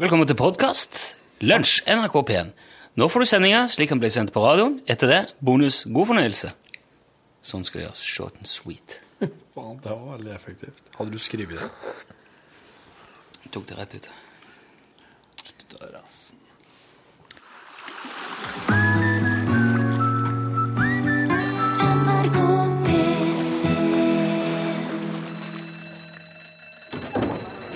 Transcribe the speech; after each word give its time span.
Velkommen 0.00 0.24
til 0.24 0.36
podkast. 0.36 1.16
Lunsj, 1.44 1.82
NRK 1.84 2.14
P1. 2.24 2.52
Nå 2.96 3.08
får 3.12 3.20
du 3.22 3.26
sendinga 3.28 3.66
slik 3.68 3.90
den 3.92 4.00
ble 4.00 4.08
sendt 4.12 4.32
på 4.32 4.40
radioen. 4.40 4.78
Etter 4.88 5.10
det 5.10 5.20
bonus 5.44 5.82
god 5.84 6.08
fornøyelse. 6.08 6.52
Sånn 7.44 7.66
skal 7.68 7.82
det 7.82 7.86
gjøres. 7.90 8.00
Short 8.14 8.40
and 8.40 8.48
sweet. 8.48 8.96
Faen, 9.54 9.76
det 9.84 9.92
var 9.92 10.16
veldig 10.16 10.32
effektivt. 10.32 10.80
Hadde 10.96 11.12
du 11.12 11.20
skrevet 11.20 11.60
det? 11.60 11.68
Jeg 13.44 13.52
tok 13.52 13.68
det 13.68 13.80
rett 13.82 13.98
ut. 14.00 14.08
NRK 14.08 14.22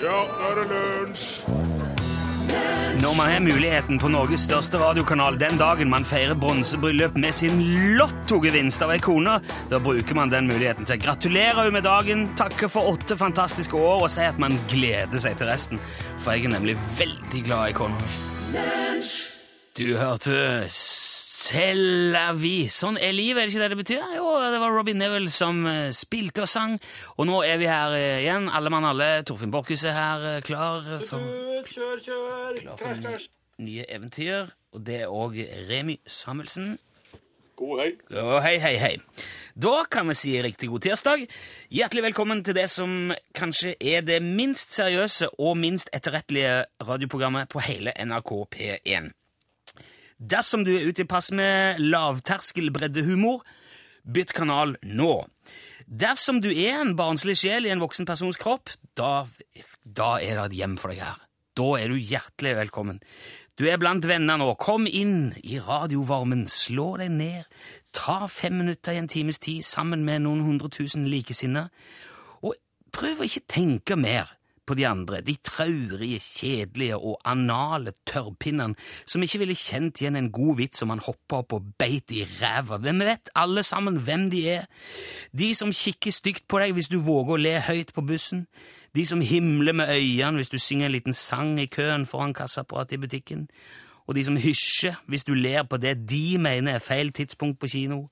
Ja, 0.01 0.17
nå 0.39 0.49
er 0.49 0.59
det 0.61 0.67
lunsj! 0.71 1.66
Når 3.07 3.15
man 3.15 3.29
har 3.31 3.39
muligheten 3.39 3.99
på 4.03 4.09
Norges 4.11 4.41
største 4.49 4.81
radiokanal 4.81 5.37
den 5.39 5.55
dagen 5.55 5.87
man 5.87 6.03
feirer 6.03 6.35
bronsebryllup 6.35 7.15
med 7.15 7.31
sin 7.37 7.61
lottogevinst 7.95 8.83
av 8.83 8.91
ei 8.91 8.97
kone, 8.99 9.37
da 9.71 9.79
bruker 9.79 10.17
man 10.17 10.33
den 10.33 10.49
muligheten 10.49 10.83
til 10.83 10.97
å 10.97 11.03
gratulere 11.05 11.55
henne 11.61 11.77
med 11.77 11.87
dagen, 11.87 12.25
takke 12.35 12.67
for 12.67 12.91
åtte 12.91 13.15
fantastiske 13.15 13.79
år 13.79 14.03
og 14.03 14.11
si 14.11 14.27
at 14.27 14.41
man 14.43 14.59
gleder 14.67 15.23
seg 15.23 15.39
til 15.39 15.47
resten. 15.47 15.79
For 16.19 16.35
jeg 16.35 16.49
er 16.49 16.57
nemlig 16.57 16.75
veldig 16.99 17.45
glad 17.47 17.71
i 17.71 17.77
kona 17.79 17.95
mi. 17.95 18.59
Du 19.79 19.87
hørte 19.95 20.67
C'est 21.37 21.75
la 21.77 22.31
vie. 22.33 22.65
Sånn 22.73 22.95
er 22.97 23.11
livet, 23.13 23.43
er 23.43 23.45
det 23.45 23.53
ikke 23.53 23.61
det 23.61 23.69
det 23.69 23.77
betyr? 23.77 24.05
Jo, 24.17 24.29
det 24.41 24.57
var 24.57 24.73
Robin 24.73 24.97
Neville 24.97 25.29
som 25.31 25.59
eh, 25.69 25.91
spilte 25.93 26.47
og 26.47 26.49
sang. 26.49 26.73
Og 27.13 27.27
nå 27.29 27.43
er 27.45 27.59
vi 27.61 27.67
her 27.69 27.93
eh, 27.93 28.23
igjen, 28.23 28.47
alle 28.49 28.71
mann 28.73 28.87
alle. 28.89 29.21
Torfinn 29.27 29.53
Borchhus 29.53 29.83
er 29.85 29.93
her, 29.93 30.25
eh, 30.31 30.39
klar 30.41 30.87
for 31.05 31.21
Kjør, 31.67 32.01
kjør! 32.01 32.57
klar 32.63 32.81
for 32.81 33.27
nye, 33.61 33.85
eventyr. 33.85 34.49
Og 34.73 34.81
det 34.87 35.03
er 35.03 35.13
òg 35.13 35.37
Remy 35.69 35.99
Samuelsen. 36.09 36.73
God 37.61 37.83
hei. 37.83 37.91
God 38.09 38.41
hei, 38.41 38.55
hei, 38.63 38.73
hei. 38.81 38.91
Da 39.53 39.85
kan 39.93 40.09
vi 40.09 40.17
si 40.17 40.33
riktig 40.41 40.71
god 40.73 40.87
tirsdag. 40.89 41.27
Hjertelig 41.69 42.07
velkommen 42.09 42.41
til 42.45 42.57
det 42.57 42.65
som 42.73 43.13
kanskje 43.37 43.75
er 43.77 44.01
det 44.09 44.23
minst 44.25 44.73
seriøse 44.73 45.29
og 45.37 45.53
minst 45.61 45.93
etterrettelige 45.93 46.63
radioprogrammet 46.81 47.53
på 47.53 47.61
hele 47.69 47.93
NRK 48.09 48.35
P1. 48.57 49.13
Dersom 50.17 50.63
du 50.65 50.73
er 50.73 50.87
ute 50.89 51.03
i 51.03 51.09
pass 51.09 51.29
med 51.35 51.77
lavterskelbreddehumor, 51.81 53.43
bytt 54.07 54.33
kanal 54.33 54.73
nå. 54.81 55.13
Dersom 55.85 56.41
du 56.41 56.49
er 56.49 56.81
en 56.81 56.95
barnslig 56.97 57.37
sjel 57.37 57.67
i 57.67 57.71
en 57.73 57.83
voksen 57.83 58.07
persons 58.07 58.39
kropp, 58.41 58.73
da, 58.97 59.27
da 59.83 60.15
er 60.17 60.39
det 60.39 60.45
et 60.47 60.57
hjem 60.61 60.77
for 60.81 60.91
deg 60.91 61.03
her. 61.05 61.21
Da 61.57 61.67
er 61.77 61.93
du 61.93 61.97
hjertelig 62.01 62.55
velkommen. 62.57 62.99
Du 63.57 63.65
er 63.69 63.79
blant 63.81 64.05
venner 64.05 64.37
nå. 64.37 64.51
Kom 64.61 64.85
inn 64.89 65.31
i 65.41 65.57
radiovarmen, 65.61 66.45
slå 66.49 66.91
deg 67.01 67.13
ned, 67.13 67.45
ta 67.93 68.25
fem 68.29 68.59
minutter 68.61 68.93
i 68.93 69.01
en 69.01 69.09
times 69.09 69.41
tid 69.41 69.65
sammen 69.65 70.05
med 70.05 70.25
noen 70.25 70.43
hundre 70.45 70.69
tusen 70.73 71.07
likesinnede, 71.09 71.69
og 72.45 72.57
prøv 72.93 73.21
å 73.21 73.29
ikke 73.29 73.47
tenke 73.49 73.97
mer 73.97 74.33
på 74.67 74.75
de 74.77 74.85
andre, 74.87 75.21
de 75.25 75.35
traurige, 75.43 76.19
kjedelige 76.19 76.97
og 76.97 77.17
anale 77.25 77.93
tørrpinnene 78.07 78.75
som 79.07 79.23
ikke 79.23 79.41
ville 79.41 79.55
kjent 79.57 80.01
igjen 80.01 80.19
en 80.19 80.31
god 80.33 80.57
vits 80.59 80.83
om 80.83 80.91
han 80.93 81.03
hoppa 81.03 81.41
opp 81.41 81.55
og 81.57 81.69
beit 81.79 82.11
i 82.11 82.25
ræva. 82.41 82.81
Hvem 82.83 83.05
vet 83.07 83.31
alle 83.35 83.63
sammen 83.63 84.01
hvem 84.03 84.27
de 84.33 84.43
er? 84.57 84.67
De 85.31 85.53
som 85.55 85.71
kikker 85.73 86.13
stygt 86.13 86.47
på 86.49 86.61
deg 86.61 86.75
hvis 86.75 86.91
du 86.91 86.99
våger 86.99 87.37
å 87.37 87.41
le 87.41 87.55
høyt 87.69 87.93
på 87.95 88.03
bussen. 88.07 88.45
De 88.95 89.05
som 89.05 89.21
himler 89.21 89.75
med 89.77 89.91
øynene 89.93 90.41
hvis 90.41 90.51
du 90.51 90.59
synger 90.59 90.87
en 90.87 90.95
liten 90.95 91.15
sang 91.15 91.57
i 91.61 91.69
køen 91.71 92.07
foran 92.09 92.35
kassaapparatet 92.35 92.97
i 92.97 93.03
butikken. 93.05 93.47
Og 94.07 94.15
de 94.15 94.23
som 94.23 94.39
hysjer 94.39 94.99
hvis 95.07 95.27
du 95.27 95.33
ler 95.35 95.63
på 95.67 95.79
det 95.79 95.97
de 96.09 96.37
mener 96.39 96.75
er 96.77 96.83
feil 96.83 97.11
tidspunkt 97.11 97.59
på 97.59 97.71
kino. 97.71 98.07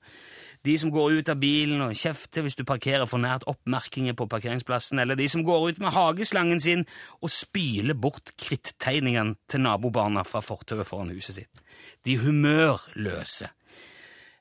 De 0.66 0.74
som 0.78 0.90
går 0.90 1.20
ut 1.20 1.28
av 1.30 1.38
bilen 1.38 1.82
og 1.84 1.94
kjefter 1.94 2.42
hvis 2.42 2.56
du 2.58 2.64
parkerer 2.66 3.06
for 3.06 3.22
nært 3.22 3.44
oppmerkinger 3.46 4.16
på 4.18 4.26
parkeringsplassen, 4.30 4.98
eller 4.98 5.18
de 5.18 5.28
som 5.30 5.44
går 5.46 5.68
ut 5.70 5.82
med 5.82 5.94
hageslangen 5.94 6.62
sin 6.62 6.82
og 7.20 7.30
spyler 7.30 7.94
bort 7.94 8.32
krittegningene 8.40 9.36
til 9.46 9.62
nabobarna 9.62 10.24
fra 10.26 10.42
fortauet 10.42 10.88
foran 10.88 11.12
huset 11.14 11.38
sitt. 11.38 11.62
De 12.02 12.16
humørløse. 12.18 13.52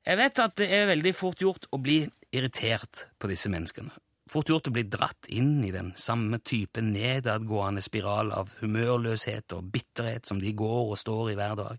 Jeg 0.06 0.18
vet 0.22 0.42
at 0.42 0.58
det 0.58 0.70
er 0.74 0.90
veldig 0.90 1.14
fort 1.18 1.42
gjort 1.42 1.70
å 1.74 1.82
bli 1.82 2.00
irritert 2.34 3.06
på 3.22 3.30
disse 3.30 3.52
menneskene. 3.54 3.94
Fort 4.30 4.50
gjort 4.50 4.72
å 4.72 4.74
bli 4.74 4.84
dratt 4.90 5.30
inn 5.30 5.60
i 5.66 5.72
den 5.74 5.92
samme 5.98 6.40
type 6.42 6.82
nedadgående 6.82 7.84
spiral 7.86 8.34
av 8.34 8.50
humørløshet 8.64 9.54
og 9.54 9.70
bitterhet 9.74 10.26
som 10.26 10.42
de 10.42 10.54
går 10.58 10.92
og 10.96 10.98
står 10.98 11.32
i 11.32 11.38
hver 11.38 11.56
dag. 11.62 11.78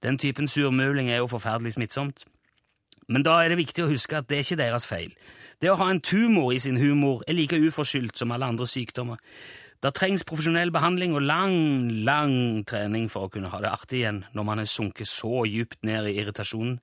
Den 0.00 0.16
typen 0.16 0.48
surmuling 0.48 1.12
er 1.12 1.20
jo 1.20 1.28
forferdelig 1.28 1.76
smittsomt. 1.76 2.24
Men 3.08 3.24
da 3.24 3.38
er 3.40 3.52
det 3.52 3.60
viktig 3.62 3.84
å 3.84 3.90
huske 3.90 4.18
at 4.18 4.28
det 4.28 4.38
er 4.38 4.44
ikke 4.44 4.60
deres 4.60 4.86
feil. 4.88 5.14
Det 5.58 5.70
å 5.72 5.78
ha 5.80 5.88
en 5.90 6.02
tumor 6.04 6.52
i 6.54 6.60
sin 6.62 6.78
humor 6.78 7.24
er 7.26 7.34
like 7.34 7.56
uforskyldt 7.56 8.20
som 8.20 8.34
alle 8.34 8.46
andre 8.52 8.68
sykdommer. 8.68 9.18
Det 9.78 9.92
trengs 9.94 10.24
profesjonell 10.26 10.72
behandling 10.74 11.14
og 11.14 11.22
lang, 11.22 11.56
lang 12.06 12.64
trening 12.66 13.06
for 13.10 13.26
å 13.26 13.30
kunne 13.30 13.50
ha 13.52 13.60
det 13.62 13.70
artig 13.70 14.00
igjen 14.00 14.24
når 14.34 14.46
man 14.48 14.62
er 14.62 14.70
sunket 14.70 15.06
så 15.06 15.44
djupt 15.46 15.78
ned 15.86 16.10
i 16.10 16.16
irritasjonen. 16.18 16.80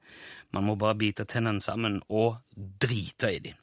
Man 0.55 0.67
må 0.67 0.77
bare 0.79 0.95
bite 0.97 1.27
tennene 1.27 1.63
sammen 1.63 1.99
og 2.07 2.39
drite 2.55 3.33
i 3.35 3.41
dem. 3.49 3.59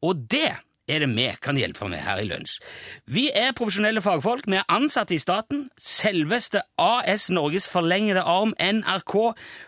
Og 0.00 0.24
det 0.32 0.54
er 0.90 1.04
det 1.04 1.10
vi 1.14 1.26
kan 1.42 1.58
hjelpe 1.58 1.88
med 1.90 2.02
her 2.04 2.20
i 2.22 2.26
Lunsj. 2.28 2.58
Vi 3.06 3.28
er 3.34 3.54
profesjonelle 3.56 4.02
fagfolk, 4.04 4.48
vi 4.50 4.58
er 4.60 4.68
ansatte 4.72 5.14
i 5.16 5.20
staten, 5.22 5.68
selveste 5.78 6.62
AS 6.80 7.28
Norges 7.30 7.68
forlengede 7.70 8.24
arm, 8.26 8.54
NRK, 8.60 9.16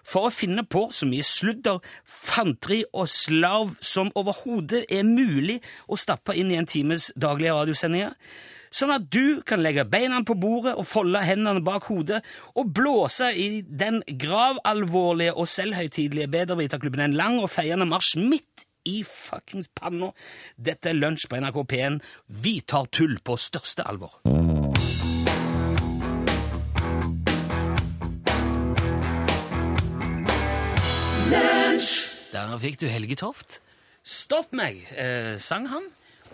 for 0.04 0.28
å 0.28 0.34
finne 0.34 0.66
på 0.66 0.88
så 0.94 1.08
mye 1.08 1.26
sludder, 1.26 1.82
fanteri 2.04 2.82
og 2.92 3.10
slarv 3.10 3.76
som 3.80 4.12
overhodet 4.18 4.84
er 4.90 5.06
mulig 5.06 5.60
å 5.88 5.98
stappe 6.00 6.36
inn 6.38 6.52
i 6.52 6.58
en 6.60 6.68
times 6.68 7.10
daglige 7.16 7.54
radiosendinger. 7.56 8.18
Sånn 8.72 8.92
at 8.94 9.04
du 9.12 9.42
kan 9.44 9.60
legge 9.60 9.84
beina 9.84 10.22
på 10.24 10.36
bordet 10.40 10.72
og 10.80 10.88
folde 10.88 11.20
hendene 11.20 11.60
bak 11.64 11.90
hodet 11.90 12.22
og 12.56 12.72
blåse 12.72 13.28
i 13.36 13.60
den 13.68 14.00
gravalvorlige 14.08 15.34
og 15.36 15.50
selvhøytidelige 15.52 16.30
Bedreviterklubben 16.32 17.04
en 17.04 17.18
lang 17.18 17.36
og 17.42 17.50
feiende 17.52 17.88
marsj 17.88 18.16
midt 18.22 18.64
i 18.88 19.02
fuckings 19.06 19.68
panna. 19.74 20.12
Dette 20.56 20.90
er 20.92 20.98
Lunsj 20.98 21.28
på 21.30 21.40
NRK 21.40 21.62
P1. 21.72 21.98
Vi 22.42 22.60
tar 22.66 22.88
tull 22.92 23.18
på 23.24 23.36
største 23.40 23.86
alvor. 23.86 24.20
Der 32.32 32.58
fikk 32.60 32.80
du 32.80 32.86
Helge 32.88 33.16
Toft. 33.20 33.60
Stopp 34.02 34.52
meg, 34.56 34.80
eh, 34.98 35.36
sang 35.38 35.68
han. 35.70 35.84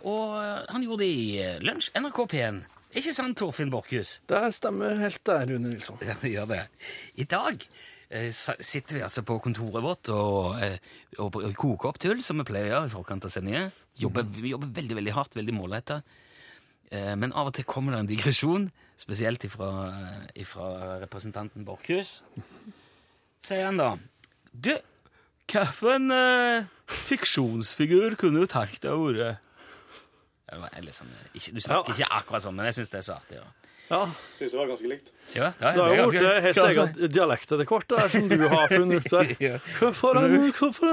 Og 0.07 0.39
eh, 0.41 0.65
han 0.71 0.85
gjorde 0.85 1.05
det 1.05 1.11
i 1.13 1.29
eh, 1.43 1.59
Lunsj, 1.65 1.91
NRK 1.99 2.21
P1. 2.33 2.61
Ikke 2.97 3.13
sant, 3.13 3.37
Torfinn 3.37 3.71
Borchhus? 3.71 4.17
Det 4.31 4.41
stemmer 4.57 4.97
helt 5.03 5.21
der, 5.27 5.45
Rune 5.51 5.69
Nilsson. 5.75 5.99
Ja, 6.09 6.17
gjør 6.23 6.49
det. 6.55 6.63
I 7.21 7.27
dag 7.29 7.61
eh, 7.61 7.98
sitter 8.09 8.97
vi 8.97 9.03
altså 9.05 9.23
på 9.27 9.37
kontoret 9.45 9.85
vårt 9.85 10.09
og, 10.15 10.57
eh, 10.65 10.79
og, 11.19 11.35
og 11.37 11.53
koker 11.59 11.91
opp 11.91 11.99
tull, 12.01 12.23
som 12.25 12.41
vi 12.41 12.47
pleier 12.49 12.71
å 12.71 12.73
gjøre 12.73 12.89
i 12.89 12.95
forkant 12.95 13.27
av 13.29 13.33
sendinger. 13.35 13.71
Jobber, 14.01 14.25
Vi 14.33 14.55
jobber 14.55 14.71
veldig 14.79 14.97
veldig 14.97 15.15
hardt, 15.17 15.37
veldig 15.37 15.57
målrettet. 15.57 16.19
Eh, 16.91 17.15
men 17.21 17.35
av 17.37 17.51
og 17.51 17.57
til 17.57 17.67
kommer 17.69 17.93
det 17.93 18.01
en 18.01 18.09
digresjon, 18.09 18.71
spesielt 18.99 19.45
ifra, 19.45 19.69
ifra 20.35 20.99
representanten 21.03 21.67
Borchhus. 21.69 22.23
Sier 23.45 23.69
han 23.69 23.79
da 23.79 23.93
Du, 24.51 24.73
hvilken 25.49 26.11
uh, 26.11 26.65
fiksjonsfigur 26.89 28.17
kunne 28.19 28.43
du 28.43 28.51
tenkt 28.51 28.83
deg 28.83 28.97
å 28.97 29.05
være? 29.13 29.37
Sånn, 30.97 31.13
du 31.37 31.61
snakker 31.61 31.93
ikke 31.93 32.09
akkurat 32.19 32.43
sånn, 32.43 32.57
men 32.57 32.71
jeg 32.71 32.81
syns 32.81 32.93
det 32.93 33.03
er 33.03 33.07
så 33.07 33.19
artig. 33.21 33.37
Ja. 33.37 33.47
Ja, 33.89 34.03
Syns 34.37 34.53
det 34.53 34.59
var 34.59 34.69
ganske 34.69 34.89
likt. 34.91 35.07
Ja, 35.35 35.53
ja, 35.61 35.73
Det 35.73 35.85
har 35.85 35.95
jo 35.97 36.09
blitt 36.13 36.27
helt 36.45 36.59
eget 36.63 36.97
egen 36.99 37.13
dialekt 37.13 37.53
etter 37.53 37.69
hvert, 37.69 37.87
der, 37.89 38.09
som 38.13 38.29
du 38.29 38.43
har 38.49 38.69
funnet 38.73 39.07
ut 39.07 39.13
der. 39.13 39.61
Hvorfor 39.79 40.21
en, 40.21 40.37
hvorfor 40.59 40.93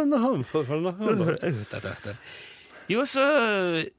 Jo, 2.89 3.01
så, 3.09 3.25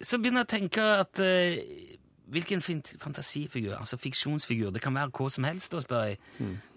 så 0.00 0.20
begynner 0.22 0.44
jeg 0.44 0.48
å 0.48 0.52
tenke 0.54 0.86
at 1.02 1.20
eh, 1.24 1.58
Hvilken 2.26 2.58
fantasifigur, 2.98 3.76
altså 3.76 3.94
fiksjonsfigur, 4.02 4.72
det 4.74 4.80
kan 4.82 4.96
være 4.96 5.12
hva 5.14 5.28
som 5.30 5.44
helst, 5.46 5.70
da, 5.70 5.78
spør 5.84 6.08
jeg. 6.08 6.16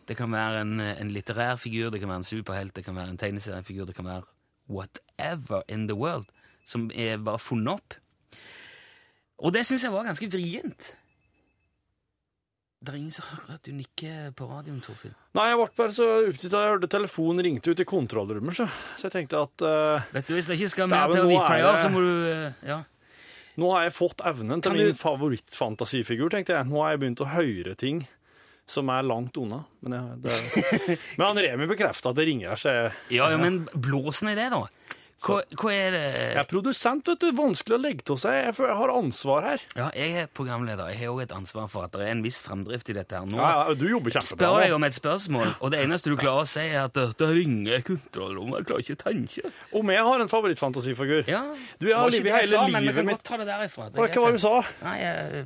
Det 0.06 0.18
kan 0.18 0.30
være 0.30 0.60
en, 0.62 0.76
en 0.82 1.10
litterær 1.14 1.58
figur, 1.58 1.90
det 1.90 2.04
kan 2.04 2.12
være 2.12 2.22
en 2.22 2.28
superhelt, 2.28 2.76
det 2.76 2.84
kan 2.86 2.94
være 2.98 3.16
en 3.16 3.18
tegneseriefigur, 3.18 3.88
det 3.90 3.96
kan 3.98 4.06
være 4.06 4.28
whatever 4.70 5.64
in 5.68 5.88
the 5.90 5.98
world, 5.98 6.30
som 6.70 6.92
er 6.94 7.18
bare 7.18 7.42
funnet 7.42 7.80
opp. 7.80 7.98
Og 9.42 9.54
det 9.56 9.66
syns 9.66 9.88
jeg 9.88 9.94
var 9.94 10.06
ganske 10.06 10.30
vrient. 10.30 10.92
Det 12.80 12.94
er 12.94 12.96
ingen 13.02 13.12
som 13.12 13.26
hører 13.28 13.58
at 13.58 13.66
du 13.68 13.74
nikker 13.76 14.30
på 14.40 14.46
radioen, 14.48 14.78
Torfinn. 14.80 15.12
Nei, 15.36 15.50
jeg 15.50 15.58
ble 15.60 15.66
bare 15.82 15.92
så 15.98 16.06
opptatt 16.30 16.54
av 16.56 16.62
jeg 16.64 16.72
hørte 16.74 16.90
telefonen 16.94 17.44
ringte 17.44 17.74
ut 17.74 17.82
i 17.84 17.86
kontrollrommet, 17.90 18.56
så, 18.56 18.68
så 18.96 19.10
jeg 19.10 19.16
tenkte 19.18 19.42
at 19.44 19.66
uh, 19.68 20.06
Vet 20.16 20.30
du, 20.30 20.36
Hvis 20.38 20.48
det 20.48 20.56
ikke 20.56 20.70
skal 20.72 20.88
mer 20.94 21.12
til 21.12 21.26
å 21.26 21.42
er 21.44 21.66
deg 21.66 21.82
så 21.84 21.90
må 21.92 22.04
du 22.06 22.14
uh, 22.30 22.62
Ja. 22.70 22.78
nå 23.60 23.74
har 23.76 23.84
jeg 23.90 23.96
fått 23.98 24.24
evnen 24.32 24.64
til 24.64 24.72
Kan 24.72 24.80
min 24.80 24.94
du- 24.94 25.02
favorittfantasifigur, 25.02 26.32
tenkte 26.32 26.56
jeg. 26.56 26.70
Nå 26.72 26.80
har 26.86 26.94
jeg 26.96 27.04
begynt 27.04 27.26
å 27.26 27.30
høre 27.34 27.76
ting 27.76 28.06
som 28.70 28.88
er 28.94 29.04
langt 29.04 29.36
unna. 29.42 29.64
Men, 29.84 29.98
jeg, 29.98 30.20
det, 30.24 30.98
men 31.18 31.26
han 31.28 31.42
Remi 31.44 31.68
bekrefter 31.74 32.14
at 32.14 32.20
det 32.22 32.30
ringer, 32.32 32.56
så 32.56 32.76
jeg, 32.78 32.92
Ja, 33.18 33.28
ja, 33.34 33.42
men 33.42 33.66
blåsen 33.74 34.32
i 34.32 34.38
det, 34.40 34.48
da? 34.54 34.64
Hva, 35.20 35.42
hva 35.60 35.72
er 35.76 35.92
det 35.92 36.02
jeg 36.10 36.36
er 36.40 36.48
produsent, 36.48 37.08
vet 37.10 37.20
du. 37.20 37.28
Vanskelig 37.36 37.76
å 37.76 37.80
legge 37.82 38.06
til 38.08 38.20
seg. 38.22 38.38
Jeg, 38.40 38.56
jeg 38.64 38.78
har 38.80 38.94
ansvar 38.94 39.48
her. 39.50 39.66
Ja, 39.76 39.88
jeg 39.98 40.14
er 40.22 40.30
programleder. 40.32 40.92
Jeg 40.94 41.02
har 41.02 41.12
òg 41.12 41.24
et 41.26 41.34
ansvar 41.36 41.68
for 41.72 41.88
at 41.88 41.96
det 41.96 42.06
er 42.06 42.14
en 42.14 42.24
viss 42.24 42.40
fremdrift 42.46 42.92
i 42.94 42.96
dette 42.96 43.20
her. 43.20 43.28
Nå 43.28 43.40
Ja, 43.40 43.50
ja, 43.68 43.76
du 43.76 43.84
jobber 43.90 44.16
kjempebra. 44.16 44.30
spør 44.32 44.64
jeg 44.64 44.76
om 44.78 44.88
et 44.88 44.96
spørsmål, 44.96 45.52
og 45.60 45.74
det 45.74 45.82
eneste 45.84 46.14
du 46.14 46.16
klarer 46.20 46.46
å 46.46 46.50
si, 46.50 46.64
er 46.70 46.86
at 46.86 46.96
det, 46.96 47.30
ringer 47.30 47.84
kontrollrommet, 47.90 48.62
jeg 48.62 48.70
klarer 48.70 48.86
ikke 48.86 48.98
å 48.98 49.02
tenke. 49.04 49.54
Om 49.82 49.92
jeg 49.96 50.06
har 50.10 50.24
en 50.24 50.32
favorittfantasifigur? 50.32 51.28
Ja. 51.30 51.44
Du, 51.82 51.90
jeg 51.90 51.98
har 52.00 52.16
livet 52.16 52.38
hele 52.38 52.52
sa, 52.54 52.64
men 52.68 52.80
vi 52.80 52.88
livet 52.88 53.02
kan 53.02 53.10
mitt 53.12 53.20
godt 53.20 53.28
ta 53.28 53.42
det 53.42 53.50
derifra. 53.52 53.90
Det 53.92 54.00
Hva 54.00 54.24
var 54.24 54.32
det 54.32 54.40
du 54.40 54.46
sa? 54.46 54.56
Nei, 54.86 54.96
jeg, 55.04 55.44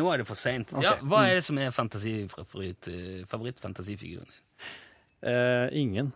nå 0.00 0.08
er 0.14 0.22
det 0.22 0.28
for 0.28 0.38
seint. 0.38 0.72
Ja, 0.80 0.96
hva 1.04 1.26
er 1.28 1.38
det 1.40 1.44
som 1.46 1.60
er 1.60 1.68
eh, 1.68 3.22
favorittfantasifiguren 3.34 4.32
din? 4.32 4.42
Eh, 5.20 5.68
ingen. 5.76 6.12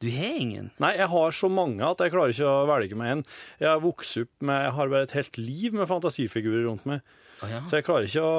Du 0.00 0.08
har 0.08 0.36
ingen. 0.40 0.70
Nei, 0.80 0.94
jeg 0.96 1.10
har 1.12 1.34
så 1.36 1.48
mange 1.52 1.84
at 1.84 2.00
jeg 2.00 2.12
klarer 2.14 2.32
ikke 2.32 2.48
å 2.48 2.68
velge 2.70 2.96
meg 2.96 3.10
en. 3.18 3.24
Jeg 3.60 3.68
har 3.68 3.82
vokst 3.84 4.16
opp 4.22 4.46
med 4.48 4.62
Jeg 4.64 4.76
har 4.78 4.92
bare 4.94 5.08
et 5.08 5.16
helt 5.18 5.40
liv 5.40 5.74
med 5.76 5.90
fantasifigurer 5.90 6.64
rundt 6.70 6.86
meg. 6.88 7.02
Ah, 7.44 7.50
ja. 7.52 7.60
Så 7.68 7.76
jeg 7.80 7.84
klarer 7.88 8.08
ikke 8.08 8.24
å 8.24 8.38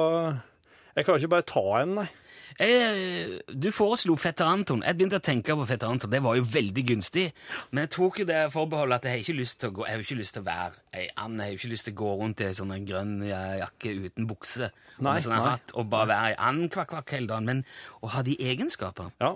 Jeg 0.96 1.06
klarer 1.06 1.22
ikke 1.22 1.34
bare 1.36 1.46
ta 1.48 1.62
en, 1.80 1.94
nei. 2.02 2.08
Jeg, 2.58 3.38
du 3.48 3.70
foreslo 3.72 4.12
Fetter 4.20 4.44
Anton. 4.44 4.82
Jeg 4.84 4.98
begynte 4.98 5.16
å 5.16 5.24
tenke 5.24 5.54
på 5.56 5.64
Fetter 5.70 5.88
Anton. 5.88 6.10
Det 6.12 6.18
var 6.20 6.36
jo 6.36 6.42
veldig 6.52 6.82
gunstig. 6.90 7.30
Men 7.70 7.86
jeg 7.86 7.92
tok 7.94 8.18
jo 8.20 8.26
det 8.28 8.40
forbeholdet 8.52 8.98
at 8.98 9.06
jeg 9.08 9.14
har 9.14 9.22
ikke 9.22 9.38
lyst 9.38 9.60
til 9.62 9.70
å 9.70 9.76
gå 9.78 9.86
Jeg 9.86 9.94
har 9.96 10.04
ikke 10.04 10.18
lyst 10.18 10.36
til 10.36 10.42
å 10.44 10.48
være 10.50 10.82
ei 11.00 11.06
and. 11.22 11.40
Jeg 11.40 11.46
har 11.54 11.56
ikke 11.62 11.70
lyst 11.72 11.88
til 11.88 11.94
å 11.96 12.00
gå 12.02 12.10
rundt 12.20 12.42
i 12.44 12.48
ei 12.50 12.58
sånn 12.58 12.74
grønn 12.90 13.14
jakke 13.24 13.94
uten 14.02 14.28
bukse 14.28 14.68
Nei, 14.98 15.14
og, 15.16 15.22
sånn 15.24 15.32
nei. 15.38 15.46
hatt 15.48 15.72
og 15.80 15.88
bare 15.94 16.10
være 16.12 16.28
ei 16.34 16.36
and 16.50 16.68
kvakk-kvakk 16.74 17.14
hele 17.16 17.30
dagen. 17.32 17.48
Men 17.48 17.64
å 18.04 18.12
ha 18.12 18.26
de 18.26 18.36
egenskaper 18.52 19.14
Ja. 19.22 19.32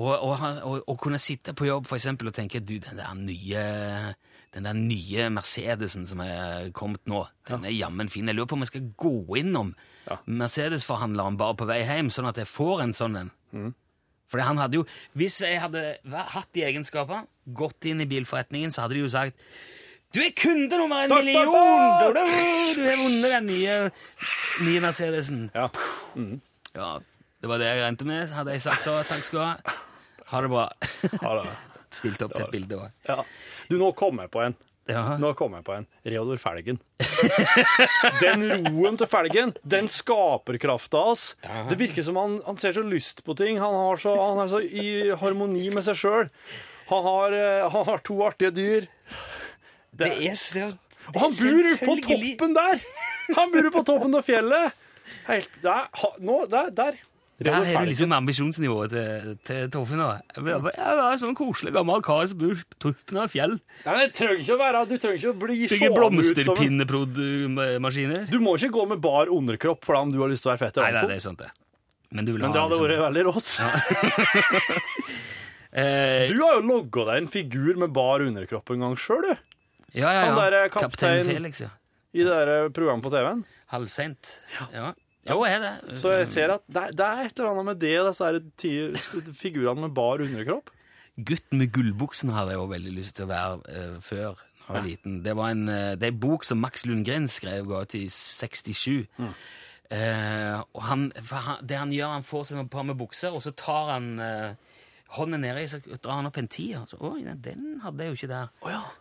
Og 0.00 0.96
kunne 1.00 1.20
sitte 1.20 1.52
på 1.54 1.66
jobb 1.68 1.86
for 1.86 1.98
eksempel, 1.98 2.30
og 2.30 2.36
tenke 2.36 2.60
du, 2.64 2.78
den 2.80 2.96
der 3.00 3.14
nye 3.18 4.14
den 4.52 4.66
der 4.68 4.76
nye 4.76 5.28
Mercedesen 5.32 6.04
som 6.08 6.20
er 6.20 6.70
kommet 6.76 7.06
nå, 7.08 7.22
den 7.48 7.64
er 7.64 7.72
jammen 7.72 8.10
fin. 8.12 8.28
Jeg 8.28 8.36
lurer 8.36 8.50
på 8.50 8.58
om 8.58 8.64
jeg 8.64 8.72
skal 8.72 8.90
gå 9.00 9.14
innom 9.40 9.74
Ja. 10.02 10.16
Mercedes-forhandleren 10.26 11.36
bare 11.38 11.54
på 11.54 11.66
vei 11.68 11.78
hjem, 11.86 12.10
sånn 12.10 12.26
at 12.26 12.40
jeg 12.40 12.48
får 12.50 12.82
en 12.82 12.92
sånn 12.96 13.16
en. 13.20 13.30
Mm. 13.52 13.70
Han 14.32 14.58
hadde 14.58 14.80
jo, 14.80 14.84
Hvis 15.12 15.40
jeg 15.44 15.60
hadde 15.60 15.98
hatt 16.08 16.48
de 16.56 16.64
egenskapene, 16.64 17.26
gått 17.52 17.84
inn 17.84 18.00
i 18.00 18.08
bilforretningen, 18.08 18.72
så 18.72 18.82
hadde 18.82 18.96
de 18.96 19.04
jo 19.04 19.12
sagt 19.12 19.36
du 20.12 20.20
er 20.20 20.34
kunde 20.36 20.76
nummer 20.76 21.06
en 21.06 21.14
million! 21.24 21.46
Du 21.48 22.18
har 22.84 22.98
vunnet 23.00 23.30
den 23.32 23.46
nye, 23.48 23.76
nye 24.60 24.80
Mercedesen. 24.84 25.46
ja. 25.54 25.70
Ja, 26.74 27.00
det 27.42 27.50
var 27.50 27.58
det 27.58 27.66
jeg 27.66 27.82
regnet 27.82 28.02
med, 28.06 28.34
hadde 28.36 28.52
jeg 28.54 28.62
sagt 28.62 28.84
da. 28.86 29.00
Takk 29.08 29.24
skal 29.26 29.38
du 29.40 29.44
ha. 29.44 29.78
Ha 30.32 30.42
det 30.44 30.50
bra. 30.52 30.66
Ha 31.24 31.32
det. 31.40 31.54
Stilt 31.98 32.22
opp 32.24 32.36
til 32.36 32.44
et 32.46 32.52
bilde 32.54 32.78
òg. 32.78 32.92
ja. 33.08 33.18
Du, 33.68 33.74
nå 33.80 33.90
kom 33.98 34.20
jeg 34.22 34.30
på 34.32 34.40
en. 34.44 34.54
Ja. 34.90 35.16
Nå 35.20 35.32
kom 35.38 35.52
jeg 35.54 35.64
på 35.66 35.74
en. 35.76 35.84
Reodor 36.06 36.38
Felgen. 36.42 36.78
Den 38.22 38.42
roen 38.66 38.96
til 38.98 39.08
Felgen, 39.10 39.52
den 39.62 39.86
skaperkrafta 39.90 41.02
hans. 41.06 41.26
Det 41.70 41.78
virker 41.78 42.06
som 42.06 42.18
han, 42.18 42.40
han 42.46 42.58
ser 42.58 42.74
så 42.78 42.82
lyst 42.86 43.22
på 43.26 43.36
ting. 43.38 43.60
Han, 43.62 43.76
har 43.76 44.00
så, 44.02 44.14
han 44.18 44.42
er 44.42 44.50
så 44.50 44.62
i 44.62 45.12
harmoni 45.20 45.68
med 45.74 45.86
seg 45.86 46.00
sjøl. 46.00 46.32
Han, 46.90 47.06
har, 47.06 47.36
eh, 47.38 47.68
han 47.74 47.86
har 47.90 48.02
to 48.06 48.18
artige 48.26 48.50
dyr. 48.56 48.88
Det 49.92 50.10
er 50.30 50.36
så 50.40 50.70
Og 51.12 51.20
han 51.26 51.38
bor 51.38 51.70
på 51.86 51.96
toppen 52.08 52.56
der! 52.58 52.82
Han 53.36 53.54
bor 53.54 53.70
på 53.78 53.86
toppen 53.86 54.18
av 54.18 54.26
fjellet! 54.26 54.78
Helt 55.28 55.62
der. 55.62 55.88
Nå, 56.22 56.42
der. 56.50 56.70
der. 56.74 56.98
Der 57.46 57.52
har 57.54 57.64
du 57.84 57.88
liksom 57.90 58.12
ambisjonsnivået 58.16 58.90
til, 58.92 59.36
til 59.48 59.60
Torfinn. 59.74 60.02
Jeg 60.02 60.08
er 60.76 61.12
en 61.12 61.18
sånn 61.22 61.36
koselig 61.38 61.72
gammel 61.74 61.98
kar 62.04 62.24
som 62.30 62.38
bor 62.42 62.54
på 62.54 62.60
toppen 62.86 63.14
av 63.20 63.24
et 63.28 63.32
fjell. 63.34 63.54
Nei, 63.86 63.94
det 64.02 64.08
trenger 64.18 64.38
ikke 64.42 64.54
å 64.56 64.58
være 64.62 64.78
Du 64.90 64.94
trenger 64.98 65.16
ikke 65.20 65.32
å 65.32 65.34
bli 65.42 65.54
ut 65.62 65.68
som 65.72 65.78
en. 65.78 65.82
Du 68.30 68.38
må 68.42 68.50
ikke 68.58 68.72
gå 68.78 68.82
med 68.94 69.00
bar 69.04 69.26
underkropp 69.32 69.80
fordi 69.84 69.98
om 70.06 70.10
du 70.14 70.18
har 70.22 70.28
lyst 70.32 70.42
til 70.46 70.50
å 70.52 70.54
være 70.56 70.62
fett. 70.66 70.76
Nei, 70.82 70.92
nei, 70.96 71.04
det 71.10 71.16
er 71.18 71.24
sant, 71.26 71.40
det. 71.42 71.50
Men 72.12 72.22
Men 72.28 72.34
det 72.52 72.60
hadde 72.60 72.76
liksom- 72.76 72.88
vært 72.88 73.04
veldig 73.08 73.24
rått. 73.30 73.48
Ja. 73.58 73.68
Du 75.72 76.36
har 76.42 76.58
jo 76.58 76.64
logga 76.68 77.04
deg 77.08 77.16
en 77.22 77.28
figur 77.32 77.78
med 77.80 77.94
bar 77.96 78.20
underkropp 78.20 78.68
en 78.74 78.82
gang 78.84 78.92
sjøl, 79.00 79.22
du. 79.24 79.30
ja, 79.96 80.04
ja, 80.04 80.10
ja. 80.12 80.26
han 80.34 80.52
eh, 80.52 80.66
Kaptein 80.68 81.24
kaptein- 81.24 81.30
Felix, 81.30 81.62
ja. 81.64 81.70
I 82.12 82.20
det 82.26 82.28
der 82.28 82.68
programmet 82.76 83.00
på 83.06 83.12
TV-en. 83.14 83.40
Halvseint. 83.72 84.34
Ja. 84.74 84.90
Jo, 85.28 85.42
er 85.46 85.58
det. 85.62 85.72
Så 86.02 86.10
jeg 86.16 86.28
ser 86.32 86.50
at 86.56 86.64
det, 86.66 86.88
det 86.98 87.06
er 87.06 87.26
et 87.28 87.38
eller 87.38 87.52
annet 87.52 87.68
med 87.70 87.82
det, 87.82 87.92
disse 88.08 88.26
her 88.26 89.34
figurene 89.42 89.84
med 89.86 89.94
bar 89.94 90.22
underkropp. 90.24 90.72
Gutten 91.22 91.60
med 91.60 91.70
gullbuksen 91.74 92.32
hadde 92.34 92.54
jeg 92.54 92.62
òg 92.62 92.70
veldig 92.72 92.94
lyst 92.96 93.18
til 93.18 93.28
å 93.28 93.30
være 93.30 93.58
uh, 93.68 93.98
før 94.02 94.22
jeg 94.22 94.32
var 94.68 94.86
liten. 94.86 95.18
Det 95.22 95.34
var 95.38 95.52
en, 95.52 95.66
uh, 95.68 95.92
det 96.00 96.08
er 96.08 96.14
en 96.14 96.22
bok 96.22 96.46
som 96.48 96.58
Max 96.62 96.86
Lundgren 96.88 97.28
skrev 97.30 97.68
ga 97.68 97.82
ut 97.84 97.94
i 97.98 98.06
67. 98.08 99.10
Eh, 99.92 100.56
og 100.72 100.82
han, 100.88 101.10
han, 101.30 101.58
det 101.68 101.76
han 101.76 101.90
gjør, 101.92 102.14
han 102.16 102.24
får 102.24 102.46
seg 102.48 102.62
et 102.62 102.70
par 102.72 102.86
med 102.88 102.96
bukser, 102.96 103.34
og 103.36 103.42
så 103.44 103.52
tar 103.60 103.90
han 103.92 104.06
uh, 104.16 104.78
hånden 105.18 105.42
nedi, 105.44 105.66
så 105.68 105.82
drar 105.98 106.22
han 106.22 106.30
opp 106.30 106.38
en 106.40 106.48
tier. 106.48 106.86
Så, 106.88 106.96
Oi, 107.04 107.20
den 107.44 107.74
hadde 107.84 108.06
jeg 108.06 108.14
jo 108.14 108.16
ikke 108.22 108.30
der. 108.30 108.54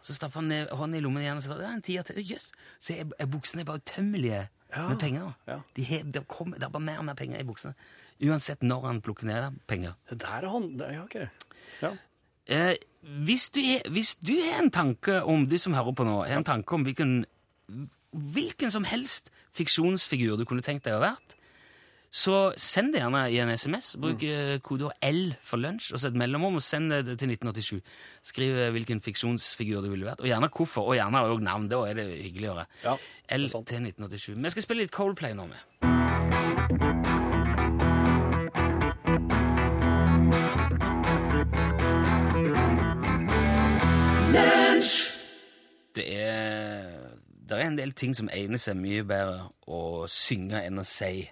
Så 0.03 0.17
stapper 0.17 0.41
han 0.41 0.49
ned, 0.51 0.73
hånden 0.75 0.99
i 0.99 1.03
lommen 1.05 1.23
igjen, 1.23 1.39
og 1.39 1.45
så 1.45 1.53
tar 1.55 1.63
han 1.69 1.79
en 1.79 1.85
tier 1.87 2.03
til. 2.07 2.19
Jøss, 2.33 2.49
se, 2.83 2.97
er- 3.05 3.15
er 3.15 3.29
buksene 3.31 3.63
bare 3.69 3.79
utømmelige 3.79 4.43
med 4.77 4.99
penger. 4.99 5.33
ja. 5.47 5.59
De 5.75 5.83
he, 5.83 6.01
det, 6.03 6.27
kommer, 6.27 6.57
det 6.57 6.65
er 6.65 6.69
bare 6.69 6.81
mer 6.83 6.99
og 6.99 7.05
mer 7.05 7.13
penger 7.19 7.39
i 7.39 7.43
buksene. 7.47 7.73
Uansett 8.21 8.61
når 8.63 8.85
han 8.85 9.01
plukker 9.01 9.25
ned 9.25 9.59
penger. 9.67 9.93
Det 10.09 10.19
der 10.21 10.45
er 10.45 10.49
han 10.49 10.77
det- 10.77 10.91
Ja, 10.93 11.03
okay. 11.03 11.27
Ja. 11.81 11.91
Eh, 12.47 12.75
hvis, 13.25 13.49
du 13.49 13.59
er, 13.59 13.89
hvis 13.89 14.15
du 14.15 14.33
har 14.41 14.61
en 14.63 14.71
tanke 14.71 15.21
om, 15.23 15.47
du 15.47 15.57
som 15.57 15.73
hører 15.73 15.93
på 15.95 16.03
nå, 16.05 16.23
har 16.27 16.37
en 16.37 16.43
tanke 16.43 16.73
om 16.73 16.83
hvilken, 16.83 17.25
hvilken 18.11 18.71
som 18.71 18.83
helst 18.83 19.31
fiksjonsfigur 19.53 20.37
du 20.37 20.45
kunne 20.45 20.61
tenkt 20.65 20.85
deg 20.85 20.93
å 20.95 21.01
ha 21.01 21.11
vært, 21.11 21.35
så 22.11 22.51
send 22.59 22.91
det 22.91 22.99
gjerne 22.99 23.21
i 23.31 23.37
en 23.39 23.49
SMS. 23.55 23.95
Bruk 24.03 24.23
mm. 24.23 24.59
kodeord 24.67 24.97
L 25.07 25.21
for 25.47 25.63
lunsj, 25.63 25.93
og 25.95 26.01
sett 26.03 26.17
mellomrom, 26.19 26.57
og 26.59 26.65
send 26.65 26.91
det 26.91 27.15
til 27.21 27.31
1987. 27.31 27.79
Skriv 28.27 28.57
eh, 28.59 28.71
hvilken 28.75 28.99
fiksjonsfigur 29.01 29.79
du 29.79 29.87
ville 29.93 30.09
vært, 30.09 30.19
og 30.19 30.27
gjerne 30.27 30.51
hvorfor, 30.51 30.91
og 30.91 30.99
gjerne 30.99 31.23
òg 31.23 31.39
navn. 31.47 31.69
Da 31.71 31.79
er 31.87 31.95
det 32.01 32.07
hyggeligere. 32.19 32.67
Ja, 32.83 32.97
L 33.31 33.47
det 33.47 33.55
sant. 33.55 33.67
til 33.71 33.79
1987. 33.87 34.35
Vi 34.43 34.53
skal 34.57 34.67
spille 34.67 34.83
litt 34.83 34.95
Coldplay 34.95 35.37
nå 35.39 35.47
med. 35.47 35.59
Det 45.95 46.05
er, 46.07 46.87
det 47.47 47.57
er 47.57 47.67
en 47.67 47.77
del 47.77 47.91
ting 47.95 48.15
som 48.15 48.29
egner 48.31 48.59
seg 48.59 48.77
mye 48.79 49.03
bedre 49.07 49.47
å 49.67 50.07
synge 50.11 50.59
enn 50.63 50.79
å 50.79 50.85
si. 50.87 51.29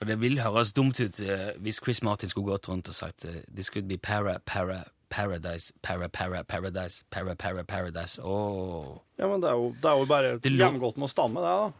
For 0.00 0.08
det 0.08 0.16
vil 0.22 0.38
høres 0.40 0.70
dumt 0.72 0.96
ut 1.04 1.18
eh, 1.20 1.50
hvis 1.60 1.76
Chris 1.84 2.00
Martin 2.02 2.30
skulle 2.32 2.54
gått 2.54 2.70
rundt 2.70 2.88
og 2.88 2.94
sagt 2.96 3.26
eh, 3.28 3.42
This 3.52 3.68
could 3.70 3.84
be 3.90 3.98
para, 4.00 4.38
para, 4.48 4.78
paradise, 5.12 5.74
para, 5.84 6.08
para, 6.08 6.40
paradise, 6.48 7.02
para, 7.12 7.34
para, 7.36 7.64
paradise. 7.68 8.16
Åh. 8.24 8.94
ja, 9.20 9.28
men 9.28 9.42
det 9.44 9.50
er 9.50 9.58
jo, 9.60 9.66
det 9.76 9.90
er 9.90 9.98
jo 10.00 10.06
bare 10.08 10.30
Det 10.40 10.52
lå- 10.54 10.64
hjemgått 10.64 10.96
med 10.96 11.10
å 11.10 11.12
stamme, 11.12 11.44
det, 11.44 11.52
da. 11.58 11.72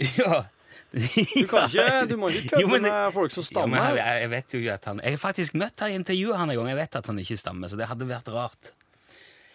Ja. 0.24 0.40
Du, 0.90 1.46
kan 1.50 1.66
ikke, 1.70 1.86
du 2.10 2.16
må 2.18 2.28
ikke 2.34 2.48
kødde 2.56 2.72
men- 2.72 2.82
med 2.88 3.12
folk 3.14 3.30
som 3.34 3.44
Jo, 3.46 3.62
men 3.70 3.78
stammer. 3.78 3.96
jeg, 4.00 4.20
jeg 4.24 4.30
vet 4.34 4.54
jo 4.58 4.60
at 4.74 4.84
han 4.90 5.00
Jeg 5.06 5.14
har 5.14 5.22
faktisk 5.22 5.54
møtt 5.62 5.82
han 5.84 5.92
i 5.94 5.98
intervjuet 6.00 6.38
han 6.42 6.50
en 6.50 6.58
gang. 6.58 6.68
Jeg 6.72 6.78
vet 6.82 6.98
at 6.98 7.06
han 7.12 7.18
ikke 7.22 7.36
stammer, 7.38 7.70
så 7.70 7.78
det 7.78 7.86
hadde 7.90 8.08
vært 8.10 8.30
rart. 8.34 8.72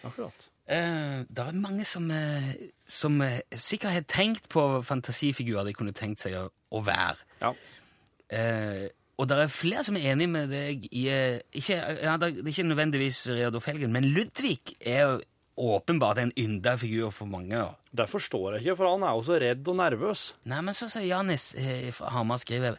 Akkurat. 0.08 0.48
Eh, 0.72 1.20
det 1.28 1.44
er 1.44 1.52
mange 1.60 1.84
som, 1.86 2.08
eh, 2.10 2.52
som 2.88 3.20
eh, 3.22 3.40
sikkert 3.52 3.92
har 3.98 4.06
tenkt 4.08 4.48
på 4.52 4.64
fantasifigurer 4.88 5.68
de 5.68 5.74
kunne 5.76 5.92
tenkt 5.96 6.24
seg 6.24 6.34
å, 6.40 6.46
å 6.72 6.82
være. 6.86 7.20
Ja. 7.42 7.52
Eh, 8.32 8.86
og 9.16 9.28
det 9.30 9.38
er 9.40 9.52
flere 9.52 9.84
som 9.86 9.96
er 9.96 10.10
enig 10.12 10.26
med 10.28 10.50
deg 10.52 10.84
i 10.90 11.06
eh, 11.12 11.38
ikke, 11.56 11.78
ja, 12.02 12.16
det 12.20 12.32
er 12.32 12.50
ikke 12.52 12.66
nødvendigvis 12.68 13.22
Reodor 13.32 13.64
Felgen, 13.64 13.94
men 13.94 14.08
Ludvig 14.12 14.76
er 14.80 15.02
jo 15.06 15.20
åpenbart 15.56 16.20
en 16.20 16.32
ynda 16.36 16.74
figur 16.76 17.10
for 17.10 17.24
mange. 17.26 17.56
da. 17.56 17.70
Det 17.96 18.08
forstår 18.12 18.56
jeg 18.56 18.66
ikke, 18.66 18.76
for 18.76 18.92
han 18.92 19.06
er 19.08 19.14
jo 19.16 19.22
så 19.24 19.38
redd 19.40 19.68
og 19.72 19.78
nervøs. 19.78 20.24
Nei, 20.44 20.60
men 20.60 20.76
så 20.76 20.90
sier 20.92 21.08
Janis 21.08 21.54
eh, 21.56 21.88
fra 21.96 22.12
Hamar 22.12 22.42
skriver 22.42 22.76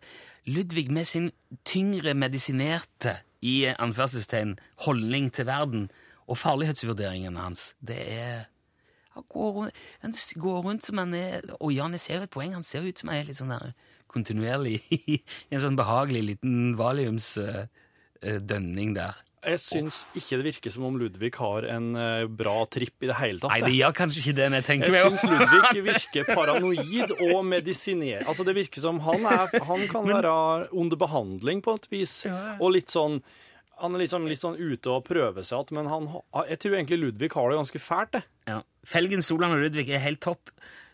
Ludvig 0.48 0.92
med 0.94 1.10
sin 1.10 1.32
tyngre 1.66 2.14
medisinerte 2.14 3.18
i 3.42 3.66
anførselstegn 3.74 4.58
holdning 4.86 5.32
til 5.34 5.50
verden 5.50 5.90
og 6.28 6.38
farlighetsvurderingene 6.38 7.40
hans, 7.40 7.74
det 7.80 8.00
er 8.14 8.46
han 9.18 9.26
går, 9.30 9.52
rundt, 9.52 9.76
han 10.02 10.14
går 10.38 10.62
rundt 10.62 10.86
som 10.86 10.98
han 11.02 11.14
er 11.18 11.42
Og 11.58 11.72
Janis 11.74 12.02
ser 12.06 12.20
jo 12.20 12.28
et 12.28 12.30
poeng, 12.30 12.54
han 12.54 12.64
ser 12.64 12.86
ut 12.86 13.00
som 13.00 13.10
han 13.10 13.18
er 13.18 13.26
litt 13.26 13.40
sånn 13.40 13.50
der 13.50 13.72
kontinuerlig 14.18 14.78
i 15.14 15.16
en 15.54 15.64
sånn 15.64 15.80
behagelig 15.80 16.24
liten 16.34 16.56
valiumsdønning 16.80 18.90
der. 18.98 19.14
Jeg 19.48 19.62
syns 19.64 20.02
ikke 20.18 20.38
det 20.42 20.46
virker 20.50 20.72
som 20.74 20.84
om 20.90 20.96
Ludvig 21.00 21.30
har 21.38 21.64
en 21.72 21.86
eh, 21.96 22.26
bra 22.28 22.66
tripp 22.74 23.04
i 23.06 23.08
det 23.08 23.16
hele 23.20 23.40
tatt. 23.40 23.52
Nei, 23.54 23.62
det 23.64 23.76
gjør 23.78 23.94
kanskje 23.96 24.20
ikke 24.24 24.36
det 24.40 24.48
men 24.50 24.58
jeg 24.58 24.66
tenker 24.68 24.88
Jeg 24.92 25.04
syns. 25.06 25.24
Ludvig 25.54 25.84
virker 25.86 26.24
paranoid 26.34 27.10
og 27.30 27.40
medisiner. 27.48 28.22
Altså, 28.26 28.44
det 28.48 28.56
virker 28.58 28.82
som 28.84 29.00
han, 29.06 29.22
er, 29.30 29.46
han 29.70 29.82
kan 29.92 30.04
være 30.10 30.32
under 30.74 30.98
behandling 31.00 31.60
på 31.64 31.72
et 31.80 31.88
vis, 31.94 32.14
og 32.58 32.74
litt 32.76 32.90
sånn 32.92 33.16
han 33.78 33.94
er 33.94 34.02
liksom 34.02 34.24
litt 34.26 34.42
sånn 34.42 34.56
ute 34.58 34.90
og 34.90 35.04
prøver 35.06 35.46
seg 35.46 35.62
igjen, 35.62 35.78
men 35.78 35.86
han, 35.92 36.08
jeg 36.50 36.58
tror 36.64 36.74
egentlig 36.80 36.98
Ludvig 36.98 37.30
har 37.36 37.46
det 37.52 37.60
ganske 37.60 37.82
fælt. 37.82 38.12
det. 38.16 38.24
Ja. 38.50 38.60
Felgen, 38.90 39.22
Solan 39.22 39.54
og 39.54 39.62
Ludvig 39.62 39.86
er 39.94 40.02
helt 40.02 40.18
topp. 40.26 40.50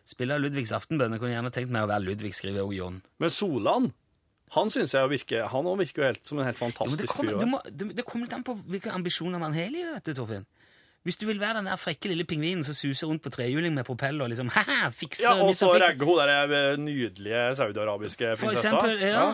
Spiller 0.06 0.42
Ludvigs 0.42 0.74
aftenbønn. 0.76 1.16
Jeg 1.16 1.22
kunne 1.24 1.36
gjerne 1.36 1.52
tenkt 1.56 1.72
meg 1.72 1.86
å 1.86 1.92
være 1.92 2.04
Ludvig, 2.04 2.34
skriver 2.36 2.66
også 2.66 2.76
John. 2.78 2.98
Men 3.24 3.32
Solan, 3.32 3.92
han 4.54 4.70
syns 4.70 4.94
jeg 4.94 5.10
virker 5.10 5.48
Han 5.50 5.66
også 5.66 5.80
virker 5.80 6.04
jo 6.04 6.08
helt 6.12 6.28
som 6.28 6.42
en 6.42 6.46
helt 6.50 6.60
fantastisk 6.60 7.16
fyr. 7.16 7.32
du 7.72 7.86
det, 7.96 8.04
kommer 8.06 8.28
litt 8.28 8.36
an 8.36 8.44
på 8.46 8.58
hvilke 8.68 8.92
ambisjoner 8.94 9.42
man 9.42 9.56
har 9.56 9.70
i 9.70 9.74
livet, 9.78 9.96
vet 9.96 10.12
du, 10.12 10.20
Torfinn. 10.20 10.46
Hvis 11.04 11.18
du 11.20 11.26
vil 11.28 11.40
være 11.40 11.60
den 11.60 11.68
der 11.68 11.80
frekke 11.80 12.08
lille 12.12 12.24
pingvinen 12.24 12.64
som 12.64 12.76
suser 12.78 13.10
rundt 13.12 13.24
på 13.26 13.32
trehjuling 13.34 13.74
med 13.76 13.84
propell 13.88 14.22
og 14.24 14.30
liksom 14.32 14.52
haha, 14.56 14.88
fikser 14.96 15.26
Ja, 15.32 15.34
og 15.44 15.56
så 15.56 15.72
fikser- 15.74 16.06
hun 16.08 16.22
der 16.22 16.54
eh, 16.60 16.78
nydelige 16.80 17.42
saudiarabiske 17.60 18.38
For 18.38 18.48
prinsessa. 18.48 18.78
eksempel, 18.78 19.04
ja. 19.10 19.26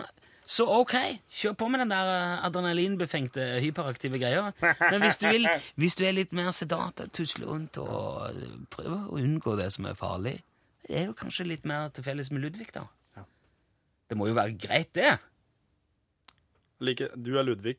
Så 0.50 0.64
ok, 0.66 0.96
kjør 1.30 1.52
på 1.54 1.68
med 1.70 1.84
den 1.84 1.92
der 1.92 2.08
eh, 2.10 2.44
adrenalinbefengte, 2.48 3.44
hyperaktive 3.62 4.18
greia. 4.18 4.48
Men 4.90 5.04
hvis 5.04 5.20
du, 5.22 5.28
vil, 5.30 5.46
hvis 5.78 5.94
du 5.94 6.02
er 6.08 6.16
litt 6.16 6.32
mer 6.34 6.50
sedat, 6.50 7.04
tusle 7.14 7.46
rundt 7.46 7.78
og 7.78 8.34
prøver 8.34 8.64
prøve 8.74 8.98
å 9.06 9.20
unngå 9.22 9.54
det 9.60 9.68
som 9.76 9.86
er 9.86 9.94
farlig, 9.98 10.40
er 10.98 11.08
jo 11.10 11.16
kanskje 11.16 11.46
litt 11.48 11.66
mer 11.68 11.90
til 11.94 12.06
felles 12.06 12.30
med 12.34 12.44
Ludvig, 12.44 12.70
da. 12.74 12.86
Ja. 13.16 13.24
Det 14.10 14.18
må 14.18 14.28
jo 14.30 14.36
være 14.38 14.56
greit, 14.58 14.92
det. 14.96 15.16
Like, 16.80 17.10
du 17.16 17.34
er 17.38 17.44
Ludvig. 17.46 17.78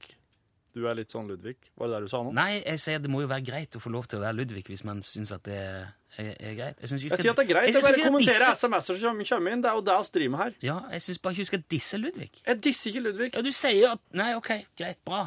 Du 0.71 0.85
er 0.87 0.95
litt 0.95 1.11
sånn 1.11 1.27
Ludvig. 1.27 1.57
Var 1.75 1.89
det 1.89 1.97
det 1.97 2.05
du 2.05 2.11
sa 2.11 2.21
nå? 2.23 2.31
Nei, 2.35 2.61
jeg 2.61 2.79
sier 2.79 3.01
det 3.03 3.09
må 3.11 3.23
jo 3.25 3.29
være 3.31 3.43
greit 3.43 3.75
å 3.75 3.81
få 3.83 3.91
lov 3.91 4.05
til 4.07 4.21
å 4.21 4.23
være 4.23 4.37
Ludvig 4.39 4.63
hvis 4.69 4.85
man 4.87 5.01
syns 5.03 5.33
at 5.35 5.43
det 5.43 5.57
er, 5.57 5.89
er, 6.15 6.53
greit. 6.55 6.79
Jeg, 6.79 6.87
ikke 6.95 7.17
Jeg 7.17 7.23
sier 7.25 7.33
at 7.33 7.41
det 7.41 7.43
er 7.43 7.49
greit. 7.49 7.67
jeg 7.67 7.75
Jeg 7.75 7.83
bare 7.87 8.05
kommenterer 8.05 8.45
disse- 8.45 8.69
SMS-er 8.69 9.01
som 9.01 9.19
kommer 9.33 9.51
inn. 9.51 9.65
Det 9.65 9.71
er 9.71 9.75
jo 9.75 9.83
det 9.89 9.97
vi 9.99 10.13
driver 10.15 10.31
med 10.35 10.43
her. 10.45 10.55
Ja, 10.63 10.77
jeg 10.95 11.05
syns 11.07 11.19
bare 11.19 11.35
ikke 11.35 11.43
du 11.43 11.51
skal 11.51 11.65
disse 11.75 11.99
Ludvig. 11.99 12.31
Jeg 12.47 12.63
disser 12.63 12.93
ikke 12.93 13.03
Ludvig. 13.09 13.29
Ja, 13.35 13.43
du 13.43 13.51
sier 13.51 13.97
at 13.97 14.05
Nei, 14.15 14.31
ok, 14.39 14.51
greit, 14.79 15.01
bra. 15.03 15.25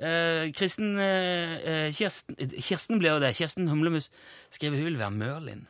Uh, 0.00 0.48
Kristen 0.56 0.94
eh, 0.96 1.58
eh, 1.60 1.92
Kirsten, 1.92 2.38
Kirsten 2.56 3.02
ble 3.02 3.10
jo 3.10 3.18
det. 3.20 3.34
Kirsten 3.36 3.68
Humlemus 3.68 4.08
skriver 4.48 4.78
hun 4.78 4.86
vil 4.86 5.02
være 5.02 5.10
Merlin. 5.12 5.66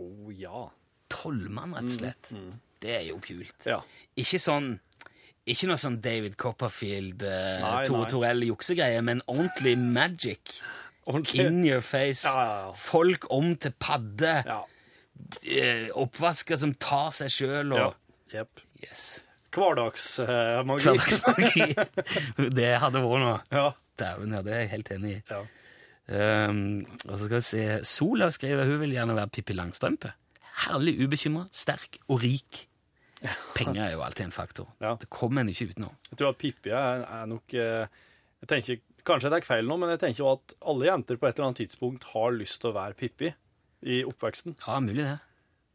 Oh, 0.00 0.30
ja. 0.34 0.66
Trollmann, 1.12 1.74
rett 1.76 1.90
og 1.90 1.98
slett. 1.98 2.32
Det 2.84 2.96
er 2.98 3.06
jo 3.08 3.20
kult. 3.22 3.68
Ja. 3.68 3.80
Ikke 4.20 4.40
sånn 4.42 4.74
ikke 5.44 5.68
noe 5.68 5.76
sånn 5.76 5.98
David 6.00 6.38
Copperfield, 6.40 7.20
Nei, 7.20 7.82
Tore. 7.84 8.06
Torell 8.08 8.46
juksegreie, 8.46 9.02
men 9.04 9.20
ordentlig 9.28 9.76
magic. 9.76 10.54
Ordentlig. 11.04 11.44
In 11.44 11.58
your 11.66 11.82
face. 11.84 12.24
Ja, 12.24 12.44
ja. 12.48 12.68
Folk 12.80 13.26
om 13.28 13.50
til 13.60 13.74
padde. 13.76 14.38
Ja. 14.48 14.62
Eh, 15.44 15.90
oppvasker 16.00 16.56
som 16.56 16.72
tar 16.80 17.12
seg 17.12 17.28
sjøl 17.28 17.74
ja. 17.76 17.90
og 17.90 18.32
Jepp. 18.32 18.62
Yes. 18.80 19.02
Hverdagsmagi. 19.54 20.80
Hverdagsmagi. 20.80 21.66
det 22.58 22.70
hadde 22.80 23.04
vært 23.04 23.26
noe. 23.26 23.36
ja. 23.52 23.66
Dæven, 24.00 24.32
ja, 24.34 24.40
det 24.42 24.50
er 24.56 24.64
jeg 24.64 24.70
helt 24.72 24.88
enig 24.96 25.12
i. 25.12 25.20
Um, 26.04 26.84
og 27.06 27.14
så 27.16 27.24
skal 27.24 27.38
vi 27.38 27.44
se 27.46 27.64
Sola 27.88 28.28
skriver 28.34 28.68
hun 28.68 28.82
vil 28.82 28.92
gjerne 28.92 29.16
være 29.16 29.32
Pippi 29.32 29.56
Langstrømpe. 29.56 30.12
Herlig 30.66 30.98
ubekymra, 31.00 31.46
sterk 31.54 31.98
og 32.06 32.20
rik. 32.22 32.66
Penger 33.56 33.86
er 33.86 33.94
jo 33.94 34.02
alltid 34.04 34.26
en 34.26 34.34
faktor. 34.34 34.68
Ja. 34.84 34.94
Det 35.00 35.08
kommer 35.12 35.42
en 35.42 35.52
ikke 35.52 35.70
utenom. 35.70 35.94
Jeg 36.10 36.20
tror 36.20 36.34
at 36.34 36.40
Pippi 36.40 36.74
er, 36.76 37.06
er 37.08 37.30
nok 37.30 37.54
eh, 37.56 38.02
jeg 38.44 38.50
tenker, 38.50 38.82
Kanskje 39.04 39.28
jeg 39.28 39.34
tar 39.34 39.46
feil 39.48 39.66
nå, 39.68 39.76
men 39.80 39.90
jeg 39.92 40.00
tenker 40.00 40.22
jo 40.22 40.30
at 40.30 40.54
alle 40.64 40.86
jenter 40.88 41.18
på 41.20 41.28
et 41.28 41.36
eller 41.36 41.50
annet 41.50 41.58
tidspunkt 41.60 42.06
har 42.14 42.32
lyst 42.32 42.62
til 42.62 42.70
å 42.70 42.76
være 42.76 42.96
Pippi 42.96 43.28
i 43.84 43.98
oppveksten. 44.08 44.56
Ja, 44.64 44.78
mulig 44.80 45.04
det. 45.04 45.18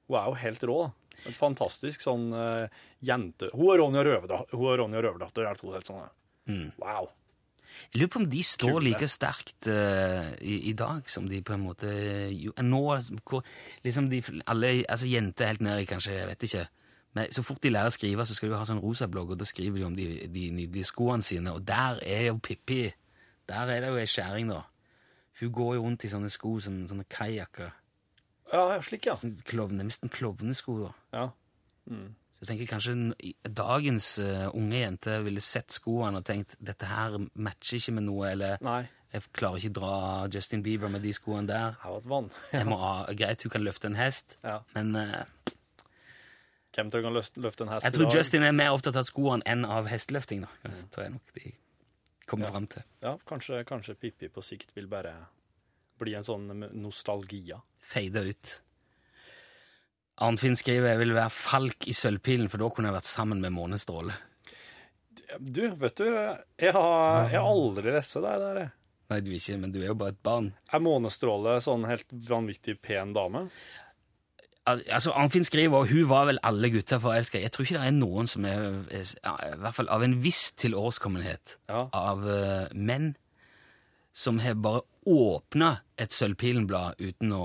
Hun 0.09 0.17
er 0.17 0.31
jo 0.31 0.39
helt 0.41 0.65
rå. 0.65 0.77
Et 1.29 1.37
fantastisk 1.37 2.01
sånn 2.01 2.31
uh, 2.33 2.65
jente... 3.05 3.51
Hun 3.53 3.69
er 3.69 3.83
Ronja 3.83 4.01
Røverdatter. 4.07 5.45
Er 5.45 5.59
to 5.59 5.69
helt 5.75 5.89
sånn. 5.89 6.07
Mm. 6.49 6.71
Wow. 6.81 7.11
Jeg 7.93 8.01
lurer 8.01 8.11
på 8.13 8.19
om 8.19 8.27
de 8.29 8.41
står 8.43 8.75
Kule. 8.75 8.89
like 8.89 9.07
sterkt 9.07 9.67
uh, 9.67 10.29
i, 10.41 10.55
i 10.69 10.73
dag 10.77 11.09
som 11.09 11.27
de 11.29 11.41
på 11.41 11.53
en 11.55 11.63
måte 11.63 11.89
jo, 12.33 12.53
Nå 12.61 12.81
hvor 13.23 13.43
liksom 13.85 14.09
de 14.11 14.21
alle 14.45 14.83
Altså 14.89 15.07
jenter 15.09 15.49
helt 15.51 15.61
ned 15.65 15.83
i 15.83 15.87
kanskje, 15.89 16.17
jeg 16.17 16.27
vet 16.27 16.45
ikke 16.49 16.65
Men 17.17 17.33
så 17.33 17.43
fort 17.43 17.61
de 17.63 17.71
lærer 17.73 17.89
å 17.89 17.95
skrive, 17.95 18.25
så 18.25 18.35
skal 18.37 18.51
de 18.51 18.59
ha 18.59 18.65
sånn 18.67 18.81
rosablogg, 18.83 19.31
og 19.33 19.39
da 19.41 19.47
skriver 19.49 19.79
de 19.79 19.85
om 19.87 19.95
de, 19.97 20.07
de 20.29 20.49
nydelige 20.53 20.91
skoene 20.91 21.25
sine, 21.25 21.53
og 21.55 21.63
der 21.65 22.01
er 22.05 22.27
jo 22.29 22.37
Pippi 22.37 22.83
Der 23.49 23.71
er 23.73 23.81
det 23.81 23.89
jo 23.89 23.97
ei 23.97 24.05
skjæring, 24.05 24.51
da. 24.53 24.61
Hun 25.39 25.51
går 25.55 25.75
jo 25.75 25.83
rundt 25.87 26.03
i 26.05 26.11
sånne 26.11 26.29
sko 26.29 26.59
som 26.61 26.83
sånne 26.87 27.07
kajakker. 27.09 27.71
Ja, 28.51 28.77
slik, 28.85 29.07
ja. 29.09 29.15
Sånn 29.17 29.37
Klovne, 29.47 29.85
nesten 29.87 30.11
klovnesko. 30.13 30.75
da. 30.83 30.91
ja. 31.17 31.29
Så 32.39 32.45
jeg 32.45 32.47
tenker 32.53 32.69
kanskje 32.71 32.93
dagens 33.51 34.05
eh, 34.23 34.45
unge 34.55 34.79
jente 34.79 35.17
ville 35.25 35.41
sett 35.43 35.73
skoene 35.75 36.21
og 36.21 36.25
tenkt 36.25 36.55
dette 36.63 36.87
her 36.87 37.17
matcher 37.35 37.75
ikke 37.81 37.91
med 37.97 38.05
noe, 38.07 38.29
eller 38.31 38.57
Nei. 38.63 38.85
jeg 39.11 39.25
klarer 39.35 39.59
ikke 39.59 39.73
dra 39.75 40.27
Justin 40.31 40.63
Bieber 40.63 40.87
med 40.93 41.03
de 41.03 41.11
skoene 41.11 41.47
der. 41.49 41.75
Det 41.75 42.07
har. 42.07 42.29
Jeg 42.55 42.65
må 42.69 42.77
greit, 43.19 43.43
hun 43.43 43.51
kan 43.51 43.65
løfte 43.67 43.87
en 43.91 43.95
hest, 43.99 44.37
Ja. 44.43 44.61
men 44.77 44.95
uh, 44.95 45.25
Hvem 46.75 46.91
tror 46.93 47.01
du 47.01 47.07
kan 47.09 47.15
løfte, 47.17 47.41
løfte 47.43 47.65
en 47.65 47.71
hest 47.73 47.83
jeg 47.89 47.93
tror 47.97 48.05
dag? 48.07 48.15
Justin 48.19 48.43
er 48.45 48.53
mer 48.55 48.69
opptatt 48.75 48.95
av 49.01 49.03
skoene 49.07 49.43
enn 49.49 49.65
av 49.65 49.87
hesteløfting. 49.89 50.45
da. 50.45 50.69
Det 50.69 50.85
tror 50.93 51.03
jeg 51.07 51.11
nok 51.17 51.33
de 51.35 51.51
kommer 52.29 52.45
Ja. 52.45 52.51
fram 52.53 52.67
til. 52.71 52.83
Ja, 53.03 53.15
kanskje, 53.27 53.63
kanskje 53.65 53.95
Pippi 53.99 54.29
på 54.29 54.43
sikt 54.45 54.71
vil 54.77 54.87
bare 54.87 55.15
bli 55.99 56.13
en 56.15 56.23
sånn 56.23 56.45
nostalgia. 56.77 57.57
Feide 57.81 58.21
ut. 58.29 58.61
Arnfinn 60.19 60.57
skriver 60.59 60.91
jeg 60.93 60.99
vil 61.03 61.13
være 61.15 61.31
falk 61.31 61.87
i 61.87 61.93
Sølvpilen, 61.95 62.49
for 62.51 62.59
da 62.61 62.67
kunne 62.73 62.89
jeg 62.91 62.97
vært 62.97 63.07
sammen 63.09 63.39
med 63.43 63.53
Månestråle. 63.55 64.15
Du, 65.39 65.61
vet 65.79 65.95
du, 65.99 66.05
jeg 66.09 66.73
har, 66.73 67.29
jeg 67.29 67.39
har 67.39 67.47
aldri 67.47 67.91
lest 67.93 68.17
det 68.17 68.23
der. 68.25 68.59
jeg. 68.63 68.71
Nei, 69.09 69.19
du 69.25 69.29
er 69.31 69.37
ikke, 69.39 69.57
men 69.61 69.71
du 69.73 69.79
er 69.81 69.87
jo 69.91 69.97
bare 69.97 70.13
et 70.15 70.23
barn. 70.25 70.49
Er 70.73 70.81
Månestråle 70.85 71.55
sånn 71.65 71.85
helt 71.89 72.09
vanvittig 72.29 72.75
pen 72.85 73.13
dame? 73.15 73.45
Al- 74.69 74.83
Altså, 74.93 75.13
Arnfinn 75.17 75.45
skriver, 75.47 75.79
og 75.85 75.89
hun 75.89 76.09
var 76.11 76.27
vel 76.29 76.41
alle 76.45 76.69
gutter 76.73 76.99
forelska. 77.01 77.39
Jeg 77.41 77.53
tror 77.55 77.65
ikke 77.65 77.79
det 77.79 77.87
er 77.89 77.95
noen 77.97 78.27
som 78.29 78.45
er, 78.45 78.67
er 78.91 79.53
i 79.53 79.55
hvert 79.63 79.77
fall 79.79 79.89
av 79.89 80.03
en 80.05 80.17
viss 80.21 80.49
tilårskommenhet 80.61 81.55
Ja. 81.71 81.87
av 81.93 82.27
eh, 82.29 82.67
menn 82.75 83.13
som 84.13 84.41
har 84.43 84.57
bare 84.61 84.81
åpna 85.09 85.77
et 85.97 86.11
Sølvpilen-blad 86.13 86.99
uten 86.99 87.31
å 87.33 87.43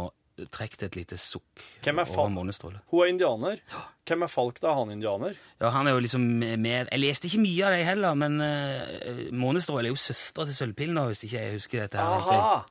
trekke 0.51 0.79
til 0.81 0.89
et 0.89 0.97
lite 0.99 1.19
sukk 1.21 1.63
Hvem 1.85 2.01
er 2.03 2.11
over 2.11 2.31
månestrålet. 2.33 2.81
Månestråle. 2.81 2.81
Hun 2.91 3.05
er 3.05 3.13
indianer. 3.13 3.61
Hvem 4.09 4.27
er 4.27 4.33
Falk, 4.33 4.61
da? 4.61 4.75
Han 4.77 4.91
indianer? 4.95 5.39
Ja, 5.63 5.71
han 5.75 5.87
er 5.87 5.95
jo 5.95 6.03
liksom 6.05 6.25
med 6.41 6.91
Jeg 6.91 7.01
leste 7.01 7.31
ikke 7.31 7.43
mye 7.45 7.69
av 7.69 7.77
det 7.77 7.87
heller, 7.87 8.19
men 8.19 8.39
uh, 8.43 9.25
Månestråle 9.33 9.89
er 9.89 9.95
jo 9.95 10.01
søstera 10.01 10.49
til 10.49 10.59
Sølvpillen, 10.59 10.99
hvis 11.11 11.25
ikke 11.29 11.39
jeg 11.39 11.59
husker 11.59 11.85
dette. 11.85 12.03
her. 12.03 12.19
Aha! 12.19 12.65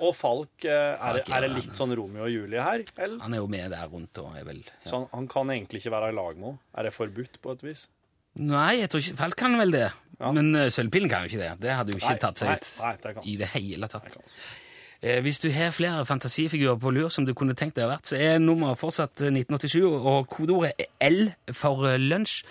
Og 0.00 0.14
Falk, 0.16 0.64
eh, 0.64 0.72
er, 0.72 0.96
Falk 0.96 1.28
er 1.28 1.36
er 1.36 1.44
det 1.44 1.50
litt 1.58 1.76
sånn 1.76 1.92
Romeo 1.92 2.24
og 2.24 2.30
Julie 2.32 2.62
her? 2.64 2.80
Eller? 2.96 3.18
Han 3.20 3.34
er 3.36 3.42
jo 3.42 3.48
med 3.52 3.68
der 3.74 3.90
rundt 3.92 4.16
og 4.22 4.32
er 4.32 4.46
vel 4.48 4.62
ja. 4.64 4.76
Så 4.86 4.94
han, 4.96 5.08
han 5.12 5.26
kan 5.28 5.52
egentlig 5.52 5.82
ikke 5.82 5.92
være 5.92 6.08
i 6.14 6.16
lag 6.16 6.38
med 6.38 6.46
henne? 6.54 6.60
Er 6.72 6.88
det 6.88 6.94
forbudt 6.96 7.36
på 7.44 7.52
et 7.52 7.64
vis? 7.66 7.82
Nei, 8.40 8.78
jeg 8.80 8.88
tror 8.88 9.04
ikke 9.04 9.18
Falk 9.18 9.36
kan 9.42 9.58
vel 9.60 9.74
det. 9.74 9.90
Ja. 10.16 10.32
Men 10.36 10.50
uh, 10.56 10.70
Sølvpillen 10.72 11.12
kan 11.12 11.24
jo 11.26 11.32
ikke 11.34 11.42
det. 11.42 11.52
Det 11.60 11.76
hadde 11.76 11.92
jo 11.92 12.00
ikke 12.00 12.14
Nei, 12.14 12.22
tatt 12.24 12.40
seg 12.40 12.48
nei, 12.48 12.56
ut 12.56 12.72
nei, 12.80 12.96
det 13.04 13.28
i 13.28 13.36
det 13.40 13.52
hele 13.58 13.88
tatt. 13.92 14.08
Det 14.08 14.24
Eh, 15.02 15.20
hvis 15.24 15.38
du 15.40 15.48
har 15.54 15.70
flere 15.72 16.04
fantasifigurer 16.06 16.76
på 16.80 16.90
lur 16.92 17.08
som 17.08 17.24
du 17.26 17.32
kunne 17.34 17.54
tenkt 17.56 17.76
deg 17.78 17.86
å 17.88 17.92
vært, 17.94 18.10
så 18.10 18.18
er 18.20 18.38
nummeret 18.42 18.76
fortsatt 18.80 19.22
eh, 19.24 19.32
1987, 19.32 19.80
og 19.86 20.26
kodeordet 20.28 20.74
er 20.76 20.86
L 21.08 21.22
for 21.56 21.86
eh, 21.88 21.96
lunsj. 22.00 22.42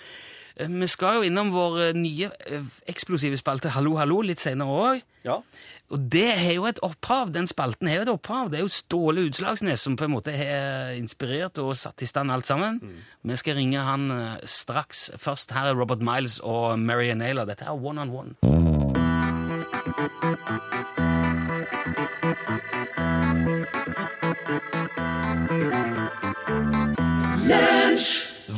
Eh, 0.57 0.67
Vi 0.81 0.87
skal 0.89 1.19
jo 1.19 1.27
innom 1.29 1.51
vår 1.53 1.81
eh, 1.89 1.93
nye 1.97 2.31
eh, 2.49 2.63
eksplosive 2.89 3.37
spalte 3.37 3.69
Hallo, 3.75 3.93
hallo 4.01 4.21
litt 4.25 4.41
senere 4.41 4.79
òg. 4.81 5.03
Ja. 5.27 5.41
Og 5.89 6.03
det 6.13 6.27
har 6.37 6.51
jo 6.53 6.65
et 6.69 6.79
opphav. 6.85 7.31
Den 7.33 7.47
spalten 7.49 7.87
har 7.89 7.95
jo 7.97 8.01
et 8.07 8.11
opphav. 8.13 8.49
Det 8.51 8.59
er 8.59 8.65
jo 8.65 8.69
Ståle 8.69 9.23
Utslagsnes 9.25 9.81
som 9.81 9.95
på 9.97 10.05
en 10.05 10.13
måte 10.13 10.33
har 10.37 10.91
inspirert 10.93 11.57
og 11.63 11.71
satt 11.77 12.01
i 12.05 12.09
stand 12.09 12.29
alt 12.33 12.45
sammen. 12.49 12.77
Vi 13.25 13.37
skal 13.41 13.57
ringe 13.57 13.81
han 13.85 14.09
eh, 14.13 14.35
straks. 14.45 15.11
Først 15.21 15.53
her 15.57 15.71
er 15.71 15.77
Robert 15.79 16.01
Miles 16.05 16.39
og 16.45 16.77
Marian 16.81 17.21
Naylor. 17.21 17.45
Dette 17.49 17.65
er 17.69 17.73
One 17.77 18.01
on 18.05 18.13
One. 18.13 18.33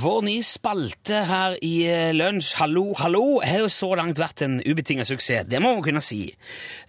Vår 0.02 0.22
nye 0.26 0.42
spalte 0.46 1.20
her 1.30 1.56
i 1.62 1.72
eh, 1.86 2.10
Lunsj, 2.16 2.56
Hallo, 2.58 2.88
hallo, 2.98 3.24
har 3.46 3.62
jo 3.62 3.68
så 3.70 3.92
langt 4.00 4.18
vært 4.22 4.42
en 4.46 4.56
ubetinga 4.66 5.06
suksess. 5.06 5.46
Det 5.50 5.60
må 5.62 5.76
man 5.76 5.84
kunne 5.86 6.02
si. 6.02 6.24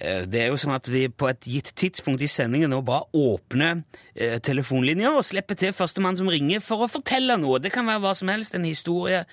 Eh, 0.01 0.23
Det 0.31 0.41
er 0.45 0.49
jo 0.53 0.57
sånn 0.61 0.73
at 0.77 0.89
vi 0.89 1.07
på 1.09 1.29
et 1.29 1.45
gitt 1.49 1.75
tidspunkt 1.77 2.25
i 2.25 2.31
sendingen 2.31 2.73
nå 2.73 2.81
bare 2.87 3.05
åpner 3.13 3.83
eh, 4.15 4.39
telefonlinja 4.41 5.13
og 5.13 5.27
slipper 5.29 5.59
til 5.61 5.77
førstemann 5.77 6.17
som 6.17 6.31
ringer 6.33 6.65
for 6.65 6.87
å 6.87 6.91
fortelle 6.93 7.37
noe. 7.43 7.61
Det 7.61 7.75
kan 7.75 7.89
være 7.89 8.05
hva 8.07 8.15
som 8.17 8.33
helst, 8.33 8.57
en 8.57 8.65
historie, 8.69 9.27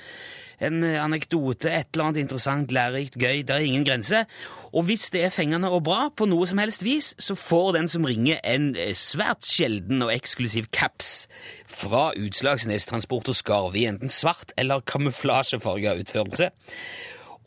en 0.61 0.83
eh, 0.83 0.97
anekdote, 1.03 1.71
et 1.71 1.93
eller 1.93 2.09
annet 2.09 2.23
interessant, 2.23 2.71
lærerikt, 2.71 3.17
gøy. 3.19 3.43
Det 3.47 3.55
er 3.55 3.65
ingen 3.65 3.85
grense. 3.87 4.25
Og 4.73 4.83
hvis 4.89 5.09
det 5.13 5.23
er 5.25 5.33
fengende 5.33 5.71
og 5.71 5.83
bra 5.87 6.09
på 6.15 6.27
noe 6.29 6.47
som 6.49 6.61
helst 6.61 6.83
vis, 6.85 7.13
så 7.19 7.35
får 7.35 7.71
den 7.79 7.87
som 7.91 8.07
ringer 8.07 8.41
en 8.43 8.73
eh, 8.75 8.93
svært 8.97 9.45
sjelden 9.47 10.03
og 10.05 10.13
eksklusiv 10.13 10.69
caps 10.75 11.27
fra 11.69 12.09
Utslagsnes 12.19 12.89
Transport 12.89 13.31
og 13.31 13.39
Skarv 13.39 13.77
i 13.79 13.87
enten 13.89 14.11
svart 14.11 14.53
eller 14.57 14.83
kamuflasjefarga 14.85 15.95
utførelse. 16.03 16.51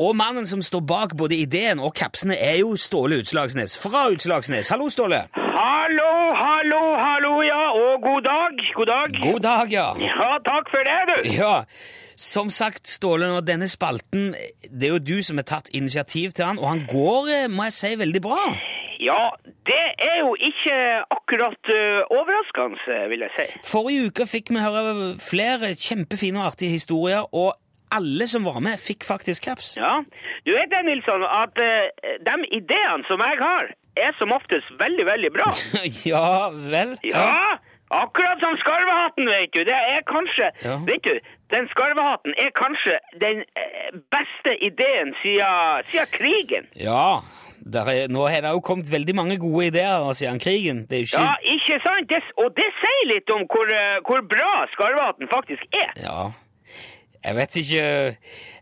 Og 0.03 0.17
mannen 0.17 0.47
som 0.49 0.63
står 0.65 0.81
bak 0.89 1.13
både 1.19 1.37
ideen 1.37 1.79
og 1.79 1.93
capsene, 1.95 2.35
er 2.35 2.57
jo 2.63 2.73
Ståle 2.81 3.21
Utslagsnes 3.23 3.77
fra 3.79 4.09
Utslagsnes. 4.11 4.73
Hallo, 4.73 4.89
Ståle. 4.91 5.21
Hallo, 5.37 6.13
hallo, 6.35 6.81
hallo, 6.99 7.33
ja, 7.47 7.63
og 7.77 8.01
god 8.03 8.23
dag, 8.27 8.63
god 8.75 8.89
dag. 8.91 9.19
God 9.23 9.41
dag, 9.45 9.67
ja. 9.71 9.89
Ja, 10.01 10.31
takk 10.49 10.73
for 10.73 10.89
det, 10.89 11.01
du. 11.11 11.29
Ja, 11.37 11.55
som 12.17 12.51
sagt, 12.51 12.89
Ståle, 12.89 13.31
og 13.37 13.47
denne 13.47 13.69
spalten, 13.69 14.33
det 14.69 14.89
er 14.89 14.95
jo 14.97 15.03
du 15.03 15.17
som 15.23 15.41
har 15.41 15.49
tatt 15.49 15.73
initiativ 15.75 16.33
til 16.37 16.45
han, 16.49 16.59
og 16.59 16.69
han 16.69 16.87
går, 16.91 17.33
eh, 17.33 17.49
må 17.51 17.69
jeg 17.69 17.79
si, 17.79 17.93
veldig 17.99 18.23
bra. 18.23 18.39
Ja, 19.03 19.31
det 19.67 19.83
er 19.99 20.19
jo 20.21 20.35
ikke 20.39 20.75
akkurat 21.11 21.71
ø, 21.75 21.81
overraskende, 22.15 22.99
vil 23.11 23.25
jeg 23.27 23.33
si. 23.35 23.47
Forrige 23.67 24.13
uke 24.13 24.27
fikk 24.31 24.53
vi 24.55 24.63
høre 24.63 25.17
flere 25.19 25.73
kjempefine 25.75 26.39
og 26.39 26.53
artige 26.53 26.77
historier, 26.77 27.27
og 27.35 27.57
alle 27.93 28.29
som 28.31 28.47
var 28.47 28.61
med, 28.65 28.79
fikk 28.81 29.05
faktisk 29.05 29.49
caps. 29.49 29.75
Ja, 29.77 29.99
du 30.47 30.53
vet 30.55 30.71
det, 30.71 30.85
Nilsson, 30.87 31.27
at 31.27 31.59
ø, 31.59 31.73
de 32.29 32.37
ideene 32.55 33.03
som 33.11 33.25
jeg 33.27 33.41
har, 33.43 33.73
er 34.07 34.15
som 34.21 34.33
oftest 34.33 34.71
veldig, 34.81 35.05
veldig 35.11 35.33
bra. 35.35 35.51
ja 36.13 36.49
vel? 36.55 36.95
Ja, 37.05 37.59
akkurat 38.03 38.41
som 38.45 38.57
skarvehatten, 38.63 39.29
vet 39.29 39.53
du. 39.57 39.61
Det 39.69 39.79
er 39.95 40.01
kanskje, 40.15 40.49
Ja. 40.65 40.77
vet 40.89 41.05
du, 41.09 41.15
den 41.55 41.69
skarvehatten 41.73 42.33
er 42.45 42.51
kanskje 42.63 42.95
den 43.25 43.45
beste 44.15 44.53
ideen 44.69 45.15
siden, 45.23 45.87
siden 45.91 46.13
krigen. 46.19 46.65
Ja, 46.89 47.21
er, 47.75 48.09
nå 48.09 48.27
har 48.27 48.41
det 48.43 48.51
jo 48.57 48.61
kommet 48.61 48.91
veldig 48.91 49.15
mange 49.15 49.37
gode 49.39 49.67
ideer 49.67 50.13
siden 50.19 50.41
krigen. 50.41 50.87
Ikke... 50.91 51.21
Ja, 51.21 51.35
ikke 51.55 51.79
sant? 51.85 52.09
Det, 52.11 52.23
og 52.43 52.49
det 52.57 52.71
sier 52.81 53.05
litt 53.15 53.31
om 53.31 53.45
hvor, 53.53 53.69
eh, 53.71 54.01
hvor 54.07 54.25
bra 54.35 54.55
skarvehatten 54.75 55.31
faktisk 55.31 55.63
er. 55.73 55.93
Ja, 56.03 56.31
jeg 57.25 57.37
vet 57.37 57.57
ikke 57.57 57.83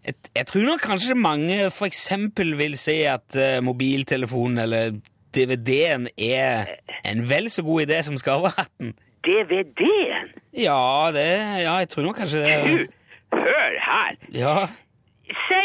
Jeg, 0.05 0.15
jeg 0.37 0.47
tror 0.47 0.63
nok 0.65 0.81
kanskje 0.81 1.15
mange 1.15 1.57
eksempel 1.87 2.55
vil 2.57 2.77
si 2.81 3.03
at 3.05 3.37
uh, 3.37 3.61
mobiltelefonen 3.65 4.59
eller 4.59 4.95
DVD-en 5.37 6.09
er 6.17 6.71
en 7.05 7.21
vel 7.29 7.51
så 7.53 7.63
god 7.63 7.83
idé 7.85 8.01
som 8.03 8.17
skarvehatten. 8.17 8.95
DVD-en. 9.27 10.29
Ja, 10.67 11.11
det, 11.15 11.27
ja, 11.67 11.75
jeg 11.83 11.89
tror 11.93 12.03
nok 12.09 12.17
kanskje 12.21 12.43
det. 12.45 12.55
Du, 12.67 12.87
hør 13.37 13.73
her. 13.91 14.13
Ja, 14.43 14.57
Si, 15.31 15.63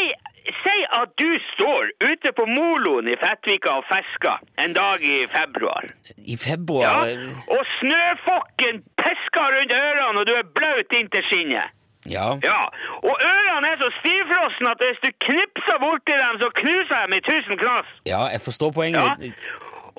si 0.61 0.75
at 0.93 1.09
du 1.21 1.29
står 1.53 1.87
ute 2.09 2.29
på 2.37 2.43
moloen 2.45 3.07
i 3.09 3.15
Fettvika 3.17 3.71
og 3.79 3.85
fisker 3.89 4.37
en 4.61 4.75
dag 4.77 5.01
i 5.01 5.15
februar. 5.33 5.87
i 6.33 6.35
februar? 6.37 7.07
Ja, 7.09 7.31
og 7.55 7.63
snøfokken 7.79 8.75
pisker 9.01 9.47
rundt 9.55 9.73
ørene, 9.73 10.19
og 10.21 10.25
du 10.29 10.33
er 10.37 10.45
blaut 10.57 10.93
inntil 10.99 11.25
skinnet. 11.31 11.73
Ja. 12.17 12.27
Ja, 12.45 12.61
og 13.09 13.15
ørene 13.31 13.71
er 13.73 13.77
så 13.81 13.89
stivfrosne 13.99 14.69
at 14.75 14.83
hvis 14.85 15.01
du 15.05 15.09
knipser 15.25 15.77
borti 15.81 16.13
dem, 16.23 16.35
så 16.43 16.49
knuser 16.61 17.07
de 17.09 17.17
i 17.17 17.25
tusen 17.31 17.57
knass. 17.63 17.89
ja, 18.13 18.21
jeg 18.35 18.41
forstår 18.47 18.69
poenget. 18.77 19.01
Ja. 19.01 19.33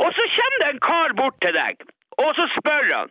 Og 0.04 0.08
så 0.14 0.24
kommer 0.36 0.58
det 0.62 0.68
en 0.76 0.82
kar 0.90 1.10
bort 1.22 1.38
til 1.42 1.54
deg, 1.58 1.74
og 2.22 2.30
så 2.38 2.44
spør 2.54 2.86
han 2.94 3.10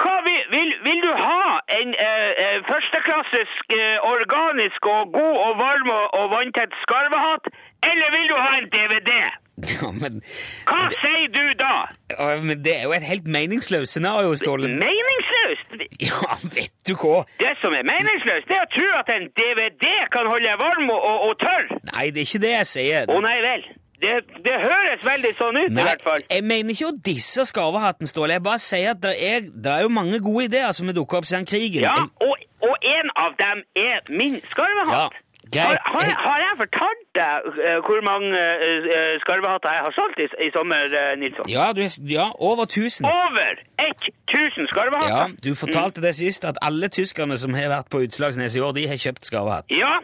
hva 0.00 0.16
vil, 0.26 0.40
vil, 0.54 0.70
vil 0.86 1.00
du 1.04 1.12
ha 1.16 1.44
en 1.80 1.90
eh, 2.06 2.30
eh, 2.44 2.58
førsteklassisk, 2.70 3.74
eh, 3.76 3.98
organisk 4.14 4.86
og 4.94 5.12
god 5.18 5.36
og 5.46 5.52
varm 5.60 5.88
og, 5.98 6.06
og 6.20 6.26
vanntett 6.34 6.72
skarvehatt, 6.84 7.50
eller 7.90 8.08
vil 8.16 8.26
du 8.32 8.36
ha 8.40 8.50
en 8.60 8.68
DVD? 8.76 9.12
Ja, 9.70 9.90
men, 9.92 10.22
Hva 10.64 10.86
sier 11.02 11.26
du 11.34 11.42
da? 11.60 11.74
ja, 12.14 12.28
men 12.40 12.62
det 12.64 12.72
er 12.78 12.86
jo 12.88 12.94
et 12.96 13.04
helt 13.04 13.26
meningsløst 13.28 13.92
scenario, 13.92 14.32
Ståle. 14.40 14.70
Meningsløst? 14.80 15.74
Ja, 16.00 16.32
vet 16.56 16.72
du 16.88 16.94
hva? 17.02 17.18
Det 17.42 17.52
som 17.60 17.76
er 17.76 17.84
meningsløst, 17.84 18.48
det 18.48 18.56
er 18.56 18.64
å 18.64 18.70
tro 18.72 18.88
at 19.02 19.12
en 19.12 19.28
DVD 19.36 19.84
kan 20.16 20.30
holde 20.32 20.56
varm 20.64 20.88
og, 20.94 21.04
og, 21.10 21.18
og 21.28 21.36
tørr. 21.44 21.68
Nei, 21.92 22.06
det 22.08 22.24
er 22.24 22.30
ikke 22.30 22.42
det 22.46 22.54
jeg 22.54 22.70
sier. 22.72 23.12
Å 23.12 23.20
nei 23.26 23.36
vel. 23.44 23.68
Det, 24.00 24.14
det 24.44 24.56
høres 24.62 25.02
veldig 25.04 25.32
sånn 25.38 25.58
ut, 25.60 25.70
i 25.70 25.86
hvert 25.86 26.04
fall. 26.04 26.22
jeg 26.30 26.44
mener 26.44 26.72
ikke 26.74 26.90
å 26.90 26.98
disse 27.10 27.44
skarvehatten, 27.50 28.08
Ståle. 28.10 28.38
Jeg 28.38 28.44
bare 28.46 28.62
sier 28.62 28.94
at 28.94 29.02
det 29.04 29.16
er, 29.20 29.48
det 29.52 29.72
er 29.74 29.84
jo 29.84 29.90
mange 29.92 30.20
gode 30.24 30.46
ideer 30.48 30.72
som 30.76 30.88
har 30.88 30.96
dukket 30.96 31.20
opp 31.20 31.28
siden 31.28 31.48
krigen. 31.48 31.84
Ja, 31.84 31.96
og, 32.24 32.46
og 32.64 32.86
en 32.96 33.12
av 33.16 33.36
dem 33.40 33.64
er 33.76 34.00
min 34.08 34.40
skarvehatt. 34.52 35.18
Ja. 35.54 35.66
Har, 35.66 35.78
har, 35.92 36.10
har 36.26 36.38
jeg 36.44 36.54
fortalt 36.62 37.06
deg 37.18 37.46
eh, 37.66 37.78
hvor 37.86 38.00
mange 38.06 38.38
eh, 38.38 39.16
skarvehatter 39.24 39.72
jeg 39.76 39.82
har 39.86 39.94
solgt 39.96 40.20
i, 40.22 40.26
i 40.46 40.50
sommer, 40.54 40.84
uh, 40.94 41.18
Nilsson? 41.18 41.48
Ja, 41.50 41.72
du, 41.74 41.82
ja, 42.06 42.26
over 42.38 42.68
1000. 42.70 43.08
Over 43.08 43.58
1000 43.80 44.68
Ja, 45.10 45.24
du 45.44 45.50
fortalte 45.58 46.04
det 46.06 46.14
sist, 46.14 46.44
at 46.44 46.60
alle 46.62 46.88
tyskerne 46.88 47.38
som 47.38 47.54
har 47.58 47.72
vært 47.72 47.90
på 47.90 48.04
Utslagsnes 48.06 48.54
i 48.56 48.62
år, 48.62 48.76
de 48.78 48.86
har 48.92 49.00
kjøpt 49.00 49.26
skarvehatt. 49.26 49.66
Ja, 49.74 49.98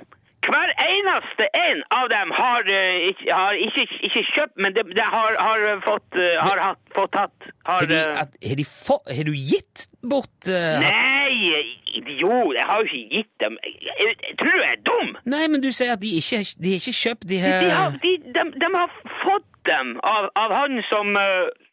hver 0.46 0.72
eneste 0.82 1.48
en 1.68 1.82
av 1.98 2.09
dem 2.12 2.32
har, 2.40 2.68
eh, 2.78 3.09
ikke, 3.11 3.26
har 3.32 3.59
ikke, 3.66 3.85
ikke 4.09 4.22
kjøpt, 4.35 4.56
men 4.62 4.74
de, 4.76 4.85
de 4.98 5.06
har, 5.16 5.38
har 5.46 5.64
eh, 5.70 5.80
fått, 5.85 6.18
eh, 6.22 6.37
har 6.42 6.62
hatt, 6.62 6.82
fått 6.94 7.18
hatt, 7.20 7.48
har, 7.68 7.87
Har, 7.87 7.94
eh, 7.98 8.20
at, 8.22 8.38
har, 8.50 8.62
få, 8.70 8.98
har 9.16 9.28
du 9.28 9.35
gitt 9.35 9.87
bort 10.02 10.50
uh? 10.50 10.78
Nei, 10.82 11.64
idiot, 11.98 12.54
jeg 12.59 12.68
har 12.70 12.82
jo 12.82 12.88
ikke 12.90 13.18
gitt 13.18 13.35
dem. 13.44 13.59
Jeg, 13.64 14.14
jeg 14.28 14.38
tror 14.42 14.56
jeg 14.62 14.72
er 14.72 14.82
dum. 14.87 15.12
Nei, 15.35 15.44
men 15.52 15.64
du 15.64 15.70
sier 15.74 15.96
at 15.96 16.02
de 16.04 16.14
ikke 16.20 16.42
de 16.62 16.74
har 16.74 16.82
ikke 16.82 16.98
kjøpt, 17.02 17.28
de 17.30 17.42
har 17.42 17.61
De 17.64 17.74
har, 17.74 18.00
de, 18.06 18.48
de, 18.62 18.72
har 18.78 18.96
fått 19.24 19.52
dem 19.66 19.96
av, 20.06 20.30
av 20.38 20.54
han 20.62 20.82
som, 20.90 21.16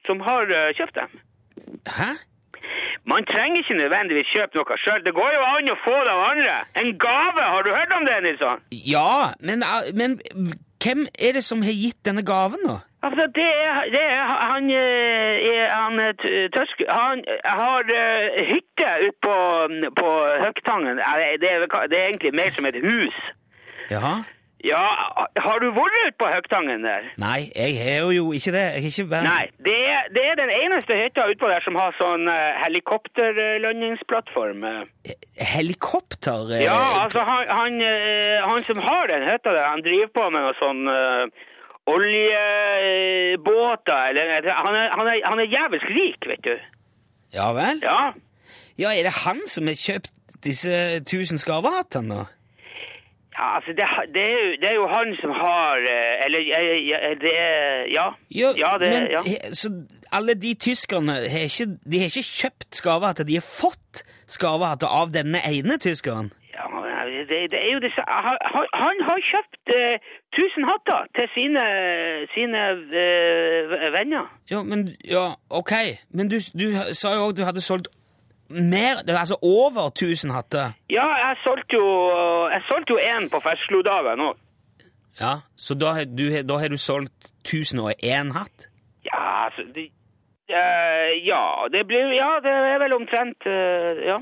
som 0.08 0.24
har 0.26 0.50
kjøpt 0.80 1.02
dem. 1.02 1.20
Hæ? 1.90 2.14
Man 3.06 3.26
trenger 3.28 3.62
ikke 3.62 3.80
nødvendigvis 3.80 4.32
kjøpe 4.36 4.60
noe 4.60 4.78
sjøl. 4.84 5.02
Det 5.06 5.14
går 5.18 5.32
jo 5.36 5.42
an 5.50 5.74
å 5.74 5.80
få 5.84 5.96
det 6.06 6.14
av 6.14 6.24
andre. 6.32 6.56
En 6.82 6.92
gave, 7.06 7.48
har 7.54 7.66
du 7.66 7.72
hørt 7.76 7.96
om 7.98 8.08
det, 8.08 8.20
Nilsson? 8.24 8.64
Ja, 8.94 9.34
men, 9.40 9.66
men 10.00 10.20
hvem 10.84 11.06
er 11.20 11.38
det 11.38 11.44
som 11.44 11.64
har 11.68 11.76
gitt 11.76 12.00
denne 12.08 12.24
gaven, 12.28 12.64
da? 12.68 12.80
Altså, 13.04 13.28
det 13.36 13.50
er, 13.68 13.80
det 13.92 14.04
er 14.16 14.22
han, 14.52 14.70
eh, 14.72 15.48
er, 15.52 15.64
han 15.76 16.00
eh, 16.00 16.46
tørsk... 16.56 16.86
Han 16.88 17.24
har 17.44 17.92
eh, 18.00 18.40
hytte 18.52 18.90
ute 19.08 19.18
på, 19.26 19.36
på 20.00 20.12
Høgtangen. 20.44 21.02
Det 21.02 21.50
er, 21.52 21.68
det 21.92 21.98
er 22.00 22.08
egentlig 22.08 22.32
mer 22.40 22.56
som 22.56 22.70
et 22.70 22.80
hus. 22.80 23.18
Jaha? 23.92 24.16
Ja, 24.64 24.80
har 25.44 25.58
du 25.60 25.66
vært 25.76 26.16
på 26.22 26.24
Høgtangen 26.32 26.86
der? 26.88 27.04
Nei, 27.20 27.50
jeg 27.52 27.74
har 27.84 28.08
jo 28.16 28.30
ikke 28.32 28.54
det. 28.56 28.62
Jeg 28.78 28.84
har 28.86 28.92
ikke 28.94 29.10
vært 29.12 29.28
Nei, 29.28 29.44
det 29.68 29.76
er, 29.92 30.06
det 30.16 30.24
er 30.30 30.36
den 30.40 30.54
eneste 30.56 30.96
hytta 30.96 31.26
utpå 31.34 31.50
der 31.52 31.60
som 31.66 31.76
har 31.76 31.92
sånn 32.00 32.24
uh, 32.32 32.56
helikopterlandingsplattform. 32.64 34.64
eh. 34.64 34.88
Helikopter? 35.52 36.48
eh, 36.56 36.64
Ja, 36.64 36.80
altså 37.04 37.20
han, 37.28 37.44
han, 37.60 37.76
eh, 37.84 38.40
han 38.48 38.64
som 38.64 38.80
har 38.88 39.04
den 39.12 39.28
hytta 39.28 39.52
der, 39.52 39.68
han 39.74 39.84
driver 39.84 40.08
på 40.16 40.24
med 40.32 40.48
noe 40.48 40.56
sånn 40.62 40.88
uh, 40.88 41.28
oljebåter, 42.74 44.10
eller 44.10 44.54
han 44.64 44.76
er, 44.80 44.88
han, 44.96 45.08
er, 45.12 45.20
han 45.28 45.40
er 45.44 45.50
jævelsk 45.52 45.90
rik, 45.98 46.28
vet 46.32 46.44
du. 46.48 46.56
Ja 47.36 47.50
vel? 47.58 47.82
Ja. 47.84 48.00
Ja, 48.80 48.94
er 48.96 49.04
det 49.10 49.16
han 49.26 49.44
som 49.50 49.68
har 49.70 49.78
kjøpt 49.78 50.10
disse 50.44 51.02
tusen 51.10 51.38
skarvehattene, 51.42 52.24
da? 52.24 52.26
Ja, 53.38 53.56
altså 53.56 53.72
det, 53.78 53.86
det, 54.14 54.24
er 54.24 54.34
jo, 54.46 54.50
det 54.62 54.68
er 54.70 54.76
jo 54.82 54.88
han 54.88 55.16
som 55.22 55.32
har 55.44 55.78
eh, 55.94 56.26
Eller 56.26 56.40
eh, 56.40 57.16
det 57.24 57.34
er 57.40 57.86
Ja. 57.98 58.08
Ja, 58.32 58.78
det, 58.82 58.90
men, 58.94 59.04
ja. 59.16 59.22
Så 59.54 59.68
alle 60.12 60.34
de 60.34 60.54
tyskerne 60.54 61.12
har 61.34 61.46
ikke, 61.50 61.68
de 61.92 62.00
har 62.00 62.10
ikke 62.12 62.30
kjøpt 62.42 62.72
skarvehatter, 62.82 63.24
de 63.24 63.34
har 63.34 63.48
fått 63.62 64.04
skarvehatter 64.36 64.88
av 64.88 65.14
denne 65.18 65.40
ene 65.50 65.78
tyskeren? 65.78 66.32
Ja, 66.54 66.66
det, 67.30 67.40
det 67.54 67.60
er 67.66 67.72
jo 67.74 67.82
disse 67.88 68.02
Han, 68.08 68.38
han, 68.84 68.98
har 69.10 69.20
kjøpt 69.32 69.74
eh, 69.80 69.98
1000 70.38 70.70
hatter 70.70 71.02
til 71.18 71.28
sine, 71.36 71.64
sine 72.36 72.62
eh, 73.02 73.92
venner. 73.98 74.30
Ja, 74.52 74.64
men, 74.64 74.80
ja, 75.16 75.26
ok. 75.50 75.74
Men 76.14 76.30
du, 76.30 76.38
du 76.62 76.68
sa 77.02 77.16
jo 77.18 77.30
at 77.32 77.38
du 77.38 77.44
hadde 77.50 77.62
solgt 77.62 77.90
mer, 78.54 79.02
altså 79.20 79.38
over 79.42 79.88
1000 79.92 80.32
hatter. 80.32 80.72
Ja, 80.90 81.08
jeg 81.28 81.38
solgte 81.44 81.76
jo 81.76 81.88
Jeg 82.52 82.62
solgte 82.68 82.94
jo 82.94 83.00
én 83.00 83.30
på 83.30 83.40
Ferslo-dagen 83.44 84.20
òg. 84.30 84.38
Ja, 85.20 85.34
så 85.56 85.76
da 85.78 85.92
har 85.94 86.06
du, 86.10 86.24
da 86.42 86.58
har 86.58 86.68
du 86.74 86.78
solgt 86.78 87.32
1001 87.46 88.32
hatt? 88.34 88.68
Ja, 89.06 89.46
altså 89.46 89.62
det, 89.76 89.90
uh, 90.50 91.12
Ja, 91.28 91.44
det 91.74 91.84
blir 91.88 92.14
Ja, 92.18 92.32
det 92.44 92.52
er 92.74 92.80
vel 92.82 92.94
omtrent 92.98 93.46
uh, 93.46 94.02
Ja. 94.08 94.18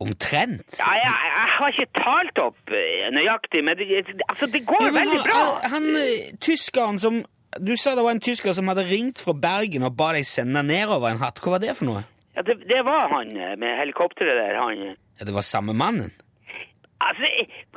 Omtrent? 0.00 0.74
ja 0.78 0.90
jeg, 0.98 1.12
jeg 1.36 1.50
har 1.58 1.68
ikke 1.70 1.86
talt 1.94 2.38
opp 2.42 2.72
eh, 2.74 3.04
nøyaktig, 3.14 3.60
men 3.64 3.76
det, 3.78 3.86
altså, 4.28 4.46
det 4.50 4.64
går 4.66 4.82
ja, 4.82 4.90
men 4.90 4.98
veldig 5.00 5.20
han- 5.20 5.28
bra. 5.28 5.68
Han, 5.76 5.86
eh, 5.96 6.32
tyskeren 6.40 6.98
som 6.98 7.22
Du 7.60 7.76
sa 7.78 7.92
det 7.94 8.02
var 8.02 8.10
en 8.10 8.20
tysker 8.20 8.52
som 8.52 8.66
hadde 8.68 8.82
ringt 8.88 9.20
fra 9.22 9.32
Bergen 9.32 9.84
og 9.86 9.94
ba 9.96 10.08
deg 10.16 10.24
sende 10.26 10.62
nedover 10.66 11.12
en 11.12 11.20
hatt. 11.22 11.38
Hva 11.38 11.52
var 11.54 11.60
det 11.62 11.76
for 11.78 11.86
noe? 11.86 12.00
Ja, 12.36 12.42
det, 12.42 12.58
det 12.68 12.80
var 12.86 13.08
han 13.14 13.30
eh, 13.36 13.54
med 13.60 13.78
helikopteret 13.80 14.36
der, 14.40 14.58
han. 14.60 14.78
eh. 14.90 14.96
Ja, 15.20 15.24
det 15.28 15.34
var 15.36 15.44
samme 15.46 15.74
mannen? 15.74 16.12
Altså, 17.04 17.26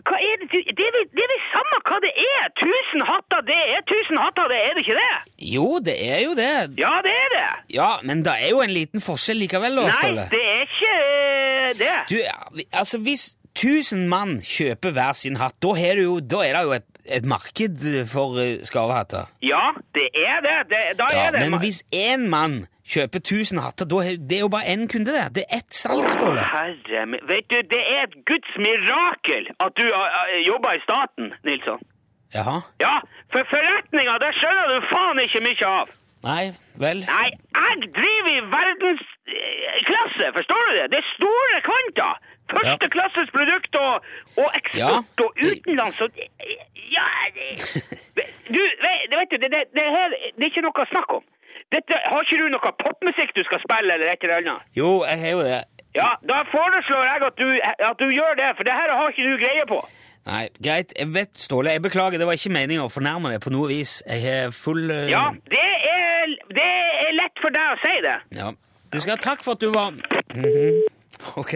hva 0.07 0.17
er 0.23 0.37
det 0.39 0.47
Det 0.77 0.83
er 0.87 0.91
vel 0.95 1.07
det 1.17 1.23
er 1.25 1.31
vel 1.33 1.41
samme 1.51 1.79
hva 1.89 1.97
det 2.03 2.11
er! 2.21 2.45
Tusen 2.61 3.01
hatter, 3.09 3.41
det 3.49 3.57
er 3.73 3.81
tusen 3.89 4.19
hatter, 4.21 4.45
det 4.53 4.59
er 4.63 4.77
det 4.77 4.83
ikke 4.85 4.95
det? 4.99 5.15
Jo, 5.55 5.65
det 5.83 5.95
er 6.13 6.21
jo 6.23 6.35
det. 6.37 6.53
Ja, 6.79 6.93
det 7.03 7.15
er 7.23 7.33
det. 7.33 7.47
Ja, 7.75 7.89
men 8.07 8.21
det 8.25 8.35
er 8.45 8.53
jo 8.53 8.61
en 8.63 8.71
liten 8.71 9.03
forskjell 9.03 9.41
likevel, 9.43 9.75
da, 9.81 9.87
Nei, 9.89 10.27
det 10.31 10.43
er 10.53 10.63
ikke 10.67 10.93
eh, 11.01 11.73
det. 11.81 11.97
Du, 12.13 12.63
altså, 12.71 13.01
hvis 13.03 13.25
tusen 13.57 14.05
mann 14.09 14.37
kjøper 14.45 14.95
hver 14.95 15.17
sin 15.17 15.35
hatt, 15.41 15.57
da, 15.65 15.73
er 15.75 15.99
det 15.99 16.07
jo, 16.07 16.15
er 16.39 16.55
det 16.59 16.63
jo 16.69 16.75
et, 16.77 16.87
et 17.19 17.25
marked 17.27 17.83
for 18.13 18.37
skarvehatter. 18.69 19.27
Ja, 19.43 19.65
det 19.97 20.07
er 20.13 20.39
det. 20.45 20.57
det 20.71 20.83
da 21.01 21.09
Ja, 21.11 21.27
er 21.27 21.35
det. 21.35 21.43
men 21.49 21.59
hvis 21.65 21.81
én 21.91 22.29
mann 22.31 22.61
kjøper 22.93 23.19
tusen 23.31 23.59
hatter, 23.59 23.85
er 23.99 24.15
det 24.29 24.37
er 24.37 24.43
jo 24.45 24.49
bare 24.55 24.69
én 24.73 24.87
kunde, 24.91 25.11
det. 25.17 25.25
Det 25.35 25.43
er 25.47 25.57
ett 25.59 25.73
salg, 25.75 26.07
Ståle. 26.15 26.41
Herre 26.53 27.05
min 27.11 27.21
Vet 27.29 27.47
du, 27.51 27.57
det 27.73 27.83
er 27.95 28.01
et 28.07 28.15
guds 28.29 28.51
mirakel 28.63 29.49
at 29.65 29.71
du 29.79 29.85
uh, 29.85 30.33
jobber 30.47 30.71
i 30.77 30.81
staten, 30.87 31.33
Nilsson. 31.47 31.81
Jaha. 32.35 32.57
Ja, 32.83 32.95
for 33.31 33.43
forretninga, 33.51 34.17
det 34.23 34.31
skjønner 34.39 34.65
du 34.73 34.87
faen 34.91 35.19
ikke 35.23 35.43
mye 35.47 35.67
av. 35.81 35.93
Nei, 36.27 36.43
vel. 36.81 37.03
Nei, 37.07 37.27
jeg 37.55 37.91
driver 37.99 38.31
i 38.33 38.41
verdensklasse, 38.55 40.25
forstår 40.39 40.63
du 40.67 40.73
det? 40.79 40.87
Det 40.93 40.99
er 41.03 41.07
store 41.17 41.61
kvanta! 41.69 42.09
Førsteklasses 42.47 43.31
produkt 43.35 43.73
og, 43.75 44.05
og 44.39 44.53
eksport 44.55 45.19
Ja. 45.19 45.23
og 45.25 45.31
utenlands 45.47 45.99
og 46.01 46.09
Ja 46.95 47.07
Du, 48.55 48.61
vet, 48.85 49.01
vet 49.19 49.31
du, 49.33 49.35
det, 49.43 49.49
det, 49.55 49.63
det 49.75 49.83
her 49.95 50.13
det 50.15 50.45
er 50.45 50.49
ikke 50.51 50.63
noe 50.63 50.83
å 50.85 50.87
snakke 50.93 51.17
om. 51.19 51.25
Dette, 51.75 51.95
har 52.11 52.21
ikke 52.23 52.37
du 52.39 52.47
noe 52.53 52.71
popmusikk 52.79 53.33
du 53.35 53.41
skal 53.47 53.59
spille, 53.59 53.93
eller 53.97 54.11
et 54.13 54.21
eller 54.23 54.37
annet? 54.41 54.67
Jo, 54.77 54.91
jeg 55.09 55.19
har 55.23 55.33
jo 55.35 55.41
det. 55.47 55.57
Ja, 55.97 56.09
da 56.29 56.37
foreslår 56.51 57.03
jeg 57.09 57.25
at 57.27 57.37
du, 57.41 57.47
at 57.89 57.97
du 57.99 58.07
gjør 58.13 58.37
det, 58.39 58.49
for 58.57 58.63
det 58.67 58.75
her 58.77 58.93
har 58.95 59.09
ikke 59.11 59.25
du 59.27 59.33
greie 59.41 59.65
på. 59.67 59.79
Nei, 60.27 60.43
greit. 60.63 60.93
Jeg 60.99 61.11
vet, 61.15 61.31
Ståle, 61.39 61.71
jeg 61.75 61.81
beklager. 61.81 62.19
Det 62.19 62.27
var 62.27 62.35
ikke 62.39 62.51
meningen 62.55 62.83
å 62.85 62.91
fornærme 62.91 63.31
deg 63.33 63.43
på 63.43 63.51
noe 63.55 63.67
vis. 63.71 63.97
Jeg 64.07 64.23
har 64.27 64.51
full 64.55 64.91
uh, 64.91 65.05
Ja, 65.11 65.25
det 65.51 65.67
er, 65.91 66.35
det 66.59 66.67
er 67.07 67.13
lett 67.19 67.43
for 67.43 67.55
deg 67.55 67.75
å 67.75 67.79
si 67.83 67.95
det. 68.07 68.17
ja. 68.39 68.51
Du 68.87 69.01
skal 69.03 69.17
ha 69.17 69.19
takk 69.19 69.43
for 69.43 69.57
at 69.57 69.59
du 69.59 69.71
var 69.75 69.91
Mhm. 69.91 70.83
Ok. 71.35 71.53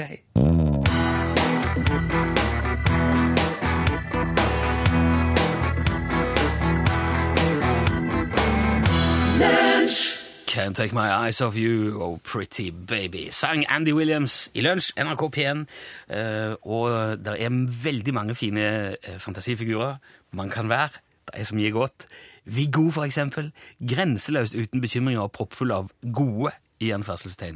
Can't 10.52 10.74
Take 10.76 10.94
My 10.94 11.08
Eyes 11.26 11.42
Off 11.42 11.56
You 11.56 12.02
og 12.04 12.22
Pretty 12.22 12.70
Baby. 12.88 13.30
Sang 13.32 13.64
Andy 13.70 13.94
Williams 13.94 14.52
i 14.54 14.62
lunsj, 14.62 14.92
NRK 15.00 15.24
P1. 15.38 15.62
eh, 16.12 16.56
og 16.62 17.18
det 17.24 17.38
er 17.40 17.50
veldig 17.84 18.14
mange 18.14 18.36
fine 18.36 18.66
eh, 18.92 19.16
fantasifigurer 19.18 19.96
man 20.32 20.50
kan 20.50 20.70
være. 20.70 21.00
Det 21.26 21.40
er 21.40 21.44
så 21.44 21.56
mye 21.56 21.72
godt. 21.72 22.06
Viggo, 22.46 22.90
for 22.92 23.04
eksempel. 23.04 23.52
Grenseløst 23.80 24.56
uten 24.56 24.82
bekymringer 24.82 25.22
og 25.22 25.32
proppfull 25.32 25.72
av 25.72 25.92
gode 26.14 26.52
i 26.80 26.92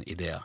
ideer. 0.06 0.40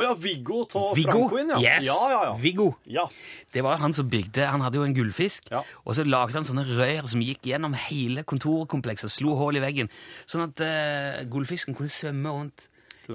Å 0.00 0.06
ja, 0.08 0.14
Viggo 0.16 0.62
av 0.64 0.96
Frankoen, 0.96 1.52
ja. 1.52 1.58
Yes! 1.60 1.84
Ja, 1.90 1.98
ja, 2.08 2.20
ja. 2.30 2.32
Viggo. 2.40 2.70
Ja. 2.88 3.04
Det 3.52 3.62
var 3.66 3.76
han 3.82 3.92
som 3.96 4.08
bygde 4.10 4.46
Han 4.48 4.64
hadde 4.64 4.80
jo 4.80 4.86
en 4.88 4.96
gullfisk, 4.96 5.50
Ja. 5.52 5.60
og 5.84 5.94
så 5.98 6.06
lagde 6.08 6.38
han 6.38 6.46
sånne 6.48 6.64
rør 6.72 7.06
som 7.10 7.20
gikk 7.24 7.44
gjennom 7.52 7.76
hele 7.76 8.24
kontorkomplekset 8.24 9.10
og 9.10 9.14
slo 9.18 9.36
hull 9.38 9.60
i 9.60 9.62
veggen, 9.64 9.90
sånn 10.30 10.46
at 10.48 10.64
uh, 10.64 11.22
gullfisken 11.30 11.76
kunne 11.76 11.92
svømme 11.92 12.32
rundt 12.38 12.66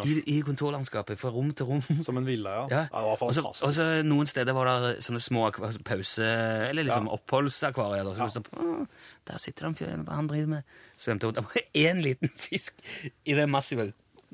i, 0.04 0.18
i 0.28 0.42
kontorlandskapet 0.44 1.16
fra 1.16 1.30
rom 1.32 1.54
til 1.56 1.70
rom. 1.70 1.82
Som 2.04 2.18
en 2.20 2.26
villa, 2.28 2.52
ja. 2.52 2.64
Ja. 2.68 2.80
ja. 2.92 3.00
Det 3.00 3.06
var 3.08 3.20
fantastisk. 3.22 3.64
Og 3.64 3.74
så 3.78 3.86
noen 4.04 4.28
steder 4.28 4.58
var 4.58 4.68
det 4.68 4.90
sånne 5.06 5.22
små 5.24 5.46
pause... 5.88 6.26
Eller 6.68 6.84
liksom 6.84 7.08
Ja. 7.08 7.14
oppholdsakvarier. 7.16 8.04
da, 8.04 8.28
Så 8.28 8.42
«Å, 8.60 8.88
Der 9.30 9.40
sitter 9.40 9.70
han 9.70 9.78
fyren, 9.80 10.04
han 10.12 10.28
driver 10.28 10.52
med. 10.58 10.64
Svømte 11.00 11.30
rundt. 11.30 11.40
Det 11.40 11.46
var 11.48 11.70
én 11.88 12.04
liten 12.04 12.34
fisk 12.36 12.84
i 13.24 13.38
det 13.40 13.48
massive 13.48 13.94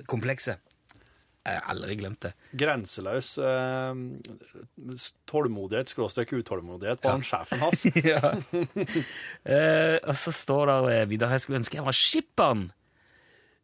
komplekset. 0.09 0.57
Jeg 1.41 1.57
har 1.57 1.71
aldri 1.73 1.95
glemt 1.97 2.19
det. 2.21 2.31
Grenseløs 2.53 3.31
eh, 3.41 4.01
tålmodighet, 5.25 5.89
skråstrek 5.89 6.33
utålmodighet 6.37 7.01
på 7.01 7.07
Ja. 7.09 7.15
han 7.15 7.23
sjefen 7.25 7.59
hans. 7.59 7.85
Eh, 9.45 9.97
og 10.05 10.15
så 10.21 10.31
står 10.31 10.69
det 10.69 10.95
eh, 10.99 11.07
videre 11.09 11.31
Jeg 11.33 11.41
skulle 11.41 11.59
ønske 11.63 11.77
jeg 11.79 11.85
var 11.85 11.97
skipperen. 11.97 12.71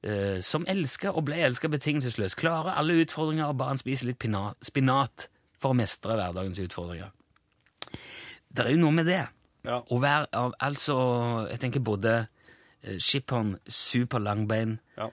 uh, 0.07 0.39
som 0.41 0.65
elska 0.69 1.11
og 1.11 1.25
ble 1.25 1.35
elska 1.43 1.67
betingelsesløst. 1.67 2.37
Klare 2.37 2.73
alle 2.77 2.93
utfordringer 3.03 3.45
og 3.49 3.57
bare 3.57 3.77
spise 3.77 4.05
litt 4.05 4.21
spinat 4.63 5.27
for 5.59 5.73
å 5.73 5.77
mestre 5.77 6.15
hverdagens 6.15 6.59
utfordringer. 6.63 7.09
Det 8.49 8.65
er 8.65 8.71
jo 8.71 8.77
noe 8.81 8.91
med 8.93 9.05
det. 9.09 9.23
Ja. 9.65 9.81
Å 9.81 9.99
være 9.99 10.27
Altså, 10.63 11.47
jeg 11.49 11.59
tenker 11.59 11.79
både 11.83 12.27
skipperen, 12.97 13.57
superlangbein 13.67 14.79
Ja. 14.97 15.09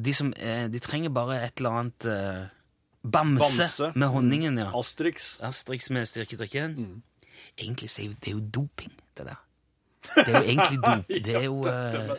De 0.00 0.14
som 0.16 0.32
eh, 0.36 0.66
De 0.72 0.80
trenger 0.82 1.12
bare 1.14 1.40
et 1.44 1.60
eller 1.60 1.76
annet 1.80 2.06
eh, 2.08 2.42
bamse, 3.02 3.44
Bamse. 3.44 3.92
med 3.94 4.08
honningen, 4.14 4.58
ja. 4.60 4.70
Asterix. 4.78 5.32
Asterix 5.44 5.90
med 5.90 6.08
styrkedrikken. 6.08 6.76
Mm. 6.76 7.02
Egentlig 7.58 7.90
så 7.90 8.02
er 8.02 8.10
jo 8.10 8.14
det 8.20 8.30
er 8.32 8.36
jo 8.38 8.44
doping, 8.60 8.92
det 9.18 9.26
der. 9.30 9.40
Det 10.16 10.28
er 10.28 10.38
jo 10.38 10.46
egentlig 10.46 10.80
dop. 10.86 11.10
Det 11.26 11.34
er 11.36 11.44
jo, 11.44 11.58
eh, 11.68 12.14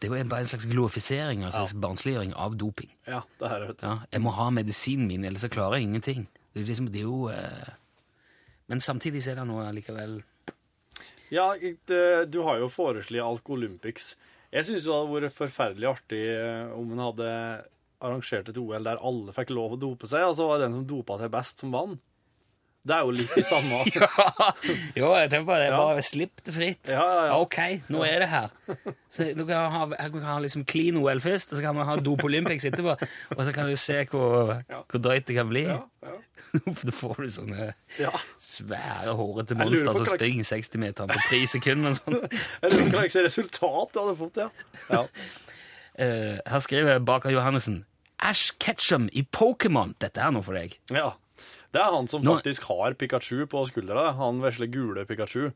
det 0.00 0.08
er 0.08 0.16
jo 0.16 0.24
bare 0.28 0.44
en 0.44 0.50
slags 0.52 0.66
glorifisering, 0.68 1.44
altså 1.44 1.62
en 1.62 1.68
slags 1.68 1.80
barnsliggjøring 1.82 2.34
av 2.36 2.56
doping. 2.60 2.90
Ja, 3.08 3.22
det 3.40 3.52
her, 3.52 3.66
vet 3.70 3.80
du. 3.80 3.86
Ja, 3.86 3.96
jeg 4.12 4.24
må 4.24 4.32
ha 4.36 4.48
medisinen 4.54 5.08
min, 5.08 5.24
ellers 5.24 5.44
så 5.46 5.52
klarer 5.52 5.80
jeg 5.80 5.88
ingenting. 5.88 6.26
Det 6.52 6.62
er, 6.62 6.66
liksom, 6.68 6.88
det 6.92 7.00
er 7.00 7.06
jo 7.06 7.28
eh, 7.30 7.68
Men 8.66 8.80
samtidig 8.82 9.22
så 9.22 9.30
er 9.30 9.36
det 9.38 9.44
noe 9.46 9.68
likevel 9.70 10.16
Ja, 11.30 11.52
det, 11.86 12.00
du 12.34 12.40
har 12.42 12.58
jo 12.58 12.66
foreslått 12.68 13.22
Alkolympics. 13.22 14.16
Jeg 14.50 14.66
syns 14.66 14.86
det 14.86 14.94
hadde 14.94 15.14
vært 15.14 15.36
forferdelig 15.36 15.88
artig 15.92 16.22
eh, 16.34 16.72
om 16.74 16.90
en 16.94 17.04
hadde 17.04 17.30
arrangert 18.00 18.48
et 18.50 18.58
OL 18.58 18.86
der 18.86 19.02
alle 19.06 19.34
fikk 19.36 19.52
lov 19.54 19.76
å 19.76 19.80
dope 19.80 20.08
seg, 20.10 20.24
og 20.26 20.34
så 20.38 20.48
var 20.48 20.58
det 20.58 20.68
den 20.68 20.80
som 20.80 20.86
dopa 20.90 21.18
seg 21.20 21.30
best, 21.34 21.62
som 21.62 21.74
vant. 21.74 22.00
Det 22.80 22.94
er 22.96 23.02
jo 23.04 23.12
litt 23.12 23.32
det 23.36 23.42
samme. 23.44 23.82
Jo, 24.98 25.10
jeg 25.12 25.28
tenker 25.28 25.46
på 25.50 25.56
det. 25.60 25.66
Ja. 25.68 25.76
Bare 25.76 26.04
slipp 26.04 26.40
det 26.46 26.54
fritt. 26.56 26.88
Ja, 26.88 27.02
ja, 27.04 27.24
ja. 27.28 27.34
Ok, 27.36 27.58
nå 27.92 28.00
er 28.06 28.22
det 28.24 28.28
her. 28.32 28.48
Så 29.12 29.26
du 29.36 29.42
kan 29.44 29.68
ha, 29.74 29.82
du 29.90 30.16
kan 30.16 30.24
ha 30.30 30.38
liksom 30.40 30.64
clean 30.68 30.96
OL 30.96 31.20
først, 31.20 31.52
og 31.52 31.60
så 31.60 31.64
kan 31.66 31.76
man 31.76 31.88
ha 31.90 31.98
Dop 32.00 32.24
Olympics 32.24 32.64
etterpå. 32.70 32.94
Og 33.36 33.42
så 33.44 33.52
kan 33.56 33.68
du 33.68 33.76
se 33.76 33.98
hvor, 34.08 34.54
Ja. 34.70 34.80
hvor 34.88 35.04
drøyt 35.04 35.28
det 35.28 35.36
kan 35.36 35.52
bli. 35.52 35.66
Ja, 35.68 35.82
ja. 36.06 36.16
Da 36.88 36.94
får 36.96 37.20
du 37.20 37.28
sånne 37.30 37.68
ja. 38.00 38.10
svære, 38.40 39.12
hårete 39.14 39.54
monstre 39.60 39.94
som 40.00 40.08
springer 40.08 40.48
60-meteren 40.48 41.12
på 41.12 41.20
tre 41.28 41.44
sekunder. 41.52 41.94
Sånn. 42.00 42.16
Jeg 42.64 42.72
lurer 42.74 42.88
på 42.88 42.96
hva 42.96 43.24
resultat 43.28 43.92
du 43.94 44.00
hadde 44.02 44.16
fått, 44.24 44.40
ja. 44.40 44.48
ja. 44.88 45.04
Eh, 46.00 46.40
her 46.48 46.64
skriver 46.64 47.04
Baker 47.04 47.30
Johannessen 47.34 47.82
Ash 48.20 48.54
Ketchum 48.60 49.08
i 49.12 49.22
Pokémon. 49.36 49.94
Dette 50.00 50.24
er 50.24 50.32
noe 50.34 50.44
for 50.44 50.56
deg. 50.56 50.80
ja. 50.96 51.12
Det 51.72 51.80
er 51.80 51.92
han 51.94 52.08
som 52.10 52.22
Nå- 52.24 52.36
faktisk 52.38 52.64
har 52.70 52.94
Pikachu 52.98 53.44
på 53.46 53.64
skuldra. 53.70 54.12
Han 54.18 54.40
vesle 54.42 54.66
gule 54.72 55.04
Pikachu. 55.06 55.50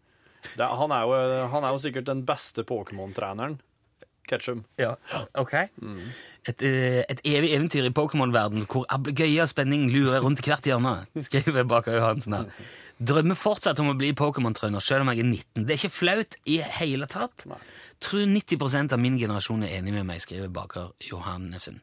Det, 0.56 0.60
er- 0.60 0.76
han, 0.78 0.92
er 0.92 1.02
jo, 1.08 1.46
han 1.50 1.64
er 1.64 1.70
jo 1.74 1.80
sikkert 1.82 2.04
den 2.06 2.24
beste 2.28 2.62
Pokémon-treneren. 2.68 3.58
Ketchum. 4.28 4.62
Ja, 4.80 4.94
ok. 5.36 5.52
Et, 6.48 6.62
eh, 6.64 7.02
et 7.12 7.20
evig 7.28 7.50
eventyr 7.52 7.84
i 7.84 7.90
Pokémon-verden 7.92 8.64
hvor 8.72 8.86
ablegøye 8.88 9.42
og 9.42 9.50
spenning 9.50 9.90
lurer 9.92 10.22
rundt 10.24 10.40
hvert 10.40 10.64
hjørne, 10.64 10.94
skriver 11.20 11.66
Baker 11.68 11.98
Johansen 11.98 12.32
her. 12.38 12.46
Drømmer 13.04 13.36
fortsatt 13.36 13.80
om 13.82 13.90
å 13.92 13.96
bli 13.98 14.12
Pokémon-trønder, 14.16 14.80
selv 14.80 15.02
om 15.04 15.10
jeg 15.12 15.20
er 15.20 15.28
19. 15.28 15.66
Det 15.66 15.74
er 15.74 15.80
ikke 15.82 15.92
flaut 15.98 16.36
i 16.48 16.56
hele 16.78 17.06
tatt. 17.10 17.44
Tror 18.00 18.24
90% 18.30 18.92
av 18.96 19.02
min 19.02 19.18
generasjon 19.20 19.64
er 19.66 19.76
enig 19.80 19.92
med 19.98 20.06
meg, 20.08 20.22
skriver 20.24 20.48
Baker 20.48 20.92
Johannessen. 21.10 21.82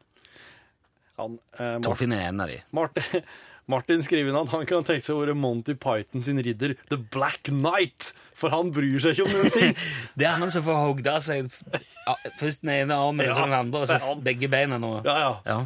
Han, 1.20 1.38
eh, 1.60 1.78
Torfinn 1.86 2.14
er 2.16 2.26
en 2.32 2.42
av 2.42 2.48
de. 2.50 2.58
Martin, 2.74 3.22
Martin 3.70 4.02
skriver 4.04 4.32
inn 4.32 4.40
at 4.40 4.50
han 4.54 4.66
kan 4.70 4.86
tenke 4.88 5.06
seg 5.06 5.16
å 5.16 5.22
være 5.22 5.36
Monty 5.38 5.76
Python 5.80 6.24
sin 6.26 6.42
ridder, 6.44 6.74
The 6.90 6.98
Black 6.98 7.52
Knight, 7.52 8.12
for 8.38 8.54
han 8.54 8.72
bryr 8.74 8.98
seg 9.04 9.14
ikke 9.20 9.28
om 9.28 9.36
noen 9.38 9.54
ting. 9.56 9.76
Det 10.18 10.28
er 10.28 10.40
han 10.42 10.52
som 10.54 10.66
får 10.66 10.80
hogd 10.82 11.12
av 11.12 11.22
seg 11.26 11.52
ja, 11.76 12.16
først 12.40 12.64
den 12.66 12.74
ene 12.80 12.98
armen 12.98 13.28
og 13.30 13.36
så 13.38 13.46
den 13.46 13.60
andre, 13.60 13.84
og 13.86 13.92
så 13.92 14.16
begge 14.26 14.50
beina 14.52 14.82
nå. 14.82 14.98
Ja, 15.06 15.18
ja. 15.22 15.32
Ja. 15.46 15.60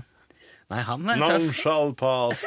Nei, 0.74 0.82
han 0.82 1.04
er 1.14 1.20
None 1.22 1.40
tøff. 1.46 1.60
shall 1.62 1.92
pass. 1.94 2.42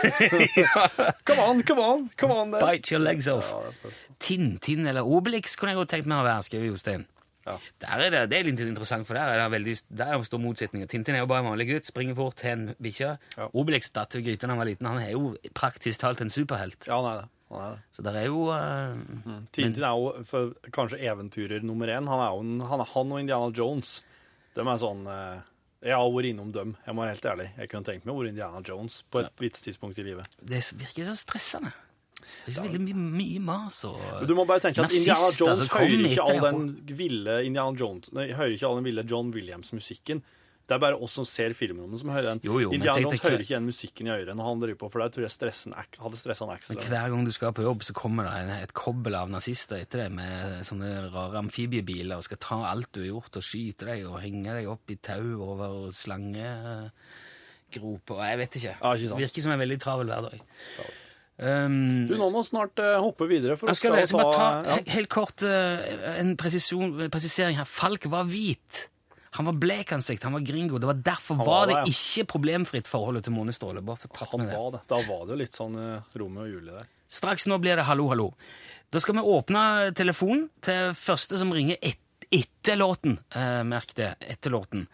come 1.28 1.44
on, 1.44 1.62
come 1.62 1.84
on, 1.84 2.08
come 2.18 2.34
on. 2.34 2.50
there. 2.50 2.64
Bite 2.66 2.90
your 2.90 3.02
legs 3.02 3.28
off. 3.30 3.46
Ja, 3.52 3.92
Tintin 4.18 4.86
eller 4.90 5.06
Obelix 5.06 5.54
kunne 5.56 5.76
jeg 5.76 5.78
godt 5.78 5.92
tenkt 5.94 6.10
meg 6.10 6.24
å 6.24 6.26
være, 6.26 6.42
skriver 6.48 6.72
Jostein. 6.72 7.06
Ja. 7.48 7.56
Der 7.84 8.04
er 8.04 8.12
det, 8.14 8.22
det 8.32 8.38
er 8.38 8.46
litt 8.50 8.62
interessant, 8.64 9.08
for 9.08 9.18
der 9.18 9.32
er 9.32 9.42
det 9.42 9.48
veldig, 9.56 9.74
der 9.88 10.12
er 10.12 10.20
det 10.20 10.28
stor 10.28 10.42
motsetning. 10.42 10.84
Tintin 10.90 11.16
er 11.16 11.24
jo 11.24 11.30
bare 11.30 11.44
en 11.44 11.50
vanlig 11.52 11.70
gutt, 11.72 11.88
springer 11.88 12.18
fort 12.18 12.38
til 12.42 12.52
en 12.52 12.68
bikkje. 12.82 13.14
Ja. 13.38 13.48
Obelix 13.56 13.90
datt 13.94 14.16
ved 14.18 14.28
gryta 14.28 14.46
da 14.46 14.54
han 14.54 14.62
var 14.62 14.70
liten. 14.70 14.90
Han 14.90 15.02
er 15.02 15.14
jo 15.14 15.34
praktisk 15.56 16.04
talt 16.04 16.22
en 16.24 16.32
superhelt. 16.32 16.84
Ja, 16.88 17.00
han 17.00 17.10
er 17.14 17.24
det. 17.24 17.32
Så 17.96 18.02
der 18.04 18.16
er 18.20 18.26
jo 18.28 18.42
eh, 18.52 18.96
Tintin 19.56 19.84
er 19.86 19.96
jo 19.96 20.24
for, 20.28 20.50
kanskje 20.74 21.00
eventyrer 21.00 21.64
nummer 21.64 21.88
én. 21.88 22.08
Han 22.10 22.20
er 22.20 22.34
jo 22.34 22.66
han, 22.68 22.84
han 22.92 23.14
og 23.14 23.22
Indiana 23.22 23.48
Jones. 23.56 24.02
De 24.52 24.64
er 24.64 24.80
sånn 24.82 25.06
uh, 25.08 25.40
Jeg 25.84 25.96
har 25.96 26.08
vært 26.12 26.32
innom 26.32 26.52
dem, 26.52 26.74
jeg 26.84 26.96
må 26.96 27.04
være 27.04 27.14
helt 27.14 27.28
ærlig. 27.32 27.48
Jeg 27.56 27.72
kunne 27.72 27.88
tenkt 27.88 28.04
meg 28.04 28.12
å 28.12 28.18
være 28.20 28.32
Indiana 28.34 28.60
Jones 28.66 29.00
på 29.08 29.22
et 29.22 29.40
vits 29.40 29.64
tidspunkt 29.64 30.00
i 30.02 30.04
livet. 30.10 30.38
Det 30.42 30.60
virker 30.76 31.08
så 31.08 31.16
stressende. 31.16 31.72
Det 32.46 32.54
er 32.54 32.64
ikke 32.64 32.78
veldig 32.78 32.96
mye, 32.96 33.10
mye 33.18 33.44
mas 33.44 33.82
og 33.88 34.24
Du 34.28 34.34
må 34.38 34.46
bare 34.48 34.64
tenke 34.64 34.84
at 34.84 34.94
Indiana 34.94 35.28
Jones 35.34 35.62
altså, 35.62 35.68
hører 35.76 36.08
ikke 36.08 36.24
all 36.24 36.42
den 36.48 36.96
ville 36.98 37.38
Indiana 37.44 37.72
Jones, 37.78 38.12
nei, 38.16 38.30
hører 38.32 38.56
ikke 38.56 38.66
all 38.70 38.80
den 38.80 38.88
ville 38.88 39.04
John 39.08 39.32
Williams-musikken. 39.34 40.24
Det 40.68 40.76
er 40.76 40.80
bare 40.82 40.98
oss 41.00 41.14
som 41.16 41.24
ser 41.24 41.54
filmen 41.56 41.86
om 41.86 41.88
den, 41.94 41.96
som 42.02 42.10
hører 42.12 42.26
den. 42.34 42.40
Jo, 42.44 42.58
jo, 42.60 42.68
Indiana 42.76 43.00
Jones 43.00 43.22
hører 43.24 43.40
ikke 43.40 43.56
den 43.56 43.64
musikken 43.70 44.04
i 44.10 44.12
ørene 44.12 44.44
han 44.44 44.60
driver 44.60 44.76
på, 44.82 44.90
for 44.92 45.00
det 45.00 45.14
tror 45.14 45.24
jeg 45.24 45.32
stressen 45.32 45.72
hadde 45.72 46.18
stressa 46.20 46.44
han 46.44 46.52
ekstra. 46.58 46.76
Hver 46.92 47.08
gang 47.14 47.22
du 47.24 47.32
skal 47.32 47.54
på 47.56 47.64
jobb, 47.64 47.80
så 47.88 47.92
kommer 47.96 48.28
det 48.28 48.34
en, 48.42 48.52
et 48.66 48.74
kobbel 48.76 49.16
av 49.16 49.32
nazister 49.32 49.80
etter 49.80 50.04
deg 50.04 50.10
med 50.18 50.60
sånne 50.68 51.08
rare 51.14 51.40
amfibiebiler 51.40 52.20
og 52.20 52.24
skal 52.28 52.40
ta 52.44 52.58
alt 52.68 52.90
du 52.92 53.00
har 53.00 53.08
gjort, 53.14 53.32
og 53.40 53.42
skyte 53.48 53.88
deg 53.88 54.04
og 54.10 54.20
henge 54.20 54.50
deg 54.58 54.68
opp 54.68 54.84
i 54.92 55.00
tau 55.08 55.28
over 55.48 55.88
slangegroper. 55.96 56.92
Jeg 58.28 58.36
vet 58.44 58.52
ikke. 58.60 58.74
Ja, 58.76 58.92
ikke 58.92 59.08
sant. 59.14 59.24
Virker 59.24 59.40
som 59.48 59.56
en 59.56 59.64
veldig 59.64 59.80
travel 59.88 60.12
hverdag. 60.12 60.36
Um, 61.38 62.08
Du, 62.10 62.16
nå 62.18 62.28
må 62.34 62.42
snart 62.42 62.80
uh, 62.82 62.98
hoppe 62.98 63.28
videre, 63.30 63.54
for 63.58 63.70
jeg 63.70 63.78
skal, 63.78 63.98
jeg 64.00 64.10
skal 64.10 64.24
bare 64.24 64.34
ta 64.34 64.46
ja. 64.72 64.78
helt 64.96 65.10
kort 65.12 65.44
uh, 65.46 66.14
en 66.18 66.32
presisjon, 66.40 66.96
presisering 67.14 67.60
her. 67.60 67.68
Falk 67.68 68.08
var 68.10 68.26
hvit. 68.30 68.88
Han 69.38 69.46
var 69.46 69.58
blekansikt, 69.60 70.24
han 70.26 70.34
var 70.34 70.42
gringo. 70.42 70.80
Det 70.82 70.88
var 70.88 70.98
Derfor 71.06 71.38
var, 71.38 71.46
var 71.46 71.68
det 71.68 71.76
det, 71.76 71.84
ja. 71.84 71.94
ikke 71.94 72.30
problemfritt 72.32 72.90
forholdet 72.90 73.28
til 73.28 73.36
Månestråle. 73.36 73.84
Bare 73.86 74.02
for 74.02 74.10
tatt 74.10 74.34
Han 74.34 74.42
med 74.42 74.50
det. 74.50 74.58
var 74.58 74.74
det. 74.74 74.82
Da 74.90 74.98
var 75.06 75.22
det 75.28 75.38
litt 75.44 75.58
sånn 75.58 75.78
uh, 75.78 76.18
Romeo 76.18 76.48
og 76.48 76.50
Julie 76.56 76.74
der. 76.74 76.90
Straks 77.08 77.46
nå 77.48 77.60
blir 77.62 77.78
det 77.78 77.86
hallo, 77.88 78.08
hallo. 78.10 78.32
Da 78.92 79.00
skal 79.04 79.20
vi 79.20 79.24
åpne 79.36 79.62
telefonen 79.96 80.48
til 80.64 80.92
første 80.98 81.38
som 81.40 81.54
ringer 81.54 81.78
etter 81.78 82.04
etter 82.28 82.76
låten. 82.76 83.18
Eh, 83.32 83.62
merk 83.64 83.94
det, 83.96 84.14
etter 84.20 84.52
låten. 84.52 84.86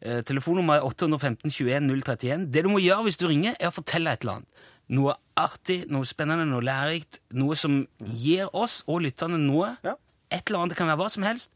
Eh, 0.00 0.22
telefonnummer 0.24 0.78
er 0.78 0.86
815 0.86 1.50
21 1.50 1.90
031. 1.90 2.46
Det 2.48 2.62
du 2.64 2.70
må 2.72 2.80
gjøre 2.80 3.04
hvis 3.08 3.20
du 3.20 3.26
ringer, 3.28 3.56
er 3.60 3.68
å 3.68 3.74
fortelle 3.74 4.12
et 4.12 4.24
eller 4.24 4.38
annet. 4.38 4.64
Noe 4.88 5.14
artig, 5.36 5.82
noe 5.92 6.06
spennende, 6.08 6.46
noe 6.48 6.64
lærerikt. 6.64 7.20
Noe 7.36 7.56
som 7.56 7.82
gir 8.00 8.48
oss 8.56 8.80
og 8.86 9.02
lytterne 9.04 9.38
noe. 9.42 9.74
Ja. 9.84 9.96
Et 10.32 10.42
eller 10.48 10.62
annet, 10.62 10.74
det 10.74 10.78
kan 10.80 10.88
være 10.88 11.00
hva 11.02 11.08
som 11.12 11.26
helst. 11.26 11.52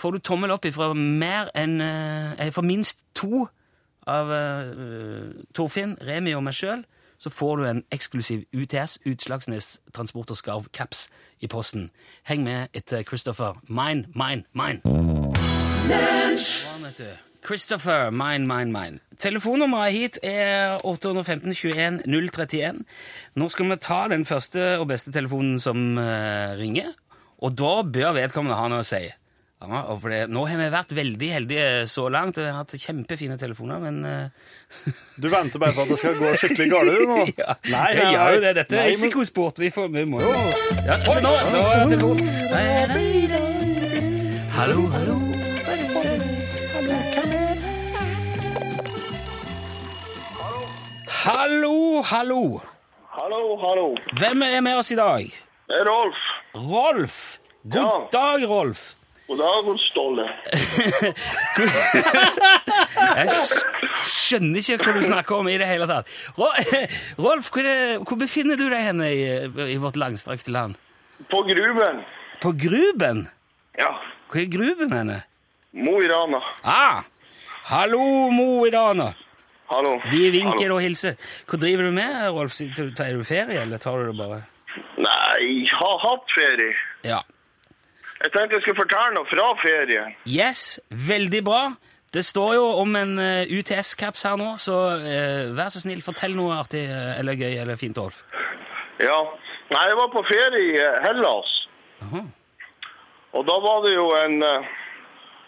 Får 0.00 0.10
du 0.16 0.22
tommel 0.24 0.50
opp 0.50 0.64
ifra 0.66 0.92
mer 0.96 1.50
enn 1.54 1.80
eh, 1.84 2.48
For 2.52 2.64
minst 2.66 3.04
to 3.14 3.46
av 4.08 4.32
uh, 4.32 5.30
Torfinn, 5.54 5.94
Remi 6.02 6.32
og 6.34 6.42
meg 6.42 6.56
sjøl, 6.58 6.80
så 7.22 7.30
får 7.30 7.56
du 7.56 7.66
en 7.68 7.82
eksklusiv 7.94 8.42
UTS, 8.50 8.98
Utslagsnes 9.06 9.76
Transport 9.94 10.32
og 10.34 10.40
Skarv 10.40 10.66
caps, 10.74 11.06
i 11.38 11.46
posten. 11.46 11.90
Heng 12.26 12.42
med 12.42 12.74
etter 12.74 13.02
Christopher. 13.06 13.60
Mine, 13.68 14.10
mine, 14.14 14.42
mine. 14.58 14.82
Christopher, 17.42 18.10
mine, 18.14 18.46
mine, 18.46 18.70
mine. 18.70 19.00
Telefonnummeret 19.18 19.94
hit 19.94 20.18
er 20.26 20.78
815 20.86 21.52
21 21.52 22.02
031. 22.06 22.82
Nå 23.38 23.48
skal 23.50 23.70
vi 23.70 23.78
ta 23.82 24.04
den 24.12 24.26
første 24.26 24.76
og 24.78 24.88
beste 24.92 25.14
telefonen 25.14 25.58
som 25.62 25.98
uh, 25.98 26.54
ringer, 26.58 26.92
og 27.42 27.58
da 27.58 27.82
bør 27.82 28.14
vedkommende 28.20 28.58
ha 28.58 28.70
noe 28.70 28.84
å 28.84 28.86
si. 28.86 29.02
Ja, 29.62 29.82
og 29.92 30.00
for 30.02 30.10
det, 30.10 30.24
nå 30.30 30.42
har 30.50 30.58
vi 30.58 30.68
vært 30.74 30.94
veldig 30.96 31.28
heldige 31.36 31.66
så 31.90 32.08
langt, 32.10 32.38
vi 32.38 32.48
har 32.48 32.64
hatt 32.64 32.74
kjempefine 32.74 33.36
telefoner, 33.38 33.78
men 33.82 34.02
uh... 34.06 34.30
Du 35.22 35.28
venter 35.30 35.62
bare 35.62 35.74
på 35.76 35.84
at 35.84 35.92
det 35.92 35.98
skal 36.02 36.18
gå 36.18 36.32
skikkelig 36.40 36.68
galt, 36.72 36.90
du 36.90 37.06
nå? 37.06 37.20
ja, 37.42 37.54
Nei, 37.70 37.90
jeg 37.94 38.16
gjør 38.16 38.34
jo 38.36 38.40
det. 38.46 38.54
Dette 38.58 38.80
er 38.80 38.90
risikosport. 38.90 39.62
Vi, 39.62 39.70
får, 39.74 39.90
vi 39.94 40.06
må 40.08 40.22
jo 40.22 40.32
ja, 40.82 40.98
Så 41.06 41.18
nå, 41.22 41.36
nå 41.54 41.62
er 41.68 41.86
telefonen 41.94 42.26
Hallo, 44.52 44.82
hallo. 44.94 45.31
Hallo, 51.22 52.02
hallo. 52.02 52.60
Hallo, 53.14 53.56
hallo. 53.60 53.94
Hvem 54.18 54.42
er 54.42 54.60
med 54.60 54.78
oss 54.80 54.90
i 54.90 54.96
dag? 54.98 55.28
Det 55.70 55.76
er 55.78 55.86
Rolf. 55.86 56.22
Rolf. 56.54 57.18
God 57.62 57.76
Ja. 57.78 58.08
dag, 58.12 58.48
Rolf. 58.50 58.80
God 59.28 59.38
dag, 59.38 59.68
Ståle. 59.78 60.24
Jeg 63.20 63.28
skjønner 64.02 64.58
ikke 64.58 64.80
hva 64.82 64.96
du 64.98 65.02
snakker 65.06 65.36
om 65.38 65.48
i 65.52 65.54
det 65.62 65.68
hele 65.70 65.86
tatt. 65.86 66.10
Rolf, 67.24 67.52
hvor, 67.54 67.62
det, 67.62 67.76
hvor 68.02 68.18
befinner 68.18 68.58
du 68.58 68.66
deg 68.66 68.82
henne 68.82 69.12
i, 69.14 69.22
i 69.76 69.78
vårt 69.78 69.96
langstrakte 69.96 70.50
land? 70.50 70.74
På 71.30 71.44
Gruben. 71.46 72.02
På 72.42 72.50
Gruben? 72.50 73.28
Ja. 73.78 73.94
Hvor 74.26 74.42
er 74.42 74.50
Gruben 74.58 74.90
henne? 74.90 75.22
Mo 75.72 76.00
i 76.02 76.10
Rana. 76.10 76.42
Ah! 76.66 77.04
Hallo, 77.70 78.02
Mo 78.34 78.66
i 78.66 78.74
Rana. 78.74 79.12
Hallo. 79.72 79.94
Vi 80.12 80.26
vinker 80.34 80.66
Hallo. 80.66 80.76
og 80.78 80.82
hilser. 80.84 81.14
Hva 81.48 81.58
driver 81.62 81.88
du 81.88 81.94
med, 81.96 82.16
Rolf? 82.36 82.58
Tar 82.96 83.12
du 83.16 83.24
ferie, 83.24 83.62
eller 83.62 83.80
tar 83.80 83.98
du 84.02 84.10
det 84.12 84.18
bare 84.18 84.42
Nei, 85.02 85.62
jeg 85.64 85.72
har 85.76 85.96
hatt 86.04 86.32
ferie. 86.36 86.74
Ja. 87.04 87.18
Jeg 88.22 88.30
tenkte 88.34 88.58
jeg 88.58 88.62
skulle 88.66 88.78
fortelle 88.84 89.14
noe 89.16 89.26
fra 89.28 89.48
ferien. 89.62 90.12
Yes, 90.30 90.78
veldig 91.08 91.40
bra. 91.44 91.62
Det 92.12 92.22
står 92.28 92.54
jo 92.58 92.66
om 92.82 92.92
en 92.96 93.16
eh, 93.18 93.48
UTS-caps 93.58 94.22
her 94.28 94.36
nå, 94.38 94.50
så 94.60 94.76
eh, 95.00 95.48
vær 95.56 95.72
så 95.72 95.80
snill, 95.82 96.02
fortell 96.04 96.36
noe 96.36 96.54
artig 96.60 96.84
eh, 96.84 97.18
eller 97.18 97.34
gøy 97.40 97.56
eller 97.64 97.80
fint, 97.80 97.96
Rolf. 97.98 98.20
Ja. 99.00 99.16
Nei, 99.72 99.82
jeg 99.88 99.96
var 99.98 100.10
på 100.12 100.22
ferie 100.28 100.60
i 100.68 100.76
eh, 100.76 100.98
Hellas. 101.06 101.52
Aha. 102.04 102.22
Og 103.32 103.46
da 103.48 103.56
var 103.64 103.80
det 103.86 103.94
jo 103.96 104.06
en, 104.20 104.38
eh, 104.44 104.70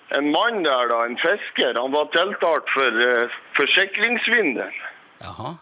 en 0.09 0.31
mann 0.31 0.64
der, 0.64 0.88
da, 0.88 1.05
en 1.07 1.19
fisker. 1.19 1.75
Han 1.81 1.93
var 1.93 2.11
tiltalt 2.12 2.71
for 2.75 2.99
uh, 3.09 3.31
forsikringssvindel. 3.57 4.75
Jaha. 5.23 5.55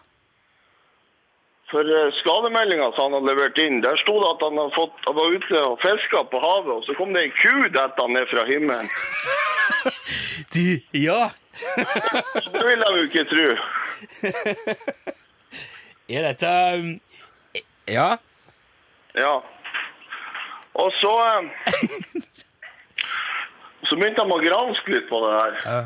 For 1.71 1.87
uh, 1.87 2.09
skademeldinga 2.19 2.91
som 2.95 3.07
han 3.07 3.17
hadde 3.17 3.31
levert 3.31 3.61
inn, 3.63 3.81
der 3.85 3.97
sto 4.03 4.17
det 4.21 4.31
at 4.35 4.43
han, 4.45 4.59
fått, 4.75 4.99
han 5.07 5.17
var 5.17 5.37
ute 5.37 5.63
og 5.63 5.79
fiska 5.85 6.25
på 6.33 6.43
havet, 6.43 6.73
og 6.75 6.83
så 6.87 6.97
kom 6.99 7.15
det 7.15 7.27
ei 7.27 7.33
ku 7.39 7.69
dette 7.71 8.09
ned 8.11 8.29
fra 8.33 8.45
himmelen. 8.49 8.91
Du, 10.53 10.79
ja. 10.93 11.29
Det 12.53 12.61
vil 12.65 12.81
jeg 12.83 12.97
jo 12.97 13.03
ikke 13.07 13.23
tro. 13.29 13.47
Er 16.13 16.27
dette 16.27 16.51
um, 16.77 16.89
Ja. 17.87 18.17
Ja. 19.15 19.33
Og 20.73 20.91
så 20.99 21.13
eh, 21.23 21.43
Så 23.89 23.97
begynte 23.99 24.23
de 24.23 24.35
å 24.35 24.41
granske 24.43 24.93
litt 24.93 25.09
på 25.09 25.19
det 25.25 25.33
her. 25.35 25.59
Ja. 25.65 25.81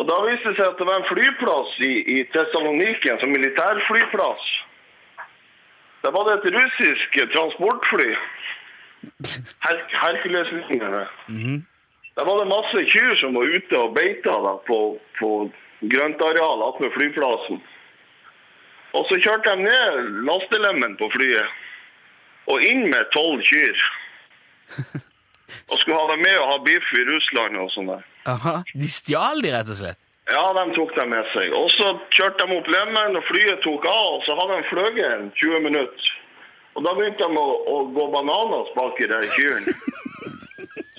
Og 0.00 0.06
da 0.08 0.18
viste 0.24 0.52
det 0.52 0.58
seg 0.58 0.70
at 0.70 0.78
det 0.80 0.86
var 0.88 1.00
en 1.00 1.08
flyplass 1.08 1.74
i, 1.84 1.92
i 2.14 2.18
Thessaloniken, 2.32 3.18
som 3.20 3.34
militærflyplass. 3.34 4.46
Der 6.02 6.14
var 6.14 6.26
det 6.26 6.38
et 6.38 6.54
russisk 6.56 7.18
transportfly. 7.34 8.14
Her 9.64 9.82
Herkulesvingene. 10.02 11.06
Mm 11.28 11.42
-hmm. 11.42 11.60
Der 12.16 12.24
var 12.24 12.38
det 12.38 12.54
masse 12.56 12.90
kyr 12.90 13.14
som 13.16 13.34
var 13.34 13.42
ute 13.42 13.78
og 13.78 13.94
beita 13.94 14.34
da, 14.46 14.52
på, 14.66 14.98
på 15.18 15.50
grøntarealet 15.80 16.66
attmed 16.68 16.92
flyplassen. 16.96 17.62
Og 18.92 19.06
så 19.08 19.16
kjørte 19.24 19.50
de 19.50 19.62
ned 19.62 20.10
lastelemmen 20.28 20.96
på 20.96 21.08
flyet, 21.14 21.48
og 22.46 22.62
inn 22.62 22.90
med 22.90 23.08
tolv 23.12 23.42
kyr. 23.42 23.76
Og 25.70 25.76
skulle 25.78 25.98
ha 25.98 26.06
dem 26.12 26.22
med 26.24 26.38
og 26.38 26.48
ha 26.50 26.56
biff 26.66 26.94
i 26.96 27.04
Russland 27.08 27.60
og 27.62 27.68
sånn 27.74 27.92
der. 27.92 28.08
Aha. 28.32 28.54
De 28.72 28.88
stjal 28.90 29.42
de, 29.44 29.52
rett 29.54 29.70
og 29.72 29.78
slett? 29.82 30.00
Ja, 30.30 30.42
de 30.54 30.64
tok 30.76 30.94
dem 30.96 31.10
med 31.10 31.26
seg. 31.34 31.52
Og 31.58 31.70
så 31.74 31.92
kjørte 32.14 32.46
de 32.46 32.58
opp 32.58 32.68
lemmen, 32.70 33.18
og 33.18 33.24
flyet 33.26 33.62
tok 33.64 33.86
av, 33.90 34.18
og 34.18 34.26
så 34.26 34.36
hadde 34.38 34.60
de 34.60 34.68
fløyet 34.70 35.08
en 35.08 35.32
20 35.40 35.64
minutter. 35.66 36.12
Og 36.72 36.86
da 36.86 36.94
begynte 36.96 37.26
de 37.28 37.40
å, 37.42 37.48
å 37.68 37.76
gå 37.92 38.06
bananas 38.14 38.70
bak 38.76 39.00
i 39.02 39.10
de 39.10 39.20
kyrne. 39.34 39.74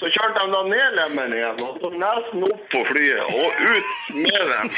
Så 0.04 0.10
kjørte 0.12 0.42
de 0.42 0.52
da 0.52 0.62
ned 0.68 0.96
lemmen 0.98 1.32
igjen, 1.32 1.60
og 1.64 1.78
så 1.80 1.90
nesten 1.96 2.42
opp 2.44 2.64
på 2.74 2.82
flyet, 2.90 3.22
og 3.24 3.62
ut 3.64 4.18
med 4.18 4.50
dem. 4.50 4.72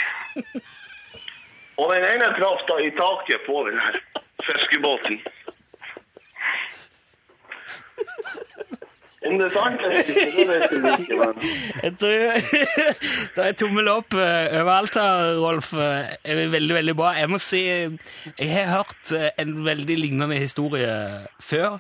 Og 1.82 1.90
den 1.90 2.06
ene 2.12 2.28
traff 2.38 2.62
da 2.70 2.76
i 2.84 2.92
taket 2.94 3.42
på 3.48 3.64
den 3.66 3.80
her 3.82 3.98
fiskebåten. 4.46 5.18
Om 9.26 9.38
det 9.40 9.46
er 9.48 9.54
sant 9.56 9.82
eller 9.82 10.00
ikke, 10.02 10.26
det 10.38 11.18
vet 11.20 11.46
jeg 11.86 11.94
tror 12.02 12.16
Det 13.36 13.46
er 13.48 13.58
tommel 13.60 13.90
opp 13.92 14.14
eh, 14.20 14.60
overalt 14.62 14.98
her, 15.02 15.34
Rolf. 15.42 15.74
Eh, 15.74 16.14
Det 16.24 16.36
er 16.36 16.52
veldig, 16.54 16.76
veldig 16.80 16.96
bra. 17.00 17.12
Jeg 17.20 17.32
må 17.34 17.40
si 17.42 17.64
Jeg 17.66 18.50
har 18.54 18.72
hørt 18.78 19.12
eh, 19.18 19.30
en 19.42 19.58
veldig 19.66 19.98
lignende 20.00 20.38
historie 20.40 20.94
før. 21.42 21.80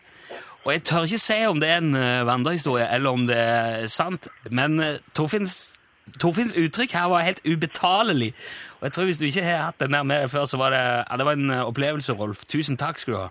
Og 0.65 0.71
jeg 0.73 0.83
tør 0.89 1.05
ikke 1.05 1.21
si 1.21 1.39
om 1.45 1.59
det 1.61 1.69
er 1.69 1.77
en 1.83 1.95
eh, 1.95 2.23
vandrehistorie, 2.25 2.87
eller 2.95 3.09
om 3.13 3.27
det 3.29 3.37
er 3.37 3.87
sant, 3.93 4.27
men 4.49 4.79
eh, 4.81 4.95
Torfinns, 5.13 5.75
Torfinns 6.21 6.55
uttrykk 6.57 6.95
her 6.97 7.11
var 7.11 7.21
helt 7.27 7.43
ubetalelig. 7.45 8.31
Og 8.79 8.87
jeg 8.87 8.93
tror 8.95 9.05
hvis 9.05 9.19
du 9.21 9.27
ikke 9.27 9.43
har 9.45 9.67
hatt 9.67 9.79
den 9.83 9.93
der 9.93 10.03
med 10.03 10.23
deg 10.23 10.31
før, 10.33 10.45
så 10.49 10.57
var 10.57 10.73
det, 10.73 10.81
ja, 10.81 11.17
det 11.21 11.25
var 11.29 11.37
en 11.37 11.53
eh, 11.53 11.61
opplevelse, 11.69 12.17
Rolf. 12.17 12.41
Tusen 12.49 12.77
takk 12.81 12.97
skal 13.01 13.13
du 13.13 13.19
ha. 13.19 13.27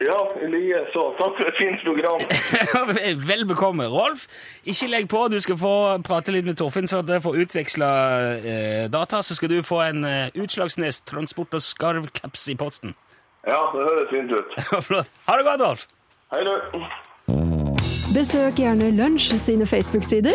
Ja, 0.00 0.16
i 0.40 0.46
likeså. 0.48 1.02
Takk 1.18 1.34
for 1.36 1.44
et 1.50 1.58
fint 1.60 1.82
program. 1.84 2.20
Vel 3.28 3.44
bekomme. 3.48 3.84
Rolf, 3.92 4.22
ikke 4.64 4.86
legg 4.88 5.08
på. 5.12 5.26
Du 5.28 5.36
skal 5.44 5.58
få 5.60 5.72
prate 6.06 6.32
litt 6.32 6.46
med 6.48 6.56
Torfinn, 6.56 6.88
så 6.88 7.02
jeg 7.04 7.20
får 7.24 7.36
utveksla 7.44 7.90
eh, 8.40 8.86
data. 8.92 9.20
Så 9.22 9.34
skal 9.36 9.48
du 9.52 9.60
få 9.66 9.80
en 9.90 10.04
eh, 10.08 10.30
Utslagsnes 10.40 11.00
transport- 11.04 11.54
og 11.58 11.62
skarvcaps 11.64 12.48
i 12.48 12.56
posten. 12.56 12.94
Ja, 13.44 13.60
det 13.74 13.80
høres 13.84 14.08
fint 14.12 14.32
ut. 14.32 14.50
Ha 15.28 15.32
det 15.36 15.44
godt, 15.44 15.60
Rolf. 15.68 15.86
Hei 16.32 16.40
du. 16.48 16.54
Besøk 18.14 18.58
gjerne 18.58 18.90
Lunsj 18.96 19.36
sine 19.38 19.66
Facebook-sider. 19.68 20.34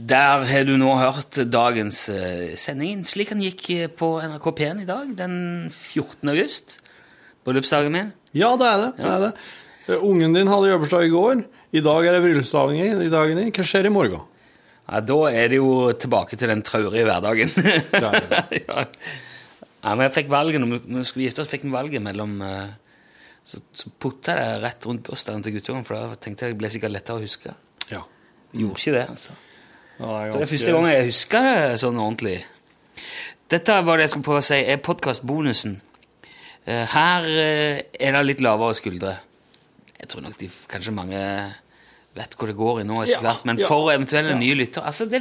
Der 0.00 0.44
har 0.48 0.64
du 0.64 0.76
nå 0.80 0.92
hørt 0.96 1.36
dagens 1.52 2.06
eh, 2.08 2.54
sending, 2.56 3.02
slik 3.04 3.32
den 3.34 3.42
gikk 3.44 3.66
eh, 3.74 3.88
på 3.92 4.14
NRK 4.22 4.46
P1 4.56 4.78
i 4.84 4.88
dag, 4.88 5.10
den 5.18 5.34
14. 5.74 6.30
august. 6.32 6.78
Bryllupsdagen 7.44 7.92
min. 7.92 8.12
Ja, 8.36 8.54
det 8.60 8.68
er 8.70 8.80
det. 8.84 8.90
det, 8.96 9.10
er 9.10 9.24
det. 9.26 9.30
Eh, 9.90 10.04
Ungen 10.06 10.32
din 10.36 10.48
hadde 10.48 10.70
jobbursdag 10.70 11.04
i 11.08 11.12
går. 11.12 11.42
I 11.76 11.82
dag 11.84 12.06
er 12.08 12.16
det 12.16 12.22
bryllupsdagen 12.24 13.42
din. 13.42 13.52
Hva 13.52 13.66
skjer 13.66 13.90
i 13.90 13.92
morgen? 13.92 14.22
Ja, 14.90 15.02
Da 15.10 15.18
er 15.34 15.52
det 15.52 15.60
jo 15.60 15.74
tilbake 16.00 16.38
til 16.40 16.48
den 16.54 16.64
traurige 16.66 17.04
hverdagen. 17.10 17.52
er 17.60 18.56
ja. 18.56 18.86
ja, 18.86 19.92
men 19.92 20.06
jeg 20.06 20.16
fikk 20.16 20.32
valget, 20.32 20.62
når 20.64 20.80
vi- 20.80 21.04
skulle 21.10 21.28
gifte 21.28 21.44
oss, 21.44 21.52
fikk 21.52 21.66
vi 21.68 21.74
valget 21.76 22.02
mellom 22.02 22.40
Så, 23.44 23.60
så 23.74 23.88
putta 23.98 24.34
det 24.36 24.48
rett 24.62 24.84
rundt 24.86 25.02
bursdagen 25.06 25.42
til 25.44 25.54
guttungen, 25.58 25.84
for 25.84 25.96
da 25.96 26.16
tenkte 26.20 26.44
jeg 26.46 26.54
det 26.54 26.58
ble 26.60 26.68
sikkert 26.72 26.92
lettere 26.92 27.16
å 27.16 27.22
huske. 27.24 27.52
Ja. 27.90 28.02
Gjorde 28.52 28.76
ikke 28.80 28.92
det, 28.96 29.06
altså. 29.08 29.36
Ja, 30.00 30.26
det 30.32 30.40
er 30.40 30.48
første 30.48 30.74
gang 30.74 30.88
jeg 30.88 31.08
husker 31.10 31.44
det 31.44 31.78
sånn 31.82 32.00
ordentlig. 32.00 32.38
Dette 33.50 33.80
var 33.84 33.98
det 33.98 34.06
jeg 34.06 34.14
skulle 34.14 34.28
prøve 34.30 34.42
å 34.42 34.46
si, 34.46 34.60
er 34.60 34.80
podkastbonusen. 34.84 35.80
Her 36.70 37.26
eh, 37.26 37.80
er 37.98 38.14
det 38.14 38.22
litt 38.24 38.44
lavere 38.44 38.76
skuldre. 38.78 39.16
Jeg 40.00 40.08
tror 40.08 40.24
nok 40.24 40.38
de, 40.40 40.48
kanskje 40.70 40.94
mange 40.96 41.20
vet 42.16 42.36
hvor 42.36 42.50
det 42.50 42.56
går 42.58 42.82
i 42.82 42.86
nå 42.88 43.02
etter 43.02 43.16
Ja, 43.18 43.22
hvert, 43.26 43.44
men 43.48 43.60
ja, 43.60 43.68
for 43.70 43.90
eventuelle 43.92 44.36
nye 44.38 44.56
lyttere 44.58 44.88
altså 44.90 45.06
det, 45.06 45.20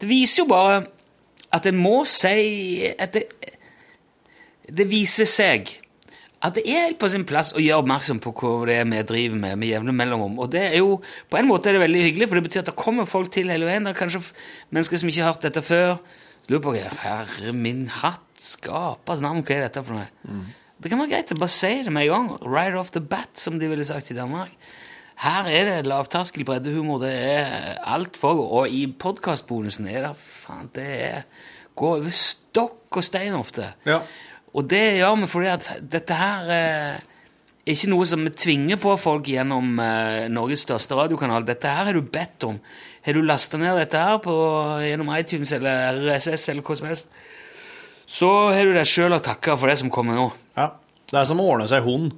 det 0.00 0.08
viser 0.08 0.42
jo 0.42 0.48
bare 0.50 0.80
at 1.54 1.68
en 1.70 1.78
må 1.78 2.00
si 2.10 2.82
at 2.90 3.14
det, 3.14 3.26
det 4.66 4.88
viser 4.90 5.28
seg 5.30 5.70
at 6.46 6.56
det 6.56 6.62
er 6.68 6.84
helt 6.86 6.98
på 7.00 7.08
sin 7.10 7.24
plass 7.26 7.52
å 7.56 7.62
gjøre 7.62 7.82
oppmerksom 7.82 8.20
på 8.22 8.32
hva 8.38 8.52
det 8.68 8.76
er 8.80 8.90
vi 8.90 9.00
driver 9.08 9.40
med 9.40 9.58
med 9.60 9.70
jevne 9.72 9.94
mellomrom. 9.96 10.38
Og 10.42 10.50
det 10.52 10.62
er 10.68 10.76
jo, 10.78 11.00
på 11.30 11.40
en 11.40 11.48
måte 11.48 11.70
er 11.70 11.76
det 11.76 11.82
veldig 11.82 12.04
hyggelig, 12.04 12.28
for 12.28 12.38
det 12.38 12.46
betyr 12.46 12.62
at 12.62 12.70
det 12.70 12.76
kommer 12.78 13.08
folk 13.08 13.32
til 13.34 13.50
hele 13.52 13.68
veien. 13.68 13.86
Det 13.86 13.94
er 13.94 13.98
kanskje 13.98 14.22
mennesker 14.70 15.02
som 15.02 15.10
ikke 15.10 15.24
har 15.24 15.34
hørt 15.34 15.48
dette 15.48 15.64
før. 15.66 15.96
Lurer 16.46 16.62
på 16.62 16.76
hva 16.76 16.92
Herre 17.02 17.54
min 17.56 17.86
hatt, 17.90 18.28
skapers 18.38 19.24
navn, 19.24 19.42
hva 19.42 19.56
er 19.56 19.66
dette 19.66 19.82
for 19.82 19.98
noe? 19.98 20.44
Det 20.76 20.92
kan 20.92 21.00
være 21.00 21.14
greit 21.14 21.32
å 21.32 21.38
bare 21.40 21.56
si 21.56 21.72
det 21.86 21.92
med 21.94 22.06
en 22.06 22.12
gang. 22.12 22.28
Right 22.44 22.76
off 22.78 22.92
the 22.94 23.02
bat, 23.02 23.32
som 23.40 23.58
de 23.58 23.70
ville 23.72 23.86
sagt 23.88 24.12
i 24.12 24.18
Danmark. 24.18 24.52
Her 25.24 25.48
er 25.48 25.70
det 25.70 25.88
lavterskel 25.88 26.44
breddehumor. 26.44 27.00
Det 27.00 27.12
er 27.16 27.78
alt 27.88 28.18
for 28.20 28.36
Og 28.44 28.68
i 28.68 28.84
podkastbonusen 28.86 29.88
er 29.88 30.10
det 30.10 30.16
faen 30.20 30.68
Det 30.76 30.88
er 31.06 31.22
gå 31.76 31.92
over 31.98 32.12
stokk 32.12 33.00
og 33.00 33.04
stein 33.04 33.36
ofte. 33.36 33.70
Ja. 33.88 34.00
Og 34.56 34.64
det 34.70 34.84
gjør 34.98 35.20
vi 35.20 35.28
fordi 35.28 35.52
at 35.52 35.68
dette 35.92 36.16
her 36.16 36.50
eh, 36.54 36.98
er 37.66 37.74
ikke 37.74 37.90
noe 37.92 38.06
som 38.08 38.22
vi 38.24 38.32
tvinger 38.32 38.78
på 38.80 38.94
folk 39.00 39.28
gjennom 39.28 39.76
eh, 39.82 40.26
Norges 40.32 40.64
største 40.64 40.96
radiokanal. 40.96 41.44
Dette 41.48 41.72
her 41.72 41.90
har 41.90 41.96
du 41.96 42.00
bedt 42.02 42.46
om. 42.48 42.60
Har 43.06 43.16
du 43.16 43.24
lasta 43.26 43.60
ned 43.60 43.76
dette 43.82 44.00
her 44.00 44.20
på, 44.24 44.34
gjennom 44.86 45.12
iTunes 45.16 45.52
eller 45.56 46.00
RSS 46.06 46.48
eller 46.52 46.64
hva 46.66 46.76
som 46.78 46.88
helst, 46.88 47.12
så 48.06 48.30
har 48.54 48.68
du 48.68 48.72
deg 48.76 48.86
sjøl 48.88 49.16
å 49.16 49.22
takke 49.22 49.56
for 49.58 49.70
det 49.70 49.80
som 49.82 49.92
kommer 49.92 50.18
nå. 50.18 50.28
ja. 50.58 50.72
Det 51.06 51.20
er 51.20 51.26
som 51.28 51.38
å 51.38 51.44
ordne 51.46 51.68
seg 51.70 51.84
hund. 51.86 52.16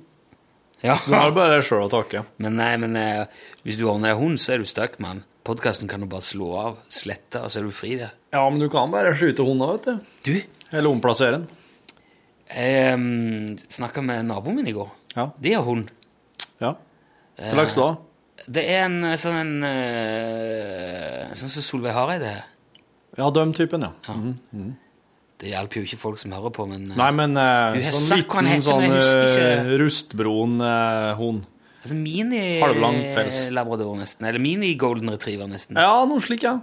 Ja. 0.81 0.95
Du 1.05 1.13
har 1.13 1.35
bare 1.37 1.59
deg 1.59 1.67
sjøl 1.67 1.83
å 1.85 1.91
takke. 1.93 2.23
Men 2.41 2.55
nei, 2.57 2.71
men 2.81 2.95
eh, 2.97 3.43
hvis 3.67 3.77
du 3.77 3.83
ordner 3.85 4.15
deg 4.15 4.23
hund, 4.23 4.39
så 4.41 4.55
er 4.55 4.63
du 4.63 4.69
stuck, 4.69 4.95
mann. 5.05 5.21
Podkasten 5.45 5.91
kan 5.91 6.01
du 6.01 6.09
bare 6.09 6.25
slå 6.25 6.49
av, 6.57 6.79
slette, 6.89 7.43
og 7.43 7.53
så 7.53 7.61
er 7.61 7.67
du 7.69 7.75
fri 7.77 7.99
der. 8.01 8.15
Ja, 8.33 8.47
men 8.49 8.63
du 8.63 8.71
kan 8.73 8.89
bare 8.95 9.13
skyte 9.13 9.45
hunder, 9.45 9.75
vet 9.77 9.91
du. 9.91 10.09
Du, 10.25 10.65
Eller 10.73 10.89
omplassere 10.89 11.37
den. 11.37 11.45
Jeg 12.49 13.59
snakka 13.69 14.03
med 14.05 14.25
naboen 14.29 14.57
min 14.57 14.69
i 14.71 14.75
går. 14.77 14.91
Ja. 15.17 15.29
De 15.41 15.53
har 15.55 15.65
hund. 15.67 15.91
Ja. 16.63 16.75
Hva 17.39 17.55
slags 17.55 17.75
da? 17.79 17.89
Det 18.49 18.63
er 18.71 18.85
en 18.87 19.03
eh, 19.05 19.17
sånn 19.21 19.37
en 19.37 19.65
eh, 19.69 21.35
Sånn 21.39 21.51
som 21.53 21.65
Solveig 21.65 21.93
Hareide 21.97 22.31
er. 22.39 22.45
Ja, 23.19 23.29
den 23.35 23.53
typen, 23.57 23.83
ja. 23.85 23.93
Mhm. 24.15 24.77
Det 25.39 25.53
hjelper 25.53 25.79
jo 25.79 25.87
ikke 25.87 26.01
folk 26.03 26.19
som 26.19 26.33
hører 26.35 26.51
på, 26.51 26.65
men 26.67 26.89
eh, 26.91 26.97
Nei, 26.99 27.13
men 27.15 27.37
uh, 27.39 27.77
sånn 27.93 28.07
sagt 28.09 28.25
liten 28.25 28.49
heter, 28.51 28.65
sånn 28.67 28.87
eh, 28.89 29.21
ikke. 29.23 29.77
rustbron-hund. 29.85 31.45
altså 31.83 31.95
mini-labrador, 31.99 33.93
nesten. 34.01 34.27
Eller 34.27 34.43
mini-golden 34.43 35.13
retriever, 35.15 35.47
nesten. 35.51 35.79
ja, 35.79 36.01
noe 36.11 36.25
slik, 36.25 36.43
ja. 36.43 36.57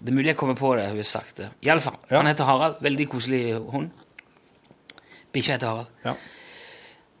Det 0.00 0.06
er 0.08 0.16
mulig 0.16 0.30
jeg 0.30 0.38
kommer 0.38 0.54
på 0.56 0.70
det. 0.78 0.86
Hun 0.92 1.00
har 1.02 1.08
sagt 1.08 1.42
det. 1.42 1.50
I 1.66 1.72
alle 1.74 1.82
fall, 1.84 1.98
Ja. 2.08 2.20
Han 2.20 2.30
heter 2.30 2.46
Harald. 2.48 2.78
Veldig 2.80 3.08
koselig 3.10 3.42
hund. 3.74 3.90
Bikkja 5.32 5.56
heter 5.56 5.70
Harald. 5.70 5.90
Ja. 6.04 6.14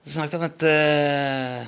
Så 0.04 0.14
snakket 0.16 0.38
om 0.38 0.46
at 0.46 0.62
uh, 0.64 1.66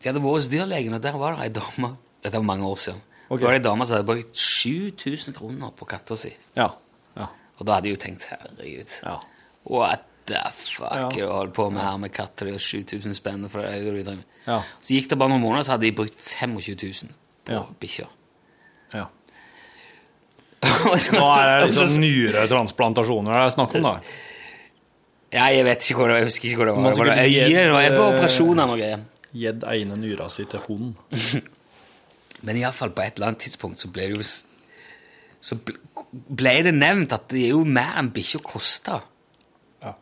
de 0.00 0.08
hadde 0.08 0.22
vært 0.24 0.38
hos 0.38 0.48
dyrlegen, 0.52 0.94
og 0.96 1.02
der 1.04 1.18
var 1.20 1.36
det 1.36 1.46
ei 1.46 1.52
dame 1.60 1.92
Dette 2.24 2.40
var 2.40 2.46
mange 2.48 2.64
år 2.64 2.78
siden. 2.80 3.02
Okay. 3.28 3.40
Det 3.42 3.46
var 3.50 3.56
ei 3.58 3.62
dame 3.64 3.84
som 3.84 3.98
hadde 3.98 4.08
brukt 4.08 4.36
7000 4.40 5.34
kroner 5.36 5.72
på 5.76 5.84
katta 5.88 6.16
si. 6.16 6.30
Ja. 6.56 6.70
ja. 7.18 7.26
Og 7.58 7.66
da 7.68 7.76
hadde 7.76 7.90
jeg 7.90 7.98
jo 7.98 8.02
tenkt 8.06 8.24
herregud. 8.30 8.94
ja. 9.04 9.18
What 9.68 10.02
the 10.28 10.40
fuck 10.56 11.16
Ja. 11.16 11.26
holder 11.28 11.52
på 11.56 11.66
med 11.72 11.82
her 11.84 11.96
med 12.00 12.12
katter? 12.16 12.48
Det 12.48 12.54
er 12.56 12.64
7000 12.64 13.14
spenn 13.16 13.44
for 13.52 13.60
det. 13.64 14.16
Ja. 14.46 14.62
Så 14.80 14.96
gikk 14.96 15.08
det 15.12 15.18
bare 15.20 15.32
noen 15.32 15.40
måneder, 15.44 15.64
så 15.68 15.72
hadde 15.76 15.84
de 15.86 15.92
brukt 15.96 16.16
25 16.20 16.76
000 17.04 17.12
på 17.44 17.52
Ja. 17.52 17.62
bikkja. 17.80 18.08
ja. 18.94 19.06
Nå 20.64 20.92
er 21.28 21.60
det 21.60 21.64
og 21.68 21.72
så- 21.72 21.84
liksom 21.84 22.00
nyretransplantasjoner 22.00 23.32
det 23.36 23.40
er 23.42 23.52
snakk 23.56 23.74
om, 23.76 23.82
da. 23.82 23.98
Ja, 25.34 25.48
jeg 25.50 25.64
vet 25.66 25.82
ikke 25.82 25.98
hvor 25.98 26.06
det 26.10 26.14
var. 26.14 26.22
Jeg 26.22 26.28
husker 26.30 26.48
ikke 26.48 26.60
hvor 26.60 26.68
det 26.70 26.74
var. 26.76 26.82
Man 26.84 26.92
Det 26.94 27.00
var 27.02 27.22
øye, 27.24 27.46
det 27.50 27.72
var 27.72 27.96
på 27.98 28.04
operasjoner 28.12 28.70
og 28.74 28.78
greier. 28.78 29.00
Gitt 29.34 29.64
ene 29.66 29.96
nyra 29.98 30.28
si 30.30 30.44
til 30.46 30.60
hunden. 30.68 30.94
Men 32.46 32.58
iallfall 32.60 32.92
på 32.94 33.02
et 33.02 33.16
eller 33.16 33.32
annet 33.32 33.42
tidspunkt 33.46 33.80
så 33.82 33.88
ble 33.90 34.06
det 34.10 34.18
jo 34.18 34.26
Så 35.44 35.56
ble- 35.58 36.62
det 36.62 36.74
nevnt 36.76 37.12
at 37.16 37.26
det 37.32 37.42
er 37.48 37.54
jo 37.56 37.64
mer 37.64 37.96
enn 38.00 38.12
bikkja 38.14 38.40
koster. 38.46 39.02
Ja. 39.82 39.94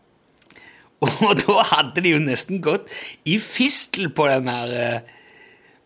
Og 1.06 1.32
da 1.40 1.62
hadde 1.70 2.02
de 2.04 2.12
jo 2.12 2.20
nesten 2.22 2.60
gått 2.62 2.92
i 3.24 3.38
fistel 3.42 4.10
på 4.14 4.28
den 4.30 4.50
her 4.52 4.74
eh, 4.82 5.00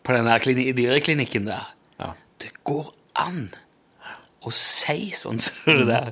På 0.02 0.12
den 0.16 0.26
her 0.30 0.42
klini- 0.42 0.72
dyreklinikken 0.76 1.46
der. 1.46 1.70
Ja. 2.00 2.10
Det 2.42 2.50
går 2.66 2.90
an 3.22 3.46
å 4.46 4.50
si 4.54 5.10
sånn 5.16 5.38
som 5.44 5.80
det 5.80 5.86
der. 5.92 6.10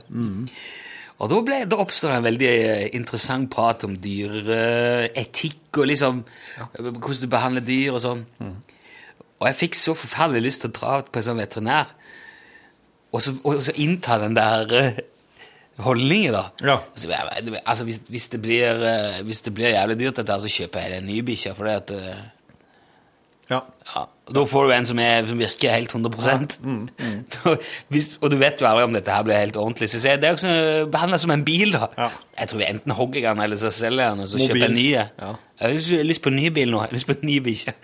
Og 1.23 1.31
da, 1.31 1.41
ble, 1.47 1.61
da 1.71 1.79
oppstår 1.79 2.11
det 2.11 2.17
en 2.19 2.27
veldig 2.27 2.53
eh, 2.53 2.87
interessant 2.99 3.47
prat 3.53 3.87
om 3.87 3.95
dyreetikk 4.03 5.79
og 5.79 5.91
liksom 5.91 6.23
hvordan 6.81 7.21
du 7.23 7.29
behandler 7.31 7.65
dyr 7.65 7.95
og 7.95 8.03
sånn. 8.03 8.25
Og 9.41 9.47
jeg 9.49 9.61
fikk 9.61 9.79
så 9.79 9.95
forferdelig 9.99 10.49
lyst 10.49 10.65
til 10.65 10.73
å 10.73 10.79
dra 10.79 10.97
på 11.07 11.21
en 11.21 11.27
sånn 11.29 11.43
veterinær 11.43 11.95
og 13.15 13.23
så, 13.23 13.35
og 13.47 13.61
så 13.63 13.75
innta 13.79 14.19
den 14.19 14.35
der 14.35 14.73
eh, 14.75 14.97
holdningen, 15.85 16.35
da. 16.35 16.45
Ja. 16.67 16.79
Altså, 16.91 17.13
altså 17.63 17.87
hvis, 17.87 18.01
hvis, 18.11 18.29
det 18.33 18.41
blir, 18.43 18.83
eh, 18.89 19.21
hvis 19.27 19.45
det 19.47 19.55
blir 19.55 19.71
jævlig 19.71 19.99
dyrt, 20.01 20.19
dette, 20.19 20.39
så 20.43 20.51
kjøper 20.51 20.83
jeg 20.83 20.99
en 20.99 21.07
ny 21.07 21.21
bikkje. 21.27 21.55
For 21.55 21.69
det 21.69 21.77
at 21.83 21.93
eh, 21.95 22.25
Ja. 23.51 23.59
ja, 23.95 24.03
Da 24.33 24.41
får 24.49 24.69
du 24.69 24.73
en 24.73 24.87
som, 24.89 24.99
er, 24.99 25.27
som 25.29 25.39
virker 25.39 25.71
helt 25.75 25.93
100 25.93 26.57
Mm, 26.65 26.89
mm. 26.97 27.25
hvis, 27.93 28.19
Og 28.23 28.31
du 28.33 28.37
vet 28.41 28.59
jo 28.61 28.67
aldri 28.67 28.85
om 28.87 28.93
dette 28.97 29.13
her 29.13 29.23
blir 29.27 29.37
helt 29.37 29.57
ordentlig. 29.61 29.91
Så 29.93 30.01
jeg- 30.01 30.21
det 30.23 30.31
er 30.31 30.37
jo 30.37 30.87
behandla 30.91 31.19
som 31.19 31.31
en 31.31 31.45
bil. 31.45 31.73
da 31.73 31.89
Ja. 31.99 32.09
Jeg 32.41 32.49
tror 32.49 32.59
vi 32.59 32.65
enten 32.71 32.93
hogger 32.97 33.21
den, 33.35 33.41
eller 33.45 33.57
så 33.57 33.71
selger 33.71 34.11
den, 34.15 34.21
og 34.21 34.29
så 34.29 34.39
Mobil. 34.39 34.49
kjøper 34.49 34.61
jeg 34.61 34.71
en 34.71 34.75
ny. 34.75 34.91
Ja. 34.93 35.35
Jeg 35.61 35.81
har 35.99 36.05
lyst- 36.05 36.23
på 36.23 36.31
en 36.33 36.37
ny 36.37 36.49
bil 36.49 36.71
nå. 36.71 36.81
Jeg 36.81 36.89
har 36.89 36.97
lyst 36.97 37.07
på 37.07 37.17
en 37.21 37.29
ny 37.29 37.39
bikkje. 37.41 37.75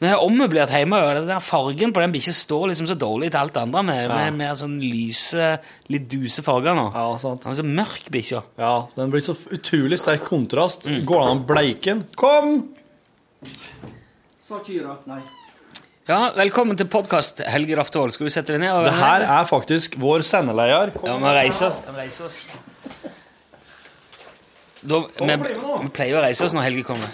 Men 0.00 0.10
jeg 0.10 0.16
har 0.18 0.22
ommøblert 0.26 0.70
hjemme, 0.70 0.94
og 0.94 1.16
den 1.16 1.26
der 1.26 1.40
fargen 1.42 1.92
på 1.92 2.00
den 2.00 2.12
bikkja 2.12 2.30
står 2.32 2.68
liksom 2.70 2.86
så 2.86 2.94
dårlig 2.94 3.32
til 3.32 3.38
alt 3.40 3.52
det 3.54 3.62
andre, 3.62 3.82
med, 3.82 4.08
med 4.08 4.34
mer 4.38 4.54
sånn 4.54 4.76
lyse, 4.80 5.58
litt 5.90 6.08
duse 6.08 6.40
farger 6.46 6.74
nå. 6.78 6.84
Ja, 6.94 7.16
sant. 7.18 7.42
Den 7.42 7.50
er 7.50 7.56
så 7.58 7.66
mørk 7.66 8.06
bikkja. 8.14 8.42
ja, 8.58 8.86
den 8.94 9.10
blir 9.10 9.20
så 9.20 9.34
utrolig 9.50 9.98
sterk 9.98 10.22
kontrast. 10.28 10.86
Mm. 10.86 11.04
Går 11.04 11.18
det 11.24 11.30
an 11.32 11.42
å 11.42 11.46
bleike 11.50 11.82
den? 11.84 12.04
Kom! 12.14 12.68
Ja, 16.08 16.32
velkommen 16.32 16.76
til 16.80 16.86
podkast, 16.88 17.42
Helge 17.52 17.76
Raftevold. 17.76 18.14
Skal 18.16 18.30
du 18.30 18.32
sette 18.32 18.54
deg 18.54 18.62
ned? 18.62 18.70
og 18.72 18.86
Det 18.86 18.94
her 18.96 19.24
er 19.28 19.44
faktisk 19.44 19.98
vår 20.00 20.24
sendeleder. 20.24 20.94
Kom. 20.96 21.10
Ja, 21.10 21.18
vi 21.20 21.34
reiser 21.36 21.68
oss. 21.68 21.82
Vi 21.84 21.92
reiser 21.98 22.30
oss. 22.30 22.38
Da, 24.88 25.02
vi, 25.20 25.36
vi 25.84 25.90
pleier 25.92 26.16
å 26.16 26.24
reise 26.24 26.48
oss 26.48 26.56
når 26.56 26.64
Helge 26.64 26.86
kommer. 26.88 27.12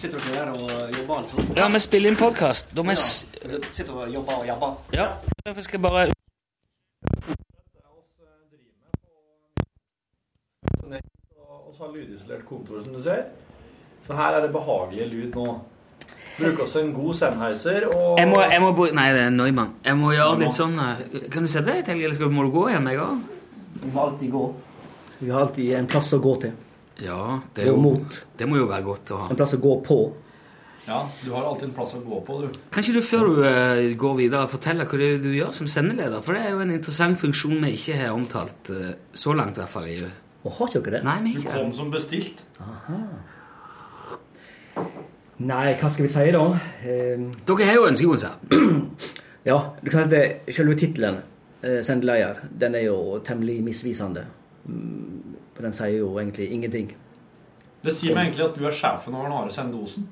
Sitter 0.00 0.18
dere 0.18 0.34
der 0.34 0.52
og 0.56 0.98
jobber, 0.98 1.14
altså? 1.20 1.46
Ja, 1.54 1.70
vi 1.70 1.84
spiller 1.86 2.10
inn 2.10 2.18
podkast. 2.18 2.74
Da 2.74 2.82
må 2.82 2.96
jeg 2.96 3.62
Sitter 3.70 3.94
og 3.94 4.10
jobber 4.10 4.42
og 4.42 4.50
jabber? 4.50 4.76
Ja, 4.96 5.12
jeg 5.46 5.68
skal 5.68 5.84
bare 5.86 6.08
Og 11.70 11.74
så 11.76 11.84
har 11.84 11.92
lydisolert 11.94 12.48
kontor, 12.48 12.82
som 12.82 12.98
du 12.98 12.98
ser. 13.04 13.28
Så 14.02 14.16
her 14.18 14.34
er 14.34 14.42
det 14.42 14.56
behagelig 14.56 15.06
lyd 15.12 15.36
nå. 15.38 15.60
Bruker 16.40 16.62
oss 16.64 16.76
en 16.80 16.92
god 16.96 17.14
Sennheiser 17.18 17.86
og 17.90 18.18
Jeg 18.18 18.28
må, 18.30 18.40
jeg 18.42 18.60
må 18.64 18.72
bo, 18.76 18.86
Nei, 18.96 19.06
det 19.16 19.26
er 19.26 19.30
Neumann. 19.34 19.74
Jeg 19.84 19.96
må 20.00 20.12
gjøre 20.14 20.38
litt 20.40 20.56
sånn 20.56 20.78
eh, 20.80 21.04
Kan 21.32 21.44
du 21.46 21.52
sette 21.52 21.68
deg 21.74 21.84
til, 21.86 22.00
eller 22.00 22.16
skal, 22.16 22.32
må 22.34 22.46
du 22.48 22.50
gå 22.54 22.66
igjen 22.70 22.88
jeg? 22.90 23.06
Vi 23.84 23.92
må 23.92 24.02
alltid 24.08 24.32
gå. 24.34 24.44
Vi 25.20 25.30
har 25.30 25.44
alltid 25.46 25.74
en 25.78 25.86
plass 25.90 26.10
å 26.16 26.18
gå 26.24 26.34
til. 26.46 26.56
Ja, 27.00 27.38
det, 27.54 27.64
er 27.64 27.70
jo, 27.70 27.76
mot. 27.80 28.18
det 28.36 28.48
må 28.48 28.58
jo 28.58 28.66
være 28.68 28.84
godt 28.84 29.12
å 29.14 29.22
ha. 29.22 29.28
En 29.32 29.38
plass 29.38 29.54
å 29.56 29.60
gå 29.62 29.76
på. 29.86 30.00
Ja, 30.86 31.04
du 31.22 31.30
har 31.32 31.44
alltid 31.46 31.68
en 31.68 31.74
plass 31.76 31.92
å 31.94 32.00
gå 32.02 32.18
på, 32.26 32.38
du. 32.42 32.56
Kan 32.72 32.82
ikke 32.82 32.96
du 32.98 33.04
før 33.06 33.28
du 33.28 33.38
uh, 33.44 33.82
går 34.00 34.16
videre 34.18 34.48
fortelle 34.50 34.84
hva 34.88 34.98
det 34.98 35.10
er 35.14 35.20
du 35.22 35.28
gjør 35.36 35.52
som 35.56 35.68
sendeleder? 35.70 36.20
For 36.24 36.34
det 36.36 36.42
er 36.48 36.56
jo 36.56 36.64
en 36.64 36.72
interessant 36.74 37.20
funksjon 37.20 37.60
vi 37.62 37.70
ikke 37.76 37.98
har 38.00 38.16
omtalt 38.16 38.72
uh, 38.74 38.90
så 39.12 39.36
langt, 39.38 39.56
i 39.60 39.62
hvert 39.62 39.72
fall. 39.76 39.86
i- 39.92 40.10
Og 40.42 40.56
har 40.56 40.72
ikke 40.72 40.82
dere 40.88 40.98
det? 40.98 41.04
Nei, 41.06 41.18
vi 41.28 41.36
Du 41.38 41.46
kom 41.52 41.72
som 41.76 41.92
bestilt. 41.92 42.42
Nei, 45.40 45.72
hva 45.80 45.88
skal 45.88 46.04
vi 46.04 46.10
si 46.12 46.30
da? 46.34 46.42
Eh, 46.84 47.20
Dere 47.48 47.66
har 47.66 47.78
jo 47.78 47.86
ønskekonsert. 47.88 48.52
ja, 49.48 49.56
du 49.80 49.90
kan 49.90 50.10
si 50.10 50.16
at 50.20 50.50
selve 50.52 50.74
tittelen, 50.76 51.22
eh, 51.64 51.78
sendeleder, 51.86 52.42
den 52.60 52.74
er 52.76 52.84
jo 52.90 53.18
temmelig 53.24 53.62
misvisende. 53.64 54.26
Mm, 54.66 55.36
For 55.54 55.64
den 55.64 55.72
sier 55.76 55.96
jo 55.98 56.10
egentlig 56.20 56.50
ingenting. 56.52 56.92
Det 57.84 57.94
sier 57.96 58.14
meg 58.14 58.28
egentlig 58.28 58.44
at 58.50 58.58
du 58.60 58.66
er 58.68 58.76
sjefen 58.76 59.14
over 59.16 59.32
Are 59.38 59.50
Sendosen. 59.52 60.08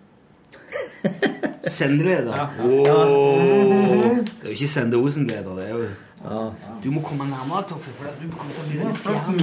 Sendeleder? 1.79 2.49
Åh. 2.65 4.17
Det 4.25 4.45
er 4.45 4.49
jo 4.49 4.57
ikke 4.57 4.69
Sendosen-leder, 4.69 5.55
det 5.61 5.69
er 5.69 5.75
jo 5.77 5.89
Ja. 6.25 6.41
Du 6.83 6.91
må 6.91 7.01
komme 7.05 7.29
nærmere, 7.29 7.63
Toffe, 7.69 7.93
for 8.01 8.09
du 8.19 8.27
kommer 8.33 8.55
til 8.57 8.65
å 8.65 8.69
bli 8.69 8.81
litt 8.81 8.97
fjern. 9.05 9.39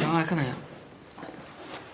Ja, 0.00 0.18
det 0.18 0.26
kan 0.28 0.40
jeg 0.40 0.48
gjøre. 0.48 0.69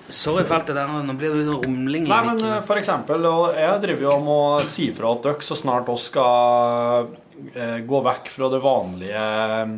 Sorry 0.09 0.45
for 0.47 0.59
alt 0.59 0.69
det 0.71 0.77
der. 0.77 0.91
Nå 1.07 1.15
blir 1.19 1.35
det 1.35 1.47
sånn 1.49 1.65
rumling 1.65 2.07
i 2.07 2.11
Nei, 2.11 2.21
men 2.29 2.43
for 2.67 2.79
eksempel, 2.79 3.27
og 3.27 3.57
jeg 3.59 3.81
driver 3.83 4.07
jo 4.07 4.13
om 4.15 4.29
å 4.31 4.43
si 4.69 4.91
fra 4.95 5.11
at 5.17 5.27
dere 5.27 5.47
så 5.47 5.59
snart 5.59 5.91
oss 5.91 6.07
skal 6.13 7.09
eh, 7.55 7.81
gå 7.83 8.03
vekk 8.07 8.31
fra 8.31 8.51
det 8.53 8.63
vanlige 8.63 9.25
eh, 9.57 9.75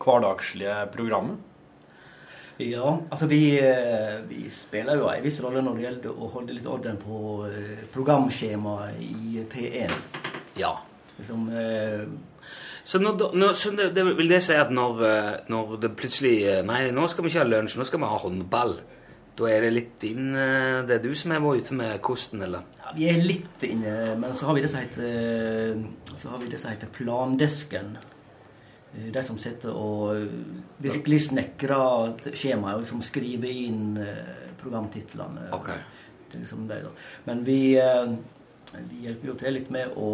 hverdagslige 0.00 0.80
programmet. 0.94 1.42
Ja, 2.56 2.94
altså 3.12 3.28
vi, 3.28 3.58
eh, 3.60 4.22
vi 4.24 4.46
spiller 4.48 4.96
jo 4.96 5.10
en 5.12 5.24
viss 5.26 5.42
rolle 5.44 5.60
når 5.60 5.76
det 5.76 5.84
gjelder 5.84 6.16
å 6.16 6.30
holde 6.32 6.56
litt 6.56 6.68
orden 6.72 6.96
på 6.96 7.18
programskjemaet 7.92 9.02
i 9.04 9.44
P1. 9.52 9.92
Ja. 10.56 10.78
Liksom, 11.16 11.48
eh, 11.48 12.08
Så, 12.86 13.00
når, 13.02 13.32
når, 13.34 13.54
så 13.58 13.72
det, 13.74 13.88
det, 13.96 14.04
vil 14.14 14.28
det 14.30 14.38
si 14.46 14.54
at 14.54 14.70
når, 14.70 15.00
eh, 15.02 15.32
når 15.50 15.78
det 15.82 15.88
plutselig 15.98 16.36
eh, 16.46 16.60
Nei, 16.66 16.84
nå 16.94 17.08
skal 17.10 17.26
vi 17.26 17.32
ikke 17.32 17.42
ha 17.42 17.48
lunsj, 17.48 17.80
nå 17.80 17.86
skal 17.88 18.02
vi 18.02 18.10
ha 18.12 18.20
håndball. 18.22 18.76
Da 19.36 19.48
er 19.50 19.66
det 19.66 19.72
litt 19.74 20.04
inn 20.06 20.28
eh, 20.38 20.84
Det 20.86 20.94
er 20.94 21.02
du 21.02 21.10
som 21.18 21.34
har 21.34 21.42
vært 21.42 21.66
ute 21.66 21.78
med 21.80 21.96
kosten, 22.06 22.44
eller? 22.46 22.68
ja, 22.78 22.92
vi 22.94 23.08
er 23.10 23.18
litt 23.26 23.66
inne, 23.66 24.14
men 24.22 24.38
så 24.38 24.46
har 24.46 24.54
vi 24.56 24.62
det 24.62 24.70
som 24.70 24.84
heter, 24.84 25.82
så 26.14 26.30
har 26.30 26.44
vi 26.44 26.52
det 26.52 26.62
som 26.62 26.70
heter 26.70 26.92
plandesken. 26.94 27.96
De 28.96 29.22
som 29.26 29.36
sitter 29.36 29.74
og 29.74 30.22
virkelig 30.80 31.24
snekrer 31.26 32.14
skjemaet 32.38 32.78
og 32.78 32.86
liksom 32.86 33.02
skriver 33.04 33.50
inn 33.50 33.98
programtitlene. 34.62 35.50
Ok. 35.58 35.74
Er 35.74 36.38
liksom. 36.38 36.70
Men 37.26 37.42
vi, 37.44 37.60
vi 37.74 39.02
hjelper 39.02 39.32
jo 39.32 39.38
til 39.42 39.58
litt 39.58 39.74
med 39.74 39.98
å, 39.98 40.12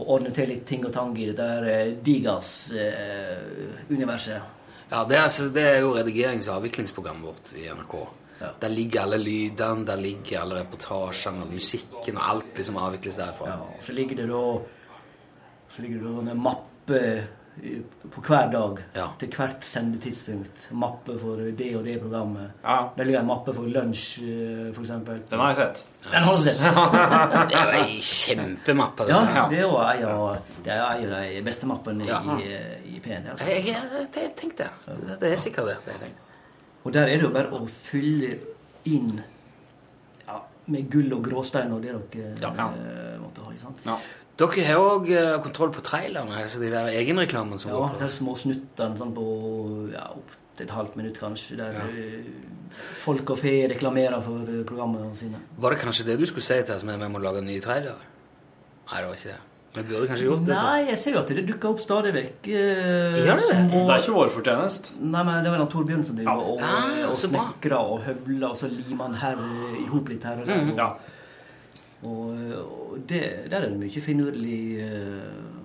å 0.00 0.02
ordne 0.16 0.30
til 0.34 0.46
litt 0.50 0.64
ting 0.68 0.82
og 0.88 0.92
tang 0.94 1.12
i 1.18 1.26
det 1.30 1.36
der 1.38 1.62
eh, 1.68 1.92
Digas-universet. 2.06 4.40
Ja, 4.90 4.98
det 5.06 5.14
er, 5.16 5.22
altså, 5.22 5.44
det 5.54 5.64
er 5.68 5.78
jo 5.84 5.94
redigerings- 5.94 6.48
og 6.50 6.56
avviklingsprogrammet 6.60 7.24
vårt 7.28 7.46
i 7.60 7.62
NRK. 7.70 7.94
Ja. 8.40 8.48
Der 8.62 8.70
ligger 8.72 8.98
alle 9.04 9.18
lydene, 9.20 9.84
der 9.86 9.98
ligger 10.00 10.40
alle 10.40 10.54
reportasjene 10.62 11.42
og 11.44 11.50
musikken 11.52 12.16
og 12.16 12.24
alt 12.32 12.52
liksom 12.58 12.76
avvikles 12.80 13.16
derfra. 13.20 13.46
Ja, 13.52 13.58
og 13.76 13.82
så 13.84 13.92
ligger 13.94 14.14
det 14.22 14.28
da 14.32 14.44
så 15.70 15.78
ligger 15.84 15.98
det 16.02 16.10
da 16.10 16.14
en 16.32 16.40
mappe 16.42 16.96
i- 16.98 17.26
på 18.10 18.20
hver 18.26 18.50
dag 18.52 18.78
Ja. 18.96 19.06
til 19.18 19.28
hvert 19.36 19.64
sendetidspunkt. 19.64 20.68
Mappe 20.72 21.18
for 21.20 21.36
det 21.36 21.76
og 21.76 21.84
det 21.84 21.98
programmet. 22.00 22.50
Ja. 22.64 22.88
Der 22.96 23.04
ligger 23.04 23.20
en 23.20 23.26
mappe 23.26 23.52
for 23.54 23.62
lunsj, 23.62 24.20
f.eks. 24.20 24.74
for 24.76 24.82
eksempel. 24.82 25.18
Den 25.30 25.38
har 25.40 25.48
jeg 25.52 25.56
sett. 25.56 25.84
Den 26.10 26.22
har 26.22 26.36
du 26.36 26.42
sett. 26.42 26.60
Det 27.50 27.58
er 27.58 27.64
jo 27.66 27.84
ei 27.84 28.00
kjempemappe. 28.00 29.04
det 29.06 29.12
Ja, 29.14 29.46
det 29.50 29.58
er 29.58 29.62
jo 29.62 29.76
en 29.76 30.08
av, 30.08 30.38
det 30.64 31.34
de 31.36 31.42
beste 31.44 31.66
mappene 31.66 32.06
Ja. 32.08 32.20
i, 32.38 32.96
i 32.96 33.00
P1. 33.04 33.30
Altså. 33.30 33.44
Jeg, 33.46 33.66
jeg, 33.66 34.08
jeg 34.16 34.32
tenkte 34.36 34.64
det. 34.64 34.96
Det- 35.06 35.20
Det 35.20 35.32
er 35.32 35.36
sikkert 35.36 35.66
det. 35.66 35.76
det 35.84 35.92
jeg 35.92 36.00
tenkte. 36.00 36.20
Og 36.84 36.92
der 36.92 37.02
er 37.02 37.16
det 37.18 37.22
jo 37.22 37.28
bare 37.34 37.50
å 37.52 37.66
fylle 37.68 38.38
inn 38.86 39.20
ja, 40.26 40.38
med 40.66 40.90
gull 40.90 41.12
og 41.12 41.24
gråstein 41.24 41.72
og 41.72 41.82
det 41.82 41.92
dere 42.12 42.34
Ja. 42.56 42.68
eh, 42.72 43.18
måtte 43.20 43.44
ha. 43.44 43.50
ikke 43.52 43.60
sant? 43.60 43.84
Dere 44.40 44.64
har 44.66 44.80
òg 44.80 45.08
kontroll 45.44 45.72
på 45.76 45.82
trailerne, 45.84 46.38
altså 46.42 46.60
de 46.62 46.70
der 46.72 46.88
egenreklamene 46.96 47.58
som 47.60 47.70
Ja, 47.72 47.76
går 47.82 47.90
på. 47.94 47.98
de 48.04 48.08
små 48.14 48.36
snuttene 48.40 48.96
sånn 48.96 49.12
på 49.16 49.26
ja, 49.92 50.06
opp 50.16 50.36
til 50.56 50.66
et 50.66 50.72
halvt 50.76 50.96
minutt, 50.96 51.18
kanskje, 51.20 51.56
der 51.60 51.76
ja. 51.76 51.84
folk 53.04 53.30
og 53.34 53.38
fe 53.40 53.52
reklamerer 53.72 54.20
for 54.24 54.40
eh, 54.48 54.62
programmene 54.68 55.12
sine. 55.18 55.38
Var 55.60 55.74
det 55.76 55.78
kanskje 55.82 56.06
det 56.08 56.18
du 56.20 56.26
skulle 56.28 56.46
si 56.46 56.58
til 56.62 56.74
oss 56.76 56.84
med 56.88 56.96
at 56.98 57.04
vi 57.06 57.12
må 57.14 57.22
lage 57.22 57.42
nye 57.44 57.60
trailere? 57.64 58.00
Nei, 58.90 58.98
det 59.00 59.06
var 59.10 59.14
ikke 59.20 59.32
det. 59.34 59.38
Vi 59.70 59.82
burde 59.86 60.06
kanskje 60.10 60.24
gjort 60.26 60.40
det. 60.48 60.54
så. 60.58 60.66
Nei, 60.66 60.78
jeg 60.88 60.98
ser 60.98 61.14
jo 61.14 61.20
at 61.20 61.28
det 61.30 61.44
dukker 61.46 61.68
opp 61.70 61.80
stadig 61.84 62.10
vekk. 62.16 62.48
eh, 62.48 62.56
Gjør 62.56 63.14
det 63.20 63.26
det? 63.30 63.44
små- 63.46 63.84
Det 63.86 63.94
er 63.94 64.00
ikke 64.02 64.16
vår 64.16 64.32
fortjeneste. 64.34 64.96
Nei, 65.00 65.22
men 65.28 65.44
det 65.44 65.52
var 65.52 65.66
Tor 65.70 65.84
Bjørn 65.86 66.04
som 66.08 66.16
driver 66.16 66.40
og, 66.42 66.60
Ah, 66.60 67.06
og 67.10 67.14
så 67.16 67.28
snekrer 67.30 67.76
og 67.78 68.00
høvler, 68.08 68.48
og 68.50 68.56
så 68.58 68.66
limer 68.72 69.04
han 69.04 69.14
her 69.14 69.36
eh, 69.38 69.78
i 69.84 69.86
hop 69.92 70.08
litt 70.08 70.24
her 70.24 70.40
og 70.42 70.46
der. 70.46 70.56
Mm. 70.64 70.70
og, 70.72 70.76
Ja. 70.76 70.90
Og, 72.02 72.36
og 72.60 72.98
det, 73.08 73.22
der 73.50 73.60
er 73.60 73.68
det 73.68 73.80
mye 73.80 74.02
finurlig 74.04 74.60
uh, 74.80 75.60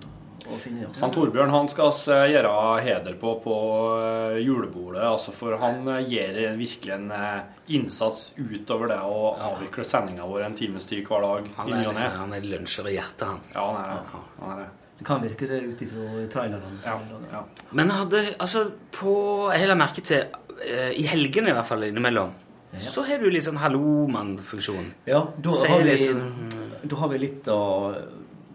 å 0.46 0.58
finne. 0.62 0.86
Ja. 0.86 0.92
Han 1.02 1.14
Torbjørn 1.14 1.54
han 1.54 1.70
skal 1.72 1.90
oss 1.90 2.06
eh, 2.12 2.28
gjøre 2.34 2.54
heder 2.86 3.18
på 3.22 3.36
på 3.44 3.56
eh, 3.98 4.38
julebordet, 4.46 5.04
altså 5.08 5.34
for 5.36 5.58
han 5.62 5.88
eh, 5.90 6.04
gjør 6.12 6.58
virkelig 6.60 6.96
en 6.96 7.12
eh, 7.16 7.44
innsats 7.78 8.34
utover 8.38 8.94
det 8.94 9.02
å 9.02 9.34
avvikle 9.50 9.86
sendinga 9.88 10.28
vår 10.30 10.46
en 10.46 10.58
times 10.58 10.90
tid 10.90 11.06
hver 11.08 11.26
dag. 11.26 11.52
Han 11.58 11.74
er, 11.74 11.86
liksom, 11.88 12.18
han 12.20 12.38
er 12.38 12.50
lunsjer 12.54 12.92
i 12.92 12.98
hjertet, 12.98 13.28
han. 13.28 13.44
Ja, 13.56 13.66
han 13.66 13.82
er 13.82 13.94
det. 13.94 14.24
Han 14.40 14.56
er 14.56 14.64
det. 14.64 14.72
Det 14.96 15.04
kan 15.04 15.20
virke 15.26 15.48
det 15.50 15.58
ut 15.66 15.82
ifra 15.84 16.26
trailerne. 16.32 16.78
Ja, 16.86 16.94
ja. 17.34 17.42
Men 17.76 17.90
jeg 17.92 18.00
hadde, 18.00 18.22
altså, 18.40 18.62
på 18.96 19.16
Jeg 19.52 19.68
la 19.68 19.76
merke 19.76 20.04
til, 20.08 20.38
eh, 20.64 20.94
i 20.96 21.04
helgene 21.10 21.52
i 21.52 21.58
hvert 21.58 21.68
fall 21.68 21.84
innimellom, 21.90 22.32
så 22.80 23.04
har 23.08 23.20
du 23.20 23.30
litt 23.30 23.44
sånn 23.46 23.58
hallo-mann-funksjon. 23.62 24.92
Ja, 25.06 25.28
da 25.42 25.50
har, 25.70 25.84
vi, 25.84 25.96
sånn- 26.08 26.88
da 26.90 26.96
har 26.96 27.10
vi 27.10 27.18
litt 27.22 27.48
av 27.48 27.96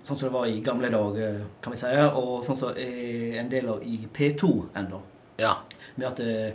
sånn 0.03 0.17
som 0.17 0.29
det 0.29 0.33
var 0.35 0.47
i 0.47 0.61
gamle 0.65 0.89
dager, 0.91 1.41
kan 1.63 1.73
vi 1.75 1.79
si, 1.79 1.87
og 2.15 2.45
sånn 2.45 2.57
som 2.57 2.71
er 2.77 3.39
en 3.41 3.49
del 3.53 3.69
av 3.69 3.83
i 3.85 3.99
P2 4.13 4.51
ennå. 4.81 5.01
Ja. 5.39 5.55
Med 5.97 6.07
at 6.09 6.17
det, 6.17 6.55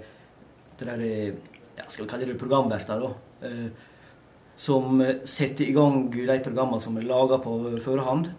det 0.79 0.87
der 0.87 0.99
er, 1.05 1.33
ja, 1.77 1.83
skal 1.87 2.05
vi 2.05 2.09
kalle 2.11 2.25
det 2.29 2.39
programverter, 2.41 2.99
da, 3.01 3.11
eh, 3.47 3.67
som 4.57 5.01
setter 5.23 5.65
i 5.67 5.73
gang 5.75 6.09
de 6.11 6.39
programmene 6.39 6.81
som 6.81 6.97
er 6.97 7.03
laga 7.07 7.37
på 7.43 7.57
førehånd. 7.83 8.31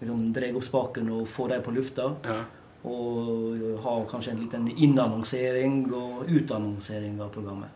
Liksom 0.00 0.32
drar 0.32 0.56
opp 0.56 0.64
spaken 0.64 1.10
og 1.12 1.26
får 1.28 1.48
dem 1.54 1.62
på 1.62 1.74
lufta. 1.76 2.14
ja. 2.24 2.40
Og 2.82 3.76
har 3.84 4.06
kanskje 4.08 4.30
en 4.32 4.38
liten 4.40 4.68
innannonsering 4.72 5.92
og 5.92 6.24
utannonsering 6.32 7.18
av 7.20 7.28
programmet. 7.28 7.68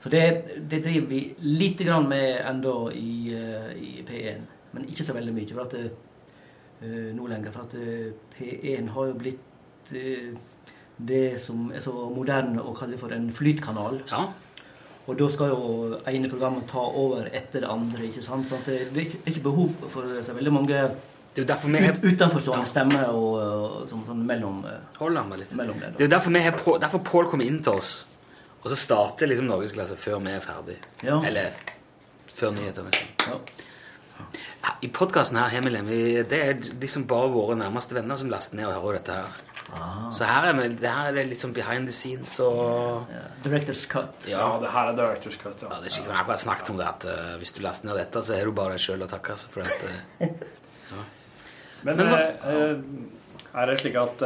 Så 0.00 0.08
det, 0.08 0.22
det 0.70 0.82
driver 0.84 1.06
vi 1.10 1.22
lite 1.38 1.84
grann 1.84 2.08
med 2.08 2.42
enda 2.46 2.74
i, 2.94 3.34
eh, 3.34 3.72
i 3.82 4.04
P1. 4.06 4.44
Men 4.72 4.86
ikke 4.88 5.04
så 5.04 5.16
veldig 5.16 5.34
mye 5.34 5.54
for 5.54 5.64
at 5.64 5.78
eh, 5.78 7.08
nå 7.16 7.26
lenger. 7.26 7.54
For 7.54 7.66
at 7.66 7.74
uh, 7.74 8.12
P1 8.36 8.92
har 8.94 9.08
jo 9.08 9.16
blitt 9.18 9.94
uh, 9.94 10.28
det 10.98 11.40
som 11.42 11.72
er 11.74 11.82
så 11.82 11.94
moderne 12.14 12.62
å 12.62 12.74
kalle 12.78 12.98
for 13.00 13.14
en 13.14 13.32
flytkanal. 13.34 14.02
ja. 14.10 14.28
Og 15.08 15.16
da 15.16 15.24
skal 15.32 15.48
jo 15.54 15.98
ene 16.04 16.28
programmet 16.28 16.66
ta 16.68 16.82
over 16.84 17.30
etter 17.32 17.62
det 17.64 17.68
andre. 17.72 18.10
ikke 18.10 18.22
sant? 18.22 18.44
Så 18.48 18.58
det, 18.66 18.90
det 18.92 19.06
er 19.06 19.30
ikke, 19.30 19.44
behov 19.46 19.70
for 19.88 20.18
så 20.22 20.34
veldig 20.36 20.52
mange 20.52 20.82
Det 21.32 21.44
er 21.44 21.46
derfor 21.48 21.70
vi 21.72 21.80
har 21.80 21.94
ut, 21.94 22.04
utenforstående 22.04 22.66
stemmer 22.66 23.08
og, 23.14 23.34
og 23.38 23.88
sånn, 23.88 24.02
sånn 24.04 24.20
mellom, 24.26 24.58
mellom 25.00 25.80
det. 25.80 25.92
Det 25.96 26.08
er 26.08 26.12
derfor, 26.12 26.34
vi 26.34 26.42
har 26.42 26.56
derfor 26.82 27.02
Pål 27.06 27.28
kom 27.30 27.44
inn 27.44 27.60
til 27.62 27.78
oss, 27.78 27.92
og 28.62 28.70
så 28.72 28.76
starter 28.78 29.30
liksom 29.30 29.48
norgesklasse 29.50 29.96
før 30.00 30.20
vi 30.24 30.34
er 30.34 30.44
ferdig. 30.44 30.78
Ja. 31.06 31.20
Eller 31.24 31.52
før 32.34 32.54
nyhetene. 32.56 32.90
liksom. 32.92 33.32
Ja. 33.32 33.64
Ja, 34.64 34.72
I 34.82 34.88
podkasten 34.90 35.38
her, 35.38 35.52
har 35.54 35.84
vi, 35.86 36.22
det 36.26 36.38
er 36.42 36.56
liksom 36.82 37.04
bare 37.06 37.28
våre 37.30 37.54
nærmeste 37.56 37.94
venner 37.94 38.18
som 38.18 38.30
laster 38.32 38.58
ned 38.58 38.66
og 38.66 38.82
hører 38.82 38.98
dette 38.98 39.14
her. 39.14 39.44
Så 40.16 40.24
her 40.24 40.48
er, 40.48 40.56
vi, 40.56 40.68
det 40.80 40.90
her 40.90 41.10
er 41.10 41.16
det 41.18 41.24
litt 41.28 41.42
sånn 41.42 41.52
behind 41.54 41.86
the 41.86 41.92
scenes 41.94 42.32
og 42.40 43.04
yeah. 43.12 43.26
Director's 43.44 43.84
cut. 43.90 44.26
Ja, 44.26 44.40
Ja. 44.40 44.48
det 44.62 44.70
her 44.72 44.90
er 44.90 44.96
Directors 44.96 45.36
Cut. 45.36 45.62
Ja, 45.62 45.68
Ja. 45.68 45.80
det 45.82 45.90
er 45.90 45.94
ikke, 45.94 46.06
vi 46.08 46.14
har 46.16 46.22
akkurat 46.24 46.40
snakket 46.40 46.70
om 46.72 46.78
det 46.80 46.86
at 46.88 47.04
uh, 47.04 47.36
hvis 47.38 47.52
du 47.52 47.60
laster 47.62 47.86
ned 47.90 48.00
dette, 48.00 48.22
så 48.24 48.34
er 48.38 48.48
du 48.48 48.52
bare 48.56 48.74
deg 48.74 48.82
sjøl 48.82 49.04
å 49.04 49.10
takke. 49.12 49.36
Altså, 49.36 49.50
for 49.52 49.60
at, 49.62 49.84
eh, 50.24 50.28
Men, 51.84 52.00
Men 52.00 52.08
uh, 52.10 53.60
er 53.60 53.70
det 53.70 53.78
slik 53.84 53.94
at 54.00 54.24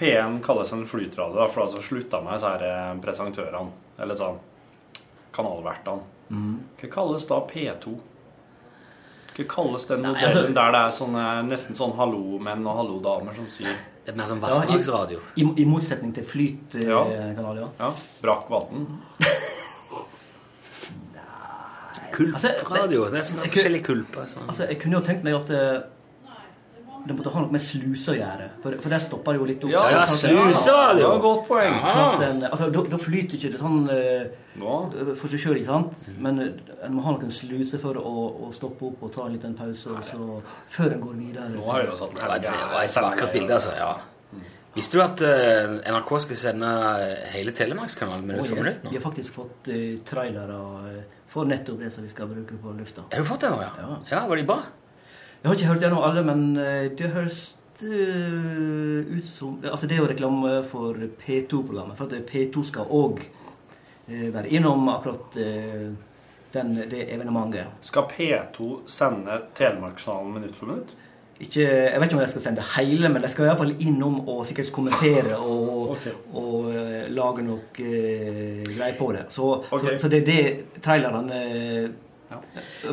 P1 0.00 0.38
kalles 0.42 0.72
en 0.72 0.86
flytradio, 0.88 1.36
da, 1.36 1.46
for 1.52 1.66
altså 1.66 1.82
slutta 1.84 2.22
med 2.24 2.38
disse 2.38 2.52
eh, 2.66 2.94
presentørene? 3.04 3.70
Eller 4.00 4.16
sånn 4.16 4.38
kanalvertene. 5.36 6.06
Mm. 6.30 6.54
Hva 6.80 6.88
kalles 6.94 7.26
da 7.28 7.40
P2? 7.50 7.92
Hva 9.36 9.44
kalles 9.50 9.84
den 9.86 10.02
Nei, 10.02 10.10
modellen 10.14 10.50
altså- 10.50 10.54
der 10.56 10.72
det 10.74 10.80
er 10.80 10.96
sånne, 10.96 11.24
nesten 11.50 11.76
sånn 11.78 11.92
hallo-menn 11.98 12.64
og 12.66 12.76
hallo-damer 12.80 13.34
som 13.36 13.46
sier 13.52 13.76
Det 14.04 14.12
er 14.14 14.16
mer 14.16 14.26
sånn 14.26 14.40
Ja, 14.40 14.64
i- 14.64 15.42
I, 15.42 15.44
I 15.62 15.64
motsetning 15.68 16.12
til 16.14 16.24
flytkanal, 16.24 17.56
ja. 17.60 17.68
ja, 17.78 17.92
brakk 18.22 18.48
vann? 18.50 18.86
Kulpradio. 22.10 23.06
Det 23.10 23.20
er 23.20 23.26
sånne 23.28 23.46
forskjellige 23.46 23.84
kulper. 23.86 24.26
Sånn. 24.30 24.48
Altså, 24.50 24.66
jeg 24.68 24.80
kunne 24.82 24.98
jo 24.98 25.02
tenkt 25.06 25.24
meg 25.26 25.36
at 25.38 25.50
eh, 25.54 25.80
det 27.06 27.16
måtte 27.16 27.32
ha 27.34 27.40
noe 27.42 27.54
med 27.54 27.62
sluse 27.64 28.12
å 28.12 28.16
gjøre. 28.18 28.48
For, 28.62 28.76
for 28.82 28.94
der 28.94 29.02
stopper 29.04 29.36
det 29.36 29.40
jo 29.40 29.48
litt 29.48 29.64
opp. 29.66 29.72
Ja, 29.72 29.84
ja, 29.94 30.04
sluse 30.10 30.74
var 30.76 30.94
Det 30.98 31.04
jo. 31.04 31.10
godt 31.24 31.42
poeng. 31.48 31.78
sånn 31.80 32.44
altså, 32.50 32.68
da, 32.76 32.84
da 32.92 33.00
flyter 33.00 33.38
ikke 33.38 33.52
det 33.54 33.60
sånn 33.62 33.80
uh, 33.88 35.14
for 35.16 35.32
seg 35.32 35.42
sjøl, 35.44 35.58
ikke 35.60 35.70
sant? 35.70 36.06
Men 36.20 36.40
eh, 36.44 36.76
en 36.86 36.94
må 36.96 37.04
ha 37.06 37.14
noen 37.16 37.32
sluse 37.34 37.80
for 37.82 37.96
å, 37.96 38.14
å 38.46 38.52
stoppe 38.54 38.90
opp 38.90 39.04
og 39.06 39.12
ta 39.14 39.26
en 39.26 39.36
liten 39.36 39.56
pause 39.58 39.94
og 39.94 40.04
så, 40.04 40.40
før 40.76 40.96
en 40.96 41.04
går 41.06 41.18
videre. 41.18 41.50
Nå 41.54 41.66
har 41.70 41.88
oss 41.94 42.02
Det 42.04 42.20
var, 42.20 42.40
det 42.42 42.54
var 42.54 42.82
et 42.84 42.96
vakkert 43.08 43.36
bilde, 43.36 43.60
altså. 43.60 43.76
ja. 43.78 43.94
Visste 44.74 44.98
du 44.98 45.02
at 45.02 45.22
uh, 45.26 45.78
NRK 45.82 46.10
skal 46.22 46.38
sende 46.38 46.68
hele 47.32 47.50
Telemarkskanalen 47.56 48.26
minutt 48.26 48.46
for 48.46 48.60
yes, 48.60 48.62
minutt 48.62 48.84
vi 48.92 48.98
har 49.00 49.02
faktisk 49.02 49.34
fått 49.34 49.70
uh, 49.72 49.96
trailere 50.06 50.58
eh, 50.92 51.00
for 51.30 51.48
nettopp 51.50 51.80
det 51.82 51.90
som 51.94 52.06
vi 52.06 52.10
skal 52.12 52.30
bruke 52.30 52.54
på 52.58 52.74
lufta. 52.78 53.02
Har 53.10 53.24
du 53.24 53.26
fått 53.26 53.42
det 53.46 53.50
nå, 53.50 53.58
ja? 53.64 53.70
Ja. 53.80 53.96
Ja, 54.12 54.20
Var 54.30 54.38
de 54.38 54.44
bra? 54.46 54.60
Jeg 55.40 55.48
har 55.48 55.56
ikke 55.56 55.68
hørt 55.70 55.84
gjennom 55.84 56.04
alle, 56.04 56.22
men 56.24 56.40
eh, 56.60 56.90
det 56.92 57.14
høres 57.14 57.38
eh, 57.80 59.06
ut 59.08 59.24
som 59.24 59.54
Altså, 59.64 59.88
det 59.88 59.96
er 59.96 60.02
jo 60.02 60.08
reklame 60.10 60.58
for 60.68 60.98
P2-programmet. 61.22 61.96
For 61.96 62.12
at 62.12 62.28
P2 62.28 62.64
skal 62.68 62.90
òg 62.90 63.22
være 64.10 64.50
innom 64.50 64.88
akkurat 64.90 65.36
eh, 65.38 65.86
den, 66.52 66.74
det 66.90 67.06
evenementet. 67.14 67.70
Skal 67.86 68.10
P2 68.10 68.82
sende 68.90 69.38
Telemarkskanalen 69.56 70.34
minutt 70.34 70.58
for 70.58 70.72
minutt? 70.72 70.92
Ikke, 71.40 71.62
jeg 71.62 72.00
vet 72.00 72.10
ikke 72.10 72.18
om 72.18 72.20
de 72.20 72.28
skal 72.34 72.44
sende 72.44 72.66
hele, 72.74 73.08
men 73.08 73.22
de 73.24 73.30
skal 73.32 73.46
i 73.46 73.48
hvert 73.48 73.62
fall 73.62 73.72
innom 73.80 74.18
og 74.28 74.42
sikkert 74.44 74.74
kommentere 74.76 75.38
og, 75.46 75.94
okay. 75.94 76.12
og 76.34 76.68
og 76.68 76.68
lage 77.16 77.46
noe 77.46 77.62
greier 77.72 78.98
på 78.98 79.08
det. 79.16 79.24
Så, 79.32 79.54
okay. 79.70 79.96
så, 79.96 80.04
så 80.04 80.12
det 80.12 80.20
er 80.20 80.28
det 80.28 80.82
trailerne 80.84 81.40
Ja, 82.30 82.38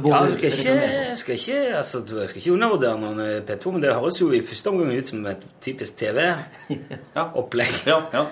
du 0.02 0.32
skal 0.34 0.50
ikke, 0.50 1.16
skal 1.16 1.36
ikke, 1.38 1.58
altså, 1.78 2.00
jeg 2.20 2.30
skal 2.32 2.42
ikke 2.42 2.54
undervurdere 2.56 2.98
noen 3.02 3.20
eh, 3.22 3.36
P2, 3.46 3.72
men 3.76 3.84
det 3.84 3.92
høres 3.94 4.18
jo 4.22 4.32
i 4.34 4.40
første 4.42 4.72
omgang 4.72 4.96
ut 4.98 5.06
som 5.12 5.26
et 5.30 5.44
typisk 5.62 6.00
TV-opplegg. 6.02 7.84
Ja, 7.86 8.00
ja. 8.14 8.26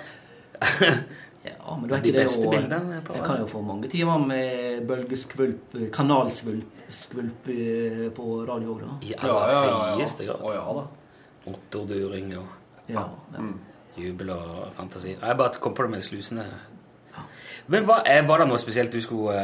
Ja, 1.46 1.76
men 1.78 1.84
du 1.86 1.92
vet 1.94 2.02
De 2.02 2.10
ikke 2.10 2.18
det 2.18 2.24
beste 2.26 2.48
å- 2.48 2.52
bildene 2.56 3.02
på 3.06 3.14
Jeg 3.14 3.22
kan 3.28 3.38
jo 3.38 3.46
få 3.52 3.60
mange 3.62 3.86
timer 3.92 4.18
med 4.26 4.80
bølgeskvulp, 4.90 5.76
eh, 5.78 5.84
kanalskvulp 5.94 7.50
eh, 7.54 8.08
på 8.18 8.26
radio 8.50 8.80
da. 8.82 8.96
I 9.06 9.12
Ja, 9.12 9.20
aller 9.28 9.52
ja, 9.54 9.60
ja, 9.68 9.76
ja. 9.92 9.96
høyeste 10.00 10.26
grad. 10.26 10.42
Å 10.42 10.54
ja 10.56 10.64
da. 10.80 10.86
Motorduring 11.46 12.32
og 12.40 12.48
Ja, 12.90 13.04
ja. 13.36 13.46
jubel 14.02 14.30
og 14.34 14.74
fantasi. 14.74 15.14
Jeg 15.22 15.38
bare 15.38 15.62
kom 15.62 15.74
på 15.78 15.86
det 15.86 15.92
med 15.94 16.02
slusene. 16.08 16.48
Men 17.68 17.86
hva, 17.86 18.00
var 18.26 18.42
det 18.42 18.48
noe 18.50 18.58
spesielt 18.62 18.92
du 18.94 19.02
skulle 19.06 19.38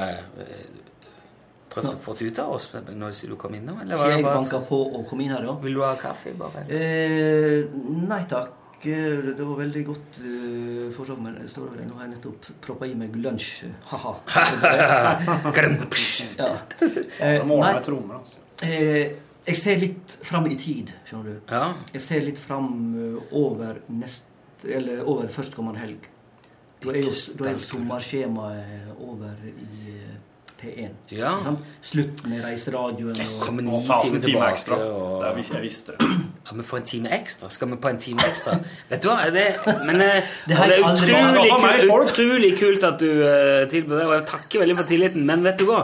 eh, 1.72 1.76
prøvd 1.76 1.94
å 1.96 2.00
få 2.06 2.16
ut 2.22 2.40
av 2.44 2.56
oss 2.56 2.70
når 2.74 3.20
du 3.32 3.36
kom 3.40 3.56
innom? 3.56 3.82
Eller 3.82 3.96
var 4.00 4.12
det 4.12 4.18
jeg 4.20 4.26
banka 4.28 4.60
på 4.68 4.80
og 5.00 5.06
komme 5.10 5.24
inn 5.26 5.32
her, 5.36 5.46
da? 5.48 5.54
vil 5.64 5.74
du 5.80 5.84
ha 5.86 5.96
kaffe? 6.00 6.34
bare? 6.38 6.66
Eh, 6.70 7.64
nei 8.08 8.24
takk. 8.30 8.58
Eh, 8.82 9.18
Det 9.38 9.46
var 9.46 9.58
veldig 9.60 9.82
godt 9.86 10.20
uh, 10.26 10.92
for 10.96 11.18
men 11.22 11.36
det 11.38 11.50
står 11.54 11.68
vel, 11.76 11.84
nå 11.86 11.98
har 12.00 12.08
jeg 12.08 12.16
nettopp 12.16 12.48
proppa 12.66 12.88
i 12.90 12.96
meg 12.98 13.16
lunsj. 13.16 13.68
Ha-ha. 13.92 14.14
Ja. 16.38 16.56
Eh, 17.20 17.46
nei, 17.46 17.74
altså. 17.76 18.40
eh, 18.66 19.12
jeg 19.46 19.58
ser 19.58 19.78
litt 19.82 20.18
fram 20.26 20.48
i 20.50 20.56
tid, 20.58 20.92
skjønner 21.06 21.30
du. 21.30 21.52
Ja. 21.52 21.74
Jeg 21.94 22.02
ser 22.02 22.26
litt 22.26 22.42
fram 22.42 22.68
eh, 22.98 23.36
over 23.38 23.82
nest, 23.90 24.26
eller 24.66 25.04
over 25.06 25.30
førstkommende 25.34 25.82
helg. 25.82 26.10
Da 26.82 26.94
er 26.94 27.04
jo, 27.06 27.14
da 27.38 27.50
er 27.52 27.58
jo 27.58 27.64
sommerskjemaet 27.66 28.92
over 28.98 29.34
i 29.50 29.96
eh, 30.00 30.18
P1. 30.62 30.90
Ja. 31.18 31.32
Slutt 31.82 32.28
med 32.30 32.44
reiseradioen. 32.46 33.10
og- 33.12 33.48
Kommer 33.48 33.64
Og 33.74 33.80
ni 33.82 33.88
fasen 33.88 34.10
time 34.12 34.22
tilbake. 34.22 34.52
ekstra. 34.54 34.76
Og... 34.76 35.24
Det 35.24 35.36
vis- 35.38 35.54
jeg 35.54 35.62
visste 35.62 35.92
det. 36.00 36.08
Ja, 36.52 36.56
vi 36.58 36.64
får 36.64 36.78
en 36.78 36.84
time 36.84 37.10
ekstra. 37.20 37.50
Skal 37.50 37.70
vi 37.70 37.76
på 37.76 37.88
en 37.88 37.98
time 38.02 38.20
ekstra? 38.28 38.56
Vet 38.90 39.04
du 39.04 39.08
hva? 39.10 39.30
Det, 39.32 39.44
men 39.86 40.02
eh, 40.02 40.24
Det 40.48 40.58
det 40.58 40.78
er 40.78 40.84
utrolig, 40.84 41.52
kult, 41.52 42.10
utrolig 42.12 42.50
kult 42.60 42.84
at 42.84 43.00
du 43.00 43.06
uh, 43.22 43.70
tilbød 43.70 44.00
det, 44.00 44.08
og 44.08 44.14
jeg 44.16 44.26
takker 44.28 44.60
veldig 44.60 44.76
for 44.78 44.84
tilliten. 44.90 45.26
Men 45.26 45.44
vet 45.46 45.60
du 45.62 45.66
hva? 45.70 45.84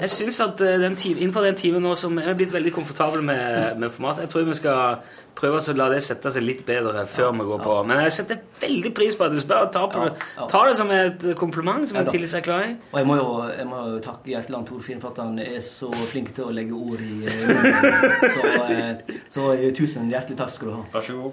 Jeg 0.00 0.10
synes 0.10 0.40
at 0.40 0.60
eh, 0.60 0.78
den 0.82 0.96
time, 0.96 1.20
innenfor 1.20 1.40
den 1.46 1.54
timen 1.54 1.82
nå 1.86 1.94
som 1.94 2.18
jeg 2.18 2.28
er 2.28 2.34
blitt 2.34 2.52
veldig 2.52 2.72
komfortabel 2.74 3.22
med, 3.22 3.78
med 3.78 3.90
formatet, 3.94 4.26
jeg 4.26 4.28
tror 4.34 4.42
vi 4.50 4.54
skal 4.58 4.96
prøve 5.38 5.56
oss 5.58 5.68
å 5.72 5.74
la 5.76 5.86
det 5.92 6.00
sette 6.04 6.28
seg 6.34 6.42
litt 6.44 6.62
bedre 6.66 7.06
før 7.10 7.30
vi 7.36 7.44
går 7.48 7.60
på. 7.64 7.72
Men 7.88 7.96
jeg 8.04 8.12
setter 8.18 8.36
veldig 8.62 8.92
pris 8.96 9.14
på 9.18 9.22
at 9.26 9.32
du 9.34 9.40
spør. 9.42 9.62
Ta, 9.74 9.82
på, 9.92 9.98
Ja, 10.06 10.10
ja. 10.36 10.42
ta 10.50 10.60
det 10.68 10.74
som 10.78 10.88
et 10.94 11.20
kompliment, 11.38 11.82
som 11.88 11.96
Ja 11.98 12.02
en 12.04 12.10
tillitserklæring. 12.12 12.72
Og 12.92 12.96
jeg 13.00 13.06
må 13.08 13.14
jo, 13.20 13.28
jeg 13.50 13.66
må 13.70 13.78
jo 13.94 13.98
takke 14.04 14.26
Hjerteland 14.34 14.64
Torfinn 14.68 15.00
for 15.02 15.08
at 15.14 15.18
han 15.24 15.34
er 15.42 15.60
så 15.66 15.88
flink 16.10 16.28
til 16.36 16.44
å 16.50 16.52
legge 16.54 16.74
ord 16.76 17.00
i 17.00 17.02
eh, 17.26 17.32
munnen. 17.48 17.74
Så, 18.36 18.42
eh, 18.76 18.94
så 19.32 19.42
eh, 19.56 19.70
tusen 19.76 20.10
hjertelig 20.12 20.38
takk 20.42 20.52
skal 20.54 20.66
du 20.70 20.74
ha. 20.76 20.82
Vær 20.94 21.04
så 21.08 21.14
god. 21.18 21.32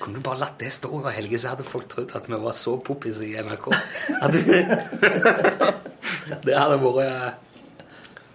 Kunne 0.00 0.14
du 0.18 0.22
bare 0.26 0.40
latt 0.42 0.58
det 0.58 0.72
stå 0.74 0.88
over 0.90 1.10
Helge, 1.14 1.38
så 1.38 1.48
hadde 1.54 1.64
folk 1.66 1.86
trodd 1.92 2.10
at 2.18 2.24
vi 2.28 2.34
var 2.42 2.54
så 2.58 2.72
poppis 2.82 3.16
i 3.22 3.24
NRK. 3.38 3.66
Det 6.44 6.54
hadde 6.56 6.78
vært 6.80 7.34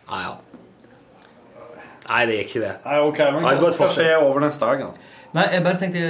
Ja, 0.09 0.17
ja. 0.23 0.34
Nei, 2.10 2.24
det 2.26 2.38
gikk 2.39 2.49
ikke 2.55 2.64
det. 2.66 2.72
Nei, 2.86 2.99
ok, 3.05 3.20
men 3.36 3.43
Ja, 3.45 3.55
hva 3.62 3.72
skal 3.76 3.91
skje 3.93 4.07
over 4.18 4.41
neste 4.41 4.66
dag? 4.66 4.86
Nei, 5.38 5.45
jeg 5.53 5.66
bare 5.66 5.78
tenkte 5.78 6.01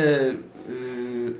uh, 0.69 1.33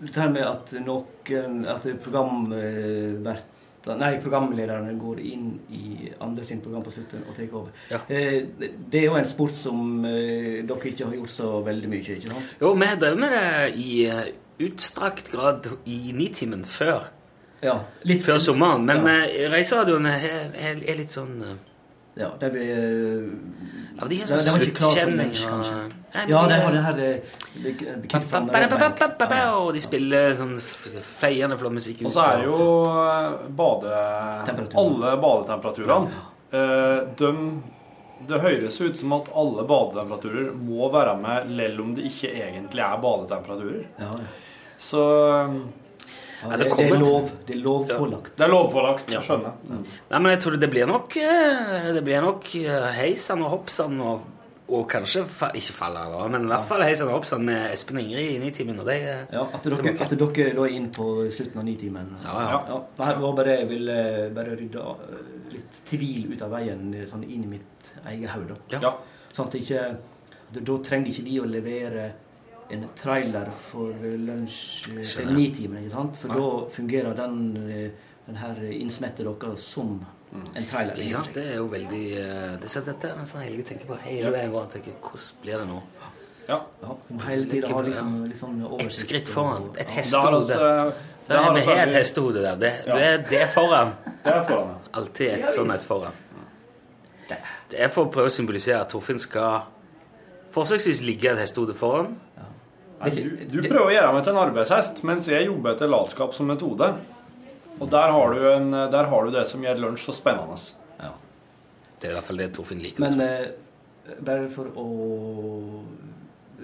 Dette 0.00 0.22
her 0.22 0.32
med 0.32 0.46
at 0.48 0.72
noen 0.86 1.66
At 1.68 1.84
programvert 2.04 3.52
Nei, 3.86 4.16
programlederne 4.18 4.96
går 4.98 5.20
inn 5.22 5.50
i 5.70 6.08
andre 6.24 6.42
sin 6.48 6.58
program 6.58 6.82
på 6.82 6.90
slutten 6.90 7.20
og 7.28 7.36
tar 7.36 7.52
over. 7.54 7.68
Ja. 7.92 8.00
Eh, 8.10 8.42
det- 8.58 8.98
er 8.98 9.04
jo 9.04 9.14
en 9.14 9.28
sport 9.30 9.54
som 9.54 10.04
eh, 10.04 10.64
dere 10.66 10.88
ikke 10.90 11.04
har 11.06 11.14
gjort 11.14 11.30
så 11.30 11.50
veldig 11.62 11.88
mye, 11.92 12.16
ikke 12.16 12.26
sant? 12.32 12.56
Jo, 12.60 12.72
vi 12.74 12.86
har 12.90 12.96
drevet 12.96 13.18
med 13.20 13.30
det 13.30 13.76
i 13.78 14.06
eh, 14.10 14.32
utstrakt 14.66 15.30
grad 15.30 15.68
i 15.86 16.10
Nitimen 16.12 16.64
før. 16.64 17.06
Ja, 17.62 17.78
litt 18.02 18.22
Før 18.26 18.38
sommeren. 18.42 18.84
Men 18.84 19.06
ja, 19.06 19.22
eh, 19.22 19.46
reiseradioen 19.54 20.06
er, 20.10 20.26
er, 20.58 20.82
er 20.82 20.98
litt 20.98 21.14
sånn 21.14 21.38
eh, 21.46 21.54
ja, 22.16 22.30
det 22.40 22.48
vi 22.54 22.64
eh, 22.72 23.26
Ja, 23.96 24.06
de 24.08 24.16
har 24.20 24.26
Det- 24.26 24.42
sånn 24.44 24.58
det 24.58 24.72
sluttkjenning. 24.72 25.32
Ja, 25.36 26.22
de 26.26 26.48
de 26.48 26.54
er- 26.54 26.60
har 26.64 26.72
det 26.72 26.82
her. 29.30 29.52
Og 29.56 29.72
de 29.74 29.80
spiller 29.80 30.34
sånn 30.36 30.56
feiende 31.02 31.56
flott 31.58 31.72
musikk. 31.72 32.04
Og 32.04 32.12
så 32.12 32.24
er 32.24 32.36
det 32.38 32.44
jo 32.46 32.58
bade... 33.56 33.92
Alle 34.76 35.16
badetemperaturene. 35.16 36.10
De, 37.16 37.30
det 38.28 38.40
høres 38.40 38.80
ut 38.80 38.96
som 38.96 39.12
at 39.16 39.28
alle 39.36 39.64
badetemperaturer 39.68 40.52
må 40.56 40.90
være 40.92 41.16
med 41.20 41.50
selv 41.56 41.80
om 41.84 41.94
det 41.94 42.04
ikke 42.10 42.30
egentlig 42.32 42.80
er 42.84 43.00
badetemperaturer. 43.02 43.86
Ja, 44.00 44.10
ja. 44.12 44.28
Så 44.78 45.02
Ja, 46.46 46.56
det 46.60 46.68
det, 46.68 46.76
det, 46.76 46.86
er 46.94 47.02
lov, 47.02 47.28
det 47.46 47.54
er 47.56 47.60
lovpålagt. 47.64 48.32
det 48.38 48.46
er 48.46 48.52
lovpålagt. 48.52 49.10
Jeg 49.12 49.26
skjønner. 49.26 49.58
Nei, 49.72 50.18
men 50.20 50.30
jeg 50.32 50.40
tror 50.44 50.56
det 50.62 50.70
blir 50.72 50.88
nok 50.90 51.16
eh, 51.20 51.92
Det 51.96 52.02
blir 52.06 52.24
nok 52.24 52.48
eh, 52.62 52.88
heisan 53.00 53.44
og 53.46 53.52
hoppsan 53.56 54.00
og, 54.00 54.24
og 54.66 54.84
kanskje 54.90 55.24
fa 55.30 55.50
ikke 55.54 55.76
falle 55.76 56.02
av, 56.08 56.24
men 56.32 56.46
i 56.48 56.50
hvert 56.50 56.66
fall 56.70 56.82
heisan 56.86 57.10
og 57.10 57.18
hoppsan 57.20 57.44
med 57.46 57.68
Espen 57.74 58.00
Ingrid 58.02 58.32
i 58.36 58.40
Nitimen. 58.42 58.80
Og 58.82 58.88
det 58.88 58.98
eh, 59.02 59.22
Ja, 59.34 59.44
at 59.46 59.66
dere, 59.66 59.94
at 59.94 60.14
dere 60.16 60.50
da 60.56 60.66
er 60.66 60.74
inn 60.78 60.90
på 60.94 61.08
slutten 61.34 61.62
av 61.62 61.68
nitimen. 61.68 62.10
Ja, 62.24 62.36
ja. 62.42 62.60
Ja, 62.72 62.80
nei, 62.98 63.12
det 63.14 63.22
var 63.26 63.38
bare 63.40 63.58
jeg 63.60 63.70
ville 63.70 63.96
bare 64.36 64.58
rydde 64.58 64.86
litt 65.54 65.80
tvil 65.88 66.32
ut 66.32 66.42
av 66.42 66.54
veien 66.56 66.90
sånn 67.10 67.24
inn 67.26 67.46
i 67.46 67.54
mitt 67.56 67.96
eget 68.06 68.32
hode. 68.34 68.58
Ja. 68.74 68.82
Ja. 68.82 68.94
Sånn 69.36 69.50
at 69.50 69.58
ikke 69.58 69.88
da 70.56 70.76
trenger 70.86 71.10
ikke 71.10 71.26
de 71.26 71.40
å 71.42 71.46
levere 71.50 72.04
en 72.70 72.88
trailer 72.98 73.50
for 73.68 73.94
lunsj 74.00 74.90
eh, 74.96 75.00
til 75.04 75.32
ni-timen. 75.36 75.84
ikke 75.84 75.94
sant? 75.94 76.18
For 76.20 76.34
da 76.34 76.50
fungerer 76.74 77.16
den, 77.18 77.38
eh, 77.70 78.12
den 78.26 78.40
her 78.40 78.60
innsmette 78.70 79.26
dere 79.26 79.56
som 79.60 79.96
en 80.32 80.66
trailer. 80.68 80.98
Ikke 80.98 81.12
sant? 81.18 81.32
Det 81.34 81.46
er 81.52 81.60
jo 81.60 81.68
veldig 81.72 82.04
eh, 82.20 82.56
det, 82.62 82.70
er 82.70 82.86
Dette 82.90 83.12
er 83.12 83.22
en 83.22 83.30
sånn 83.30 83.44
Helge 83.46 83.68
tenker 83.70 83.90
på 83.90 83.98
hele 84.06 84.34
veien. 84.34 84.52
Bare 84.54 84.70
tenker, 84.74 84.98
Hvordan 85.02 85.42
blir 85.44 85.62
det 85.62 85.68
nå? 85.70 85.80
Ja. 86.46 86.60
Ja, 86.86 86.92
hele 87.26 87.48
tida 87.50 87.72
har 87.74 87.82
liksom, 87.82 88.10
liksom 88.30 88.58
Et 88.78 88.92
skritt 88.94 89.28
foran. 89.28 89.72
Et 89.74 89.88
ja. 89.88 89.96
Hestehode. 89.96 90.54
altså, 90.54 90.92
vi 91.26 91.34
altså 91.34 91.70
har 91.72 91.80
et 91.86 91.96
hestehode 91.96 92.42
der. 92.44 92.60
Det, 92.60 92.72
Ja. 92.86 92.98
det, 92.98 93.30
det 93.30 93.40
er 93.42 93.48
foran. 93.50 93.96
Det 94.22 94.34
er 94.34 94.44
foran. 94.46 94.76
Alltid 94.94 95.32
et 95.32 95.48
sånn 95.56 95.72
et 95.74 95.82
foran. 95.86 96.22
Det 97.66 97.80
er 97.82 97.88
for 97.90 98.06
å 98.06 98.10
prøve 98.14 98.30
å 98.30 98.34
symbolisere 98.34 98.78
at 98.78 98.92
Torfinn 98.92 99.18
skal 99.18 99.64
forsøksvis 100.54 101.02
ligge 101.02 101.32
et 101.32 101.40
hestehode 101.40 101.74
foran. 101.74 102.14
Nei, 103.00 103.10
du, 103.12 103.44
du 103.52 103.58
prøver 103.68 103.90
å 103.90 103.92
gjøre 103.92 104.12
meg 104.16 104.24
til 104.24 104.32
en 104.32 104.40
arbeidshest, 104.46 105.02
mens 105.04 105.26
jeg 105.28 105.46
jobber 105.50 105.74
etter 105.74 105.90
latskap 105.92 106.32
som 106.34 106.48
metode. 106.48 106.88
Og 107.76 107.90
der 107.92 108.08
har, 108.14 108.32
du 108.32 108.46
en, 108.54 108.70
der 108.92 109.10
har 109.12 109.26
du 109.26 109.34
det 109.34 109.42
som 109.50 109.60
gjør 109.66 109.82
lunsj 109.82 110.06
så 110.08 110.14
spennende. 110.16 110.56
Ja. 111.02 111.10
Det 112.00 112.08
er 112.08 112.14
i 112.14 112.16
hvert 112.16 112.28
fall 112.30 112.40
det 112.40 112.46
Torfinn 112.56 112.80
liker. 112.80 113.04
Men 113.04 113.20
eh, 113.20 114.16
bare 114.24 114.48
for 114.54 114.70
å 114.80 114.86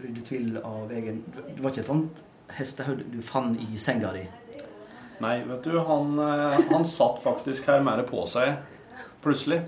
rydde 0.02 0.22
tvil 0.24 0.56
av 0.64 0.90
egen 0.96 1.18
Det 1.34 1.58
var 1.60 1.70
ikke 1.74 1.82
et 1.84 1.90
sånt 1.90 2.22
hestehode 2.56 3.04
du 3.12 3.20
fant 3.24 3.60
i 3.60 3.76
senga 3.80 4.12
di? 4.16 4.24
Nei, 5.22 5.36
vet 5.46 5.68
du, 5.68 5.76
han, 5.86 6.16
eh, 6.18 6.56
han 6.72 6.88
satt 6.88 7.20
faktisk 7.22 7.68
her 7.70 7.84
mer 7.84 8.00
på 8.08 8.24
seg 8.30 8.56
plutselig. 9.22 9.60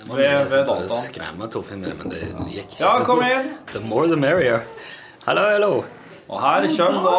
Det 0.00 0.08
var 0.08 0.16
ved- 0.18 0.34
mye 0.34 0.46
som 0.48 0.58
ved 0.58 0.66
dataen. 0.66 1.04
skremme 1.06 1.48
Torfinn 1.54 1.80
med 1.86 1.94
det, 1.94 1.96
men 2.02 2.10
det 2.10 2.56
gikk 2.58 2.74
ikke 2.74 2.82
Ja, 2.82 3.04
kom 3.06 3.22
inn! 3.24 3.54
The 3.72 3.80
more 3.86 4.08
the 4.10 4.18
merrier. 4.18 4.66
Hallo, 5.26 5.40
hallo. 5.40 5.84
Og 6.30 6.40
her 6.40 6.64
kommer 6.78 7.02
da 7.04 7.16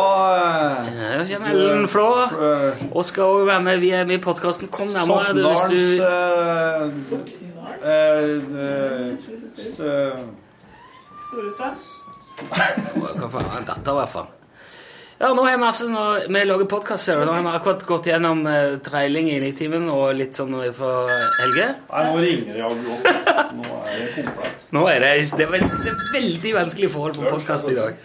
Her 0.90 1.26
kommer 1.30 1.50
Ellen 1.52 1.88
Flå. 1.88 2.06
eh, 2.24 2.82
Og 2.92 3.06
skal 3.06 3.24
også 3.24 3.46
være 3.46 3.62
med. 3.62 3.78
Vi 3.80 3.90
er 3.90 4.06
med 4.06 4.16
i 4.16 4.22
podkasten. 4.22 4.68
Kom 4.68 4.88
nærmere. 4.88 5.34
du, 5.34 5.48
Hvis 5.48 7.10
du 7.10 7.16
eh, 7.86 7.92
eh, 7.92 8.42
eh, 9.80 10.20
Hva 13.20 13.28
faen? 13.30 13.52
En 13.60 13.68
dette, 13.68 13.92
i 13.92 13.98
hvert 14.00 14.10
fall. 14.10 14.26
Ja, 15.22 15.34
nå 15.38 15.44
har 15.46 15.52
jeg 15.52 15.62
altså 15.62 15.90
nå, 15.92 16.06
Vi 16.28 16.44
lager 16.48 16.66
podkast, 16.66 17.06
ser 17.06 17.20
du. 17.22 17.26
Nå 17.26 17.36
har 17.38 17.46
vi 17.46 17.54
akkurat 17.60 17.86
gått 17.86 18.10
gjennom 18.10 18.42
uh, 18.48 18.80
trailing 18.82 19.30
i 19.30 19.38
Nitimen 19.44 19.86
og 19.94 20.16
litt 20.18 20.34
sånn 20.40 20.58
for 20.74 21.14
Helge. 21.38 21.70
Nei, 21.92 22.04
nå 22.10 22.26
ringer 22.26 22.58
det 22.58 22.66
jaggu 22.66 22.92
opp. 22.98 23.06
Nå 23.62 23.84
er 23.86 23.94
det 24.02 24.12
komplett. 24.18 24.61
Nå 24.72 24.86
er 24.88 25.04
det, 25.04 25.12
det 25.36 25.44
er 25.44 25.50
veldig, 25.52 25.94
veldig 26.14 26.52
vanskelig 26.56 26.90
forhold 26.94 27.18
på 27.20 27.28
podkast 27.28 27.68
i 27.72 27.76
dag. 27.76 27.96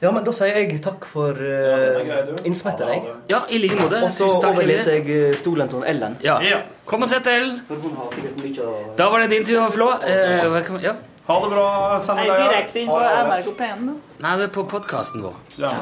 Ja, 0.00 0.08
men 0.16 0.24
da 0.24 0.32
sier 0.32 0.54
jeg 0.56 0.78
takk 0.80 1.04
for 1.04 1.36
uh, 1.36 2.30
innsmettet, 2.48 2.88
jeg. 2.88 3.16
Ja, 3.28 3.42
i 3.52 3.58
like 3.60 3.76
måte. 3.76 3.98
Og 4.06 4.14
så 4.16 4.30
overlater 4.38 4.94
jeg 4.96 5.10
eh, 5.12 5.34
stolen 5.36 5.68
til 5.68 5.84
Ellen. 5.84 6.16
Ja. 6.24 6.38
Kom 6.88 7.04
og 7.04 7.12
sett 7.12 7.28
deg, 7.28 7.42
Ellen. 7.42 7.58
Da 8.96 9.10
var 9.12 9.26
det 9.26 9.28
din 9.34 9.44
tur, 9.44 9.66
Flå. 9.74 9.90
Eh, 10.00 10.46
velkommen. 10.54 10.80
ja. 10.86 10.96
Ha 11.28 11.36
det 11.42 11.50
bra, 11.52 11.66
send 12.02 12.18
Nei, 12.18 12.30
direkte 12.32 12.80
inn 12.80 12.88
på 12.88 12.96
NRK 13.28 13.50
P1 13.58 13.82
nå. 13.84 13.98
Nei, 14.24 14.32
det 14.40 14.46
er 14.48 14.54
på 14.54 14.64
podkasten 14.72 15.20
vår. 15.22 15.36
Ja. 15.60 15.74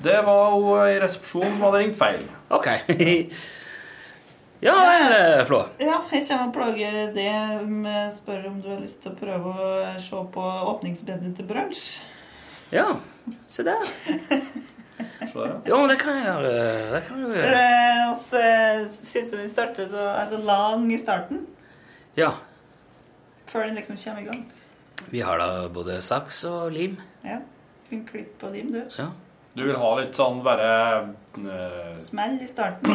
Det 0.00 0.20
var 0.30 0.54
hun 0.54 0.86
i 0.86 0.94
resepsjonen 1.02 1.58
som 1.58 1.66
hadde 1.66 1.82
ringt 1.82 1.98
feil. 1.98 2.22
Ok. 2.54 2.70
ja 4.60 4.76
eh, 4.92 5.44
Flå. 5.48 5.62
Ja, 5.80 6.00
jeg 6.12 6.24
kommer 6.28 6.46
og 6.48 6.54
plager 6.54 7.12
det 7.14 7.66
med 7.68 8.12
spør 8.14 8.46
om 8.50 8.58
du 8.62 8.68
har 8.74 8.80
lyst 8.82 9.00
til 9.04 9.12
å 9.14 9.18
prøve 9.20 9.54
å 9.54 9.70
se 10.02 10.20
på 10.34 10.44
åpningsbedet 10.74 11.32
til 11.38 11.48
brunsj. 11.48 11.84
Ja, 12.74 12.88
se 13.50 13.64
der. 13.66 13.86
Ja. 15.00 15.44
Jo, 15.64 15.76
men 15.80 15.88
det 15.88 15.94
kan 15.96 16.16
jeg 16.18 16.26
gjøre. 16.26 16.48
Det 16.92 16.98
kan 17.06 17.20
jeg 17.24 17.38
gjøre. 17.38 17.60
eh, 17.62 18.00
oss 18.10 18.26
eh, 18.36 18.82
syns 18.92 19.30
den 19.32 19.46
starter 19.48 19.86
så 19.88 20.02
er 20.12 20.26
så 20.28 20.40
lang 20.44 20.82
i 20.92 20.98
starten, 21.00 21.46
Ja. 22.18 22.34
før 23.48 23.64
den 23.64 23.78
liksom 23.80 23.96
kommer 23.96 24.20
i 24.20 24.26
gang. 24.26 24.42
Vi 25.10 25.22
har 25.24 25.40
da 25.40 25.68
både 25.72 25.96
saks 26.04 26.42
og 26.50 26.72
lim. 26.76 26.98
Ja. 27.24 27.38
Fin 27.88 28.04
klipp 28.10 28.44
og 28.44 28.52
lim, 28.52 28.74
du. 28.76 28.82
Ja. 28.98 29.08
Du 29.54 29.64
vil 29.66 29.76
ha 29.76 29.88
litt 29.98 30.14
sånn 30.14 30.42
bare 30.46 30.66
uh, 31.38 31.96
Smell 31.98 32.36
i 32.42 32.46
starten. 32.46 32.90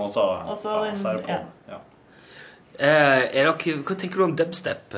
Og 0.00 0.06
så, 0.10 0.24
Og 0.48 0.56
så 0.56 0.70
ja, 0.78 0.84
den- 0.86 0.96
så 0.96 1.08
er 1.12 1.18
det 1.18 1.24
på. 1.26 1.30
ja. 1.36 1.40
Ja. 1.74 1.80
Eh, 2.80 3.24
er 3.36 3.44
dere, 3.44 3.52
hva 3.84 3.94
tenker 4.00 4.16
du 4.16 4.24
om 4.24 4.36
dubstep? 4.38 4.94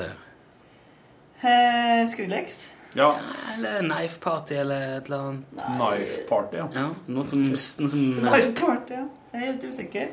Eh, 1.43 2.07
Skrillex. 2.09 2.67
ja. 2.95 3.09
Eller 3.57 3.79
knife 3.83 4.19
party, 4.23 4.55
eller 4.55 4.97
et 4.97 5.05
eller 5.09 5.17
annet? 5.19 5.43
Knife 5.65 6.21
party, 6.29 6.57
ja. 6.61 6.67
Ja, 6.73 6.85
noe 7.07 7.27
som, 7.27 7.43
noe 7.43 7.89
som 7.91 8.05
Knife 8.21 8.53
party, 8.61 8.93
ja. 8.95 9.03
Jeg 9.33 9.41
er 9.41 9.45
helt 9.51 9.63
usikker. 9.67 10.07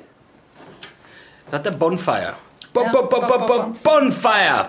Dette 1.53 1.71
er 1.71 1.77
bonfire. 1.79 2.35
Bo, 2.73 2.85
bo, 2.93 3.03
bo, 3.11 3.21
bo, 3.27 3.39
bo, 3.47 3.57
bonfire! 3.85 4.67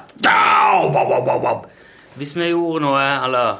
Hvis 2.17 2.33
vi 2.37 2.47
gjorde 2.51 2.81
noe 2.85 3.01
eller 3.25 3.59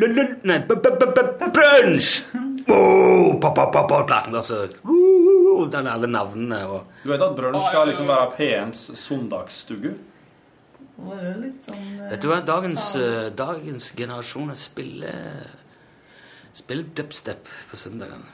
lul, 0.00 0.14
lul, 0.16 0.30
Nei, 0.48 0.58
brunsj! 0.64 2.24
Oh, 2.72 3.34
altså. 3.42 4.68
Uh, 4.86 5.66
den 5.72 5.86
er 5.86 5.92
alle 5.96 6.06
navnene 6.08 6.60
og 6.70 6.84
Du 7.02 7.10
vet 7.10 7.22
at 7.24 7.34
brunsj 7.36 7.66
skal 7.66 7.88
liksom 7.90 8.08
være 8.08 8.30
P1s 8.38 8.84
søndagsstugge? 8.96 9.94
Sånn 11.02 11.82
eh, 11.82 12.10
Vet 12.12 12.22
du 12.22 12.28
hva? 12.30 12.38
Dagens, 12.46 12.84
eh, 13.00 13.30
dagens 13.34 13.90
generasjoner 13.98 14.58
spiller 14.58 15.48
Spiller 16.52 16.84
dubstep 16.92 17.48
på 17.70 17.78
søndagene. 17.80 18.28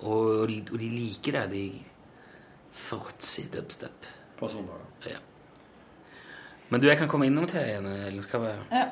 Og, 0.00 0.46
de- 0.48 0.64
og 0.72 0.78
de 0.80 0.86
liker 0.88 1.36
det. 1.36 1.42
De 1.52 1.64
fråtser 2.72 3.44
i 3.44 3.50
dubstep. 3.52 4.06
på 4.40 4.48
søndager. 4.48 4.86
Ja. 5.04 5.18
Men 6.70 6.80
du, 6.80 6.86
jeg 6.88 6.96
kan 6.96 7.08
komme 7.12 7.26
innom 7.28 7.44
til 7.46 7.60
igjen. 7.60 7.86
Eller 7.86 8.22
skal 8.24 8.40
vi 8.40 8.54
Ja. 8.72 8.86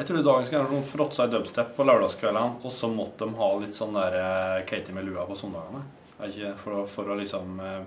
Jeg 0.00 0.06
tror 0.08 0.22
dagens 0.24 0.48
generasjon 0.50 0.84
fråtsa 0.88 1.26
i 1.28 1.30
dubstep 1.32 1.74
på 1.76 1.84
lørdagskveldene, 1.84 2.54
og 2.64 2.72
så 2.72 2.88
måtte 2.88 3.26
de 3.28 3.34
ha 3.36 3.48
litt 3.60 3.76
sånn 3.76 3.92
der 3.92 4.14
eh, 4.16 4.62
Katie 4.68 4.94
med 4.96 5.04
lua 5.04 5.26
på 5.28 5.36
søndagene. 5.36 5.82
Er 6.24 6.54
for, 6.60 6.86
for 6.88 7.10
å 7.12 7.16
liksom 7.20 7.60
eh, 7.60 7.82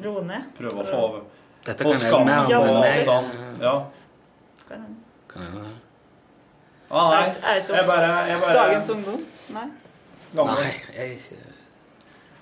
Roe 0.00 0.22
ned. 0.24 0.46
prøve 0.56 0.80
å 0.80 0.86
få 0.88 1.02
Dette 1.66 1.84
kan 1.84 1.92
jeg 1.92 2.00
skammen 2.00 2.30
mer 2.32 2.56
om 2.56 2.66
enn 2.70 2.80
meg. 2.80 3.02
avstand. 3.02 3.60
Ja. 3.60 3.74
Kan 4.68 4.86
jeg- 4.86 4.96
Kan 5.28 5.42
det? 5.58 5.74
Ah, 6.90 7.10
nei, 7.10 7.20
Er 7.28 7.54
det 7.54 7.62
ikke 7.62 7.76
jeg 7.76 7.84
oss 7.84 8.42
bare, 8.42 8.54
dagens 8.56 8.88
ungdom? 8.96 9.20
Nei. 9.54 9.66
gammel. 10.34 10.54
Nei, 10.64 10.72
jeg 10.96 11.04
er 11.04 11.12
ikke 11.14 11.36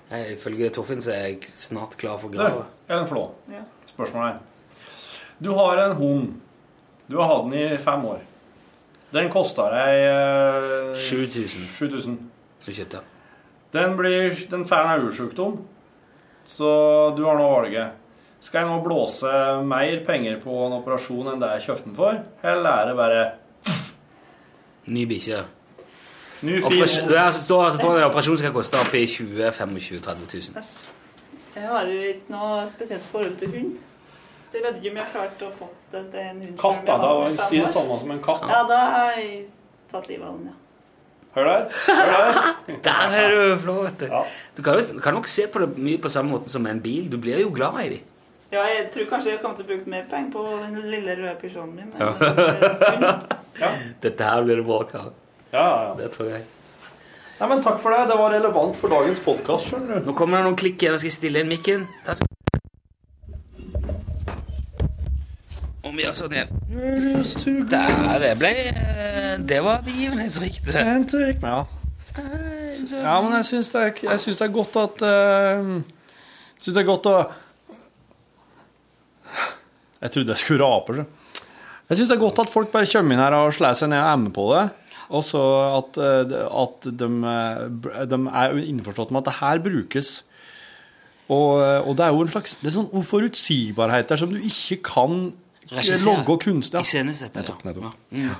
jeg, 0.09 0.37
Ifølge 0.37 0.69
Torfinn 0.73 1.01
så 1.05 1.11
er 1.13 1.27
jeg 1.27 1.51
snart 1.55 1.97
klar 1.97 2.17
for 2.17 2.29
grava. 2.33 2.63
Ellen 2.87 3.05
Flå, 3.11 3.27
Ja. 3.51 3.61
spørsmål 3.91 4.23
her. 4.31 4.39
Du 5.43 5.51
har 5.53 5.77
en 5.83 5.95
hund. 5.99 6.41
Du 7.07 7.17
har 7.19 7.27
hatt 7.35 7.51
den 7.51 7.59
i 7.59 7.77
fem 7.77 8.05
år. 8.05 8.21
Den 9.13 9.29
kosta 9.33 9.69
deg 9.73 10.03
eh, 10.05 10.91
7000 10.97 11.65
7000. 11.73 12.17
du 12.65 12.71
kjøpte. 12.71 13.01
Den, 13.73 13.95
blir, 13.97 14.33
den 14.51 14.65
får 14.65 14.85
en 14.85 15.05
øyesjukdom, 15.05 15.57
så 16.45 16.69
du 17.17 17.23
har 17.25 17.37
nå 17.37 17.45
valget. 17.51 17.97
Skal 18.41 18.63
jeg 18.63 18.69
nå 18.69 18.79
blåse 18.85 19.29
mer 19.67 19.99
penger 20.07 20.37
på 20.41 20.53
en 20.65 20.77
operasjon 20.79 21.27
enn 21.33 21.41
det 21.41 21.49
jeg 21.57 21.65
kjøpte 21.67 21.89
den 21.89 21.97
for, 21.97 22.21
eller 22.43 22.69
er 22.69 22.89
det 22.89 22.95
bare 22.97 23.23
Ny 24.89 25.03
bikkje. 25.05 25.43
ny, 26.41 26.55
fin 26.55 26.65
Operasjon, 26.65 27.09
det 27.11 27.17
er 27.17 27.25
altså, 27.27 27.43
står 27.43 27.65
altså 27.65 27.81
for 27.83 27.97
en 27.99 28.07
operasjon 28.07 28.37
som 28.37 28.45
skal 28.45 28.55
koste 28.55 28.79
opp 28.79 28.95
i 28.97 29.03
20 29.05 29.51
25 29.53 29.99
30 30.05 30.39
000. 30.55 30.63
Jeg 31.59 31.67
har 31.67 31.91
ikke 31.91 32.33
noe 32.33 32.63
spesielt 32.71 33.05
forhold 33.05 33.35
til 33.41 33.51
hund. 33.53 33.75
Så 34.49 34.57
jeg 34.57 34.65
vet 34.65 34.79
ikke 34.79 34.89
om 34.89 34.97
jeg 34.97 35.05
har 35.05 35.11
klart 35.13 35.43
å 35.45 35.51
få 35.53 35.67
det 35.91 36.01
til 36.09 36.23
en 36.23 36.41
hund. 36.41 36.55
Katt, 36.57 36.81
da. 36.87 36.97
da 37.03 37.45
Si 37.45 37.59
det 37.61 37.69
samme 37.69 37.99
som 38.01 38.15
en 38.15 38.21
katt. 38.25 38.47
Ja, 38.49 38.63
da 38.69 38.79
har 38.95 39.19
jeg 39.19 39.43
tatt 39.91 40.09
livet 40.09 40.25
av 40.25 40.39
den, 40.39 40.49
ja. 40.49 40.57
Hør 41.35 41.45
der. 41.45 41.67
Hør 41.85 42.07
der. 42.09 42.39
Der 42.87 43.17
er 43.19 43.35
du 43.35 43.57
flå, 43.61 43.75
vet 43.85 43.99
du. 44.01 44.05
Ja. 44.09 44.23
Du 44.57 44.63
kan, 44.65 44.79
jo, 44.79 45.01
kan 45.03 45.13
nok 45.13 45.29
se 45.29 45.45
på 45.53 45.61
det 45.61 45.69
mye 45.77 45.99
på 46.01 46.09
samme 46.09 46.33
måte 46.33 46.49
som 46.49 46.65
en 46.65 46.81
bil. 46.81 47.05
Du 47.11 47.19
blir 47.21 47.43
jo 47.43 47.51
glad 47.53 47.77
i 47.83 47.89
dem. 47.93 48.07
Ja, 48.49 48.63
jeg 48.65 48.87
tror 48.93 49.05
kanskje 49.11 49.35
jeg 49.35 49.41
kommer 49.43 49.59
til 49.59 49.67
å 49.67 49.69
bruke 49.69 49.91
mer 49.93 50.07
penger 50.09 50.31
på 50.33 50.45
den 50.49 50.79
lille 50.89 51.13
røde 51.19 51.35
pysjonen 51.37 51.75
min. 51.77 51.91
Ja. 52.01 52.15
ja. 53.61 53.69
Dette 54.01 54.31
her 54.31 54.41
blir 54.47 54.63
det 54.63 54.65
bra, 54.65 54.79
Karl. 54.89 55.11
Ja, 55.51 55.61
ja, 55.61 55.83
ja. 55.91 55.93
Det 55.99 56.09
tror 56.15 56.31
jeg. 56.33 56.41
Nei, 57.39 57.51
men 57.53 57.61
takk 57.63 57.77
for 57.83 57.93
det. 57.93 58.07
Det 58.09 58.17
var 58.19 58.33
relevant 58.33 58.81
for 58.81 58.97
dagens 58.97 59.21
podkast. 59.23 59.77
Nå 59.77 60.17
kommer 60.17 60.41
det 60.41 60.49
noen 60.49 60.57
klikk 60.59 60.81
igjen. 60.81 60.97
Jeg 60.97 61.05
skal 61.05 61.17
stille 61.19 61.45
inn 61.45 61.53
mikken. 61.53 61.85
Der 62.09 62.17
Om 65.79 65.95
vi 65.95 66.07
sånn 66.11 66.33
igjen. 66.35 66.49
Der, 67.71 67.93
det 68.19 68.33
ble 68.39 68.49
eh, 68.51 69.35
Det 69.47 69.59
var 69.63 69.83
begivenhetsrikt. 69.85 70.67
Ja. 70.75 71.61
ja, 72.99 73.13
men 73.23 73.37
jeg 73.37 73.47
syns 73.47 73.71
det, 73.71 73.85
det 74.03 74.33
er 74.43 74.51
godt 74.51 74.75
at 74.81 75.05
uh, 75.05 75.71
Jeg 75.79 76.65
syns 76.65 76.75
det 76.75 76.81
er 76.81 76.89
godt 76.89 77.07
å 77.07 77.15
Jeg 80.01 80.13
trodde 80.15 80.35
jeg 80.35 80.43
skulle 80.43 80.67
rape. 80.67 80.99
så. 80.99 81.07
Jeg 81.89 81.97
syns 81.97 82.11
det 82.11 82.17
er 82.17 82.21
godt 82.27 82.43
at 82.43 82.51
folk 82.51 82.71
bare 82.75 82.87
kommer 82.91 83.15
inn 83.15 83.23
her 83.23 83.39
og 83.39 83.55
slår 83.55 83.79
seg 83.79 83.91
ned 83.91 84.03
og 84.03 84.11
er 84.11 84.21
med 84.21 84.35
på 84.35 84.51
det. 84.51 84.63
Og 85.09 85.23
så 85.25 85.43
at, 85.79 85.97
eh, 85.97 86.39
at 86.45 86.89
de, 86.99 87.07
eh, 87.31 88.05
de 88.11 88.19
er 88.43 88.59
innforstått 88.67 89.11
med 89.15 89.23
at 89.23 89.31
det 89.31 89.39
her 89.39 89.63
brukes. 89.63 90.11
Og, 91.29 91.61
og 91.61 91.93
det 91.97 92.03
er 92.05 92.13
jo 92.13 92.23
en 92.25 92.31
slags 92.31 92.55
Det 92.57 92.71
er 92.71 92.73
sånn 92.73 92.93
uforutsigbarhet 92.97 94.09
der 94.09 94.17
som 94.17 94.31
du 94.33 94.39
ikke 94.41 94.79
kan 94.87 95.27
Regissere. 95.71 96.15
logge 96.17 96.37
kunst. 96.45 96.73
Ja. 96.73 96.81
Iscenesette. 96.81 97.39
Nettopp, 97.41 97.63
nettopp. 97.67 97.83
Ja. 98.11 98.17
Mm. 98.17 98.35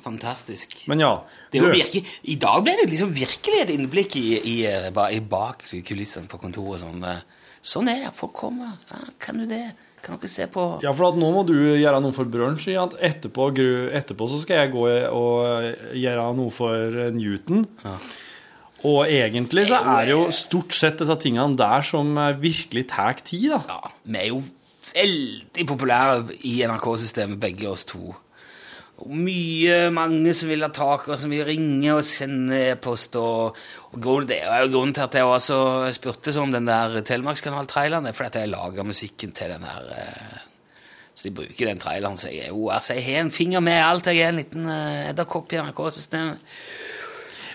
Fantastisk. 0.00 0.78
Men 0.88 1.00
ja. 1.02 1.10
Det 1.50 1.60
er 1.60 1.66
jo 1.66 1.72
du- 1.72 1.78
virke, 1.78 2.04
I 2.24 2.36
dag 2.40 2.62
ble 2.64 2.76
det 2.76 2.88
liksom 2.90 3.12
virkelig 3.14 3.60
et 3.62 3.70
innblikk 3.74 4.16
i, 4.16 4.40
i, 4.40 4.66
eh, 4.66 4.90
i 5.16 5.20
bak 5.20 5.64
kulissene 5.84 6.26
på 6.28 6.40
kontoret. 6.40 6.80
Sånn, 6.80 7.04
eh, 7.04 7.20
sånn 7.62 7.88
er 7.88 8.06
det. 8.06 8.14
Folk 8.14 8.32
kommer. 8.32 8.78
Ja, 8.90 8.98
kan 9.18 9.38
du 9.38 9.46
det? 9.46 9.72
Kan 10.02 10.16
dere 10.16 10.28
se 10.28 10.46
på 10.46 10.80
Ja, 10.82 10.92
for 10.92 11.10
at 11.10 11.18
nå 11.20 11.30
må 11.30 11.44
du 11.46 11.52
gjøre 11.76 12.00
noe 12.00 12.12
for 12.12 12.24
brunsj. 12.24 12.68
Etterpå, 12.72 13.50
etterpå 13.92 14.28
så 14.30 14.40
skal 14.40 14.56
jeg 14.56 14.72
gå 14.72 14.86
og 15.12 15.76
gjøre 15.92 16.34
noe 16.36 16.50
for 16.50 17.10
Newton. 17.12 17.66
Ja. 17.84 17.98
Og 18.82 19.04
egentlig 19.12 19.66
så 19.68 19.76
er 19.84 20.06
det 20.06 20.14
jo 20.14 20.30
stort 20.32 20.72
sett 20.72 20.96
disse 21.02 21.14
tingene 21.20 21.54
der 21.54 21.82
som 21.82 22.16
eh, 22.16 22.32
virkelig 22.40 22.88
tar 22.88 23.12
tid, 23.20 23.50
da. 23.50 23.60
Ja, 23.68 23.90
vi 24.06 24.18
er 24.22 24.28
jo 24.30 24.40
veldig 24.94 25.66
populære 25.68 26.36
i 26.48 26.58
NRK-systemet, 26.68 27.40
begge 27.42 27.68
oss 27.70 27.86
to. 27.88 28.12
Og 29.00 29.08
mye, 29.16 29.86
mange 29.96 30.34
som 30.36 30.50
vil 30.52 30.60
ha 30.66 30.68
tak, 30.76 31.06
og 31.08 31.16
som 31.16 31.32
vil 31.32 31.46
ringe 31.48 31.94
og 31.94 32.02
sende 32.04 32.58
e-post. 32.74 33.16
Og, 33.16 33.56
og 33.88 33.96
grunnen- 34.04 34.28
det 34.28 34.42
er 34.44 34.66
jo 34.66 34.72
grunnen 34.74 34.92
til 34.96 35.06
at 35.06 35.16
jeg 35.16 35.24
også 35.24 35.60
spurte 35.96 36.34
så 36.36 36.42
om 36.44 36.52
den 36.52 36.68
der 36.68 36.98
Telemarkskanal-traileren, 37.08 38.06
er 38.10 38.12
fordi 38.18 38.28
at 38.34 38.40
jeg 38.42 38.52
lager 38.52 38.84
musikken 38.84 39.32
til 39.32 39.54
den 39.54 39.64
der 39.64 39.88
eh, 39.96 40.36
Så 41.14 41.28
de 41.28 41.34
bruker 41.34 41.66
den 41.66 41.80
traileren, 41.80 42.16
så 42.20 42.28
jeg 42.28 42.48
jo 42.52 42.68
altså, 42.70 42.94
jeg 42.94 43.04
har 43.04 43.24
en 43.24 43.30
finger 43.34 43.60
med 43.60 43.78
i 43.78 43.86
alt. 43.88 44.06
Jeg 44.06 44.20
er 44.20 44.28
en 44.34 44.42
liten 44.42 44.68
eh, 44.68 45.08
edderkopp 45.10 45.52
i 45.52 45.62
NRK-systemet. 45.64 46.38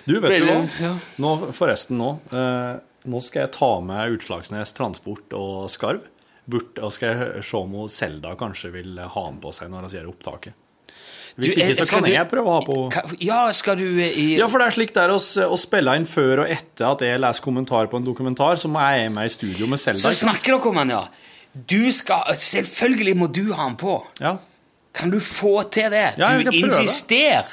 Du, 0.06 0.20
vet 0.22 0.42
du 0.42 0.46
hva? 0.50 0.92
Nå, 1.22 1.32
forresten 1.54 1.98
nå. 1.98 2.10
Eh, 2.34 2.74
nå 3.10 3.22
skal 3.22 3.46
jeg 3.46 3.54
ta 3.56 3.70
med 3.86 4.18
Utslagsnes 4.18 4.74
Transport 4.78 5.34
og 5.38 5.70
Skarv. 5.74 6.02
Og 6.52 6.92
skal 6.94 7.16
jeg 7.16 7.44
se 7.44 7.58
om 7.58 7.74
Selda 7.90 8.36
kanskje 8.38 8.72
vil 8.76 9.00
ha 9.02 9.24
den 9.32 9.40
på 9.42 9.52
seg 9.56 9.72
når 9.74 9.88
vi 9.90 9.98
gjør 9.98 10.12
opptaket. 10.14 10.54
Hvis 11.36 11.56
Du, 11.56 11.62
eh, 11.62 11.70
ikke, 11.74 11.84
så 11.84 11.90
kan 11.92 12.04
du- 12.04 12.12
jeg 12.14 12.30
prøve 12.32 12.48
å 12.48 12.54
ha 12.54 12.62
på 12.64 12.92
Ka- 12.94 13.16
Ja, 13.20 13.52
skal 13.52 13.76
du 13.76 14.00
eh, 14.00 14.14
i 14.16 14.38
Ja, 14.38 14.48
for 14.48 14.60
det 14.60 14.68
er 14.68 14.72
slik 14.72 14.94
det 14.94 15.04
er 15.04 15.10
å, 15.10 15.58
spille 15.58 15.96
inn 15.98 16.06
før 16.06 16.46
og 16.46 16.48
etter 16.50 16.92
at 16.94 17.00
jeg 17.02 17.20
leser 17.20 17.44
kommentar 17.44 17.90
på 17.92 17.98
en 17.98 18.06
dokumentar, 18.06 18.56
så 18.56 18.70
må 18.72 18.80
jeg 18.80 19.12
med 19.12 19.26
i 19.26 19.34
studio 19.34 19.68
med 19.68 19.78
Selda. 19.80 20.00
Så 20.00 20.14
snakker 20.24 20.56
dere 20.56 20.70
om 20.70 20.78
han, 20.78 20.90
ja. 20.90 21.08
Du 21.68 21.92
skal, 21.92 22.24
selvfølgelig 22.40 23.16
må 23.18 23.28
du 23.32 23.52
ha 23.54 23.66
den 23.68 23.76
på. 23.76 23.98
Ja. 24.22 24.38
Kan 24.94 25.10
du 25.10 25.20
få 25.20 25.70
til 25.70 25.90
det? 25.90 26.16
Ja, 26.18 26.32
jeg 26.38 26.46
du 26.46 26.52
insisterer. 26.52 26.82
insister. 26.82 27.46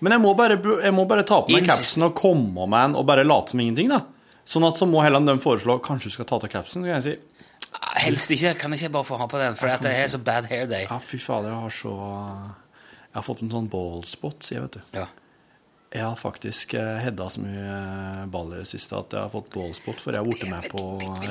Men 0.00 0.12
jeg 0.12 0.20
må, 0.22 0.34
bare, 0.36 0.58
jeg 0.82 0.92
må 0.94 1.06
bare 1.06 1.22
ta 1.26 1.42
på 1.42 1.50
meg 1.52 1.66
capsen 1.66 2.02
og 2.02 2.14
komme 2.14 2.66
med 2.68 2.88
den 2.88 2.96
og 2.96 3.06
bare 3.06 3.24
late 3.24 3.50
som 3.50 3.60
ingenting, 3.60 3.88
da. 3.90 4.00
Sånn 4.46 4.66
at 4.66 4.74
så 4.78 4.86
må 4.88 5.02
heller 5.02 5.20
de 5.20 5.38
foreslå 5.38 5.80
kanskje 5.82 6.04
du 6.04 6.10
skal 6.10 6.24
ta 6.24 6.36
av 6.36 6.48
capsen. 6.48 6.82
Så 6.82 6.86
kan 6.90 7.02
jeg 7.02 7.02
si 7.02 7.16
Helst 7.98 8.30
ikke. 8.34 8.54
Kan 8.58 8.72
jeg 8.74 8.82
ikke 8.82 8.94
bare 8.98 9.08
få 9.08 9.18
ha 9.20 9.26
på 9.30 9.38
den? 9.40 9.56
For 9.58 9.70
at 9.72 9.84
jeg 9.84 10.00
har 10.02 10.10
så 10.12 10.20
bad 10.24 10.48
hair 10.50 10.66
day. 10.70 10.86
ja, 10.88 10.98
fy 11.02 11.18
fader, 11.20 11.50
jeg 11.52 11.62
har 11.66 11.74
så 11.74 11.94
Jeg 13.08 13.16
har 13.16 13.24
fått 13.26 13.42
en 13.42 13.50
sånn 13.50 13.68
ballspot, 13.72 14.42
sier 14.44 14.58
jeg, 14.60 14.66
vet 14.66 14.76
du. 14.78 14.98
Ja. 15.00 15.06
Jeg 15.88 16.04
har 16.04 16.16
faktisk 16.20 16.74
eh, 16.76 16.98
hedda 17.00 17.30
så 17.32 17.40
mye 17.40 17.62
eh, 17.64 18.24
ball 18.28 18.50
i 18.52 18.58
det 18.60 18.66
siste 18.68 18.92
at 18.98 19.14
jeg 19.16 19.24
har 19.24 19.30
fått 19.32 19.48
ballspot, 19.54 20.02
for 20.04 20.12
jeg 20.12 20.20
har 20.20 20.28
blitt 20.28 20.44
med 20.50 20.66
på 20.68 20.82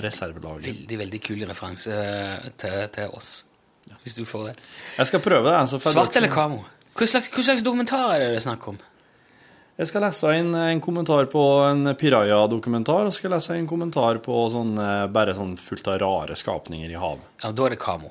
reservelaget. 0.01 0.65
Veldig, 0.65 0.97
veldig 1.03 1.19
kul 1.27 1.45
referanse 1.45 1.93
eh, 1.93 2.47
til, 2.57 2.79
til 2.95 3.13
oss. 3.13 3.29
Hvis 4.01 4.17
du 4.17 4.25
får 4.27 4.49
det. 4.49 4.55
Jeg 4.97 5.11
skal 5.11 5.21
prøve 5.23 5.53
det. 5.53 5.59
Så 5.69 5.79
Svart 5.85 6.17
eller 6.19 6.33
kamo? 6.33 6.63
Hva 6.97 7.05
slags, 7.07 7.29
hva 7.31 7.45
slags 7.45 7.63
dokumentar 7.63 8.15
er 8.15 8.23
det 8.23 8.31
det 8.33 8.39
er 8.41 8.45
snakk 8.47 8.65
om? 8.73 8.81
Jeg 9.77 9.91
skal 9.91 10.01
lese 10.01 10.31
inn 10.39 10.55
en 10.57 10.79
kommentar 10.81 11.27
på 11.29 11.41
en 11.67 11.91
Piraya-dokumentar, 11.99 13.05
og 13.05 13.13
skal 13.13 13.35
lese 13.35 13.53
en 13.53 13.67
kommentar 13.69 14.17
på 14.25 14.39
sånn, 14.49 14.71
eh, 14.81 15.03
bare 15.13 15.35
sånn 15.37 15.53
fullt 15.61 15.87
av 15.93 15.99
rare 16.01 16.37
skapninger 16.39 16.89
i 16.89 16.97
havet. 16.97 17.27
Ja, 17.43 17.51
Da 17.51 17.65
er 17.67 17.69
det 17.75 17.79
kamo. 17.79 18.09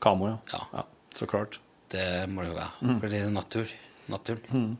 Kamo, 0.00 0.28
ja. 0.52 0.60
Ja. 0.74 0.82
Så 1.14 1.26
klart. 1.26 1.58
Det 1.88 2.28
må 2.28 2.42
det 2.44 2.50
jo 2.52 2.58
være. 2.58 2.72
Mm. 2.82 3.00
For 3.00 3.08
det 3.08 3.22
er 3.22 3.30
natur. 3.32 3.72
Naturen. 4.08 4.44
Mm. 4.52 4.76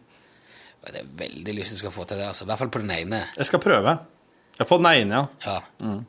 Det 0.89 1.01
er 1.01 1.09
veldig 1.17 1.55
lyst 1.57 1.79
til 1.79 1.89
å 1.89 1.93
få 1.93 2.07
til 2.07 2.19
det. 2.19 2.27
altså. 2.29 2.45
I 2.45 2.49
hvert 2.53 2.59
fall 2.59 2.69
på 2.69 2.81
den 2.85 2.91
ene. 2.91 3.25
Jeg 3.37 3.47
skal 3.47 3.61
prøve. 3.61 3.99
Ja, 4.59 4.65
på 4.65 4.77
den 4.77 4.87
ene, 4.93 5.11
ja. 5.15 5.27
Ja. 5.45 5.61
Mm. 5.81 6.05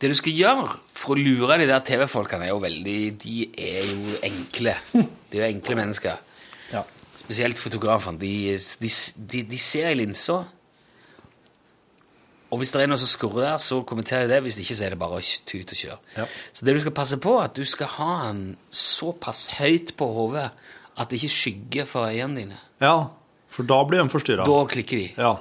Det 0.00 0.08
du 0.08 0.14
skal 0.14 0.32
gjøre 0.32 0.78
for 0.96 1.14
å 1.14 1.20
lure 1.22 1.58
de 1.60 1.66
der 1.68 1.80
TV-folkene, 1.80 2.48
er 2.48 2.52
jo 2.54 2.60
veldig 2.64 2.98
De 3.18 3.50
er 3.56 3.84
jo 3.92 4.18
enkle. 4.24 4.74
De 5.30 5.38
er 5.38 5.50
jo 5.50 5.52
enkle 5.52 5.76
mennesker. 5.76 6.18
Ja. 6.72 6.82
Spesielt 7.16 7.58
fotografene. 7.58 8.18
De, 8.20 8.32
de, 8.82 8.90
de, 9.32 9.42
de 9.48 9.58
ser 9.58 9.88
i 9.90 9.94
linsa. 9.94 10.42
Og 12.52 12.60
hvis 12.60 12.70
det 12.74 12.84
er 12.84 12.90
noe 12.90 13.00
som 13.02 13.08
skurrer 13.10 13.48
der, 13.48 13.56
så 13.62 13.80
kommenterer 13.88 14.26
jeg 14.26 14.30
det. 14.34 14.42
Hvis 14.46 14.58
ikke, 14.62 14.76
så 14.78 14.84
er 14.86 14.94
det 14.94 15.00
bare 15.00 15.18
å 15.18 15.24
tute 15.48 15.74
og 15.74 15.80
kjøre. 15.80 15.98
Ja. 16.20 16.26
Så 16.54 16.66
det 16.68 16.74
du 16.76 16.80
skal 16.84 16.94
passe 16.94 17.18
på, 17.22 17.32
er 17.40 17.48
at 17.48 17.56
du 17.58 17.64
skal 17.66 17.90
ha 17.96 18.10
den 18.28 18.42
såpass 18.70 19.46
høyt 19.58 19.94
på 19.98 20.06
hodet 20.14 20.50
at 20.94 21.10
det 21.10 21.18
ikke 21.18 21.34
skygger 21.34 21.88
for 21.90 22.06
øynene 22.10 22.40
dine. 22.44 22.60
ja. 22.84 22.96
For 23.54 23.62
da 23.62 23.76
blir 23.86 24.00
de 24.02 24.10
forstyrra. 24.10 24.42
Da 24.50 24.54
klikker 24.66 24.98
de. 24.98 25.04
Ja. 25.14 25.36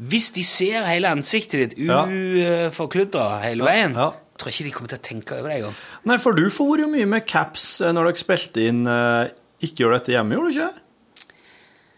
Hvis 0.00 0.30
de 0.32 0.40
ser 0.46 0.86
hele 0.88 1.10
ansiktet 1.12 1.74
ditt 1.74 1.74
Ja. 1.84 1.98
uforkludra 2.08 3.42
hele 3.42 3.62
veien, 3.66 3.92
Ja. 3.92 4.06
tror 4.40 4.48
jeg 4.48 4.54
ikke 4.54 4.64
de 4.64 4.70
kommer 4.72 4.88
til 4.88 4.98
å 4.98 5.02
tenke 5.04 5.36
over 5.38 5.48
det 5.50 5.56
engang. 5.58 5.74
Nei, 6.08 6.16
for 6.16 6.32
du 6.32 6.48
får 6.48 6.78
jo 6.80 6.86
mye 6.88 7.04
med 7.06 7.26
caps 7.26 7.82
eh, 7.82 7.92
når 7.92 8.08
dere 8.08 8.16
spilte 8.22 8.64
inn 8.70 8.86
eh, 8.88 9.28
Ikke 9.60 9.84
gjør 9.84 9.98
dette 9.98 10.14
hjemme, 10.16 10.32
gjorde 10.32 10.48
du 10.48 10.56
ikke? 10.56 10.72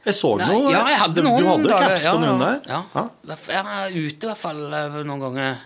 Jeg 0.07 0.17
så 0.17 0.31
Nei, 0.41 0.47
noe 0.49 0.71
ja, 0.73 0.81
jeg 0.89 0.99
hadde 1.03 1.23
noen 1.27 1.43
du 1.43 1.49
hadde 1.51 1.69
dager. 1.69 1.91
caps 1.93 2.05
på 2.09 2.21
noen 2.23 2.41
der? 2.41 2.61
Ja. 2.71 3.03
Jeg 3.27 3.59
er 3.61 3.97
ute 3.97 4.27
i 4.27 4.31
hvert 4.31 4.41
fall 4.41 4.61
eh, 4.73 4.95
noen 5.05 5.21
ganger. 5.27 5.59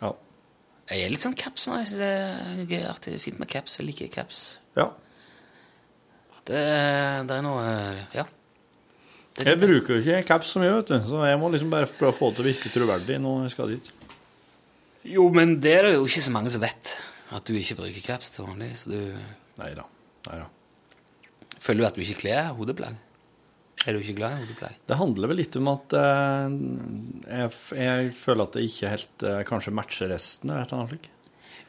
Ja. 0.00 0.12
Jeg 0.92 1.02
er 1.04 1.12
litt 1.12 1.24
sånn 1.26 1.36
caps 1.36 1.66
nå. 1.68 1.76
Jeg 1.82 1.90
synes 1.90 2.68
det 2.70 2.78
er 2.80 2.86
artig, 2.90 3.18
fint 3.20 3.38
med 3.42 3.50
caps. 3.52 3.76
Jeg 3.80 3.90
liker 3.90 4.08
caps. 4.14 4.44
ja. 4.78 4.88
Det, 6.42 6.58
det 7.28 7.34
er 7.36 7.42
noe 7.46 7.66
Ja. 8.16 8.24
Det, 9.36 9.44
Jeg 9.46 9.60
bruker 9.60 9.94
jo 9.94 10.00
ikke 10.02 10.24
caps 10.26 10.48
så 10.52 10.58
mye, 10.60 10.72
vet 10.80 10.88
du, 10.90 10.96
så 11.08 11.20
jeg 11.24 11.38
må 11.40 11.48
liksom 11.52 11.70
bare 11.72 11.86
prøve 11.86 12.10
å 12.10 12.16
få 12.16 12.32
det 12.32 12.36
til 12.40 12.42
å 12.42 12.48
virke 12.50 12.72
troverdig 12.74 13.20
når 13.22 13.44
jeg 13.46 13.52
skal 13.54 13.70
dit. 13.70 13.92
Jo, 15.08 15.28
men 15.32 15.54
det 15.62 15.76
er 15.78 15.86
det 15.86 15.92
jo 15.94 16.02
ikke 16.08 16.24
så 16.26 16.32
mange 16.34 16.50
som 16.52 16.60
vet. 16.64 16.90
At 17.32 17.46
du 17.48 17.54
ikke 17.56 17.78
bruker 17.78 18.02
caps 18.04 18.34
til 18.34 18.44
vanlig. 18.48 18.72
Så 18.82 18.90
du 18.90 18.98
Nei 19.60 19.70
da. 19.78 19.86
føler 21.62 21.80
du 21.84 21.86
at 21.88 21.96
du 21.96 22.02
ikke 22.04 22.18
kler 22.26 22.50
hodeplagg. 22.58 22.98
Er 23.82 23.96
du 23.96 24.02
ikke 24.02 24.18
glad 24.20 24.36
i 24.36 24.44
hodepleie? 24.44 24.76
Det 24.86 24.98
handler 25.00 25.32
vel 25.32 25.40
litt 25.42 25.56
om 25.58 25.70
at 25.72 25.96
eh, 25.98 26.58
jeg, 27.26 27.54
jeg 27.78 28.12
føler 28.18 28.46
at 28.46 28.58
det 28.58 28.66
ikke 28.68 28.92
helt 28.92 29.24
eh, 29.26 29.40
kanskje 29.48 29.74
matcher 29.74 30.12
resten, 30.12 30.52
eller 30.52 30.66
et 30.66 30.74
eller 30.74 30.84
annet 30.84 30.94
slik. 30.94 31.08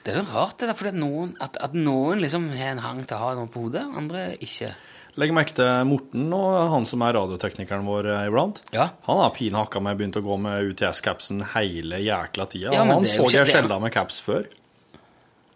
Det 0.03 0.11
er 0.11 0.19
jo 0.19 0.25
rart 0.33 0.57
det 0.59 0.67
der, 0.67 0.75
fordi 0.75 0.91
at 0.91 0.99
noen, 0.99 1.31
at, 1.41 1.57
at 1.63 1.77
noen 1.77 2.19
liksom 2.21 2.49
har 2.51 2.73
en 2.73 2.83
hang 2.83 3.05
til 3.07 3.15
å 3.17 3.21
ha 3.21 3.31
noe 3.39 3.49
på 3.51 3.65
hodet, 3.65 3.85
andre 3.97 4.25
ikke. 4.43 4.73
Legg 5.21 5.33
merke 5.35 5.53
til 5.53 5.85
Morten 5.85 6.31
og 6.33 6.55
han 6.73 6.87
som 6.89 7.03
er 7.05 7.13
radioteknikeren 7.19 7.85
vår 7.85 8.09
eh, 8.11 8.25
iblant. 8.29 8.63
Ja. 8.75 8.89
Han 9.07 9.21
har 9.21 9.33
pinhakka 9.35 9.81
meg 9.83 9.99
begynt 9.99 10.17
å 10.19 10.25
gå 10.25 10.37
med 10.41 10.73
UTS-capsen 10.73 11.43
hele 11.53 12.01
jækla 12.03 12.49
tida. 12.49 12.73
Ja, 12.75 12.85
han 12.89 13.07
så 13.09 13.29
jeg 13.31 13.49
sjelden 13.49 13.83
med 13.85 13.93
caps 13.95 14.19
før. 14.25 14.49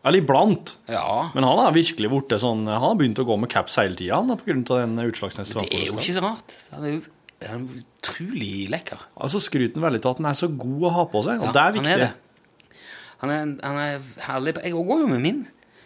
Eller 0.08 0.24
iblant. 0.24 0.78
Ja. 0.88 1.28
Men 1.36 1.46
han 1.48 1.60
har 1.60 1.76
virkelig 1.76 2.10
blitt 2.14 2.36
sånn 2.42 2.64
Han 2.70 2.84
har 2.84 2.96
begynt 3.00 3.20
å 3.20 3.26
gå 3.28 3.36
med 3.42 3.52
caps 3.52 3.76
hele 3.82 3.98
tida 4.00 4.22
pga. 4.40 4.56
den 4.56 4.98
utslagsnes 5.04 5.54
Det 5.54 5.68
er 5.68 5.90
jo 5.90 6.00
ikke 6.00 6.16
så 6.16 6.24
rart. 6.24 6.58
Han 6.72 6.88
er 6.88 6.96
jo 6.98 7.02
han 7.38 7.68
er 7.68 7.84
utrolig 7.84 8.66
lekker. 8.74 9.02
Altså 9.22 9.38
skryter 9.44 9.78
han 9.78 9.86
veldig 9.86 10.02
til 10.02 10.10
at 10.10 10.22
han 10.22 10.30
er 10.32 10.38
så 10.40 10.48
god 10.50 10.86
å 10.90 10.94
ha 10.96 11.04
på 11.12 11.22
seg, 11.26 11.42
og 11.44 11.50
Ja, 11.50 11.52
det 11.54 11.62
er 11.62 11.68
Han 11.68 11.76
viktig. 11.78 11.92
er, 11.94 11.98
det. 11.98 12.78
Han, 13.22 13.30
er, 13.34 13.52
han 13.62 13.82
er 13.84 14.08
herlig. 14.26 14.54
Jeg 14.64 14.74
går 14.74 15.04
jo 15.04 15.10
med 15.12 15.22
min. 15.22 15.44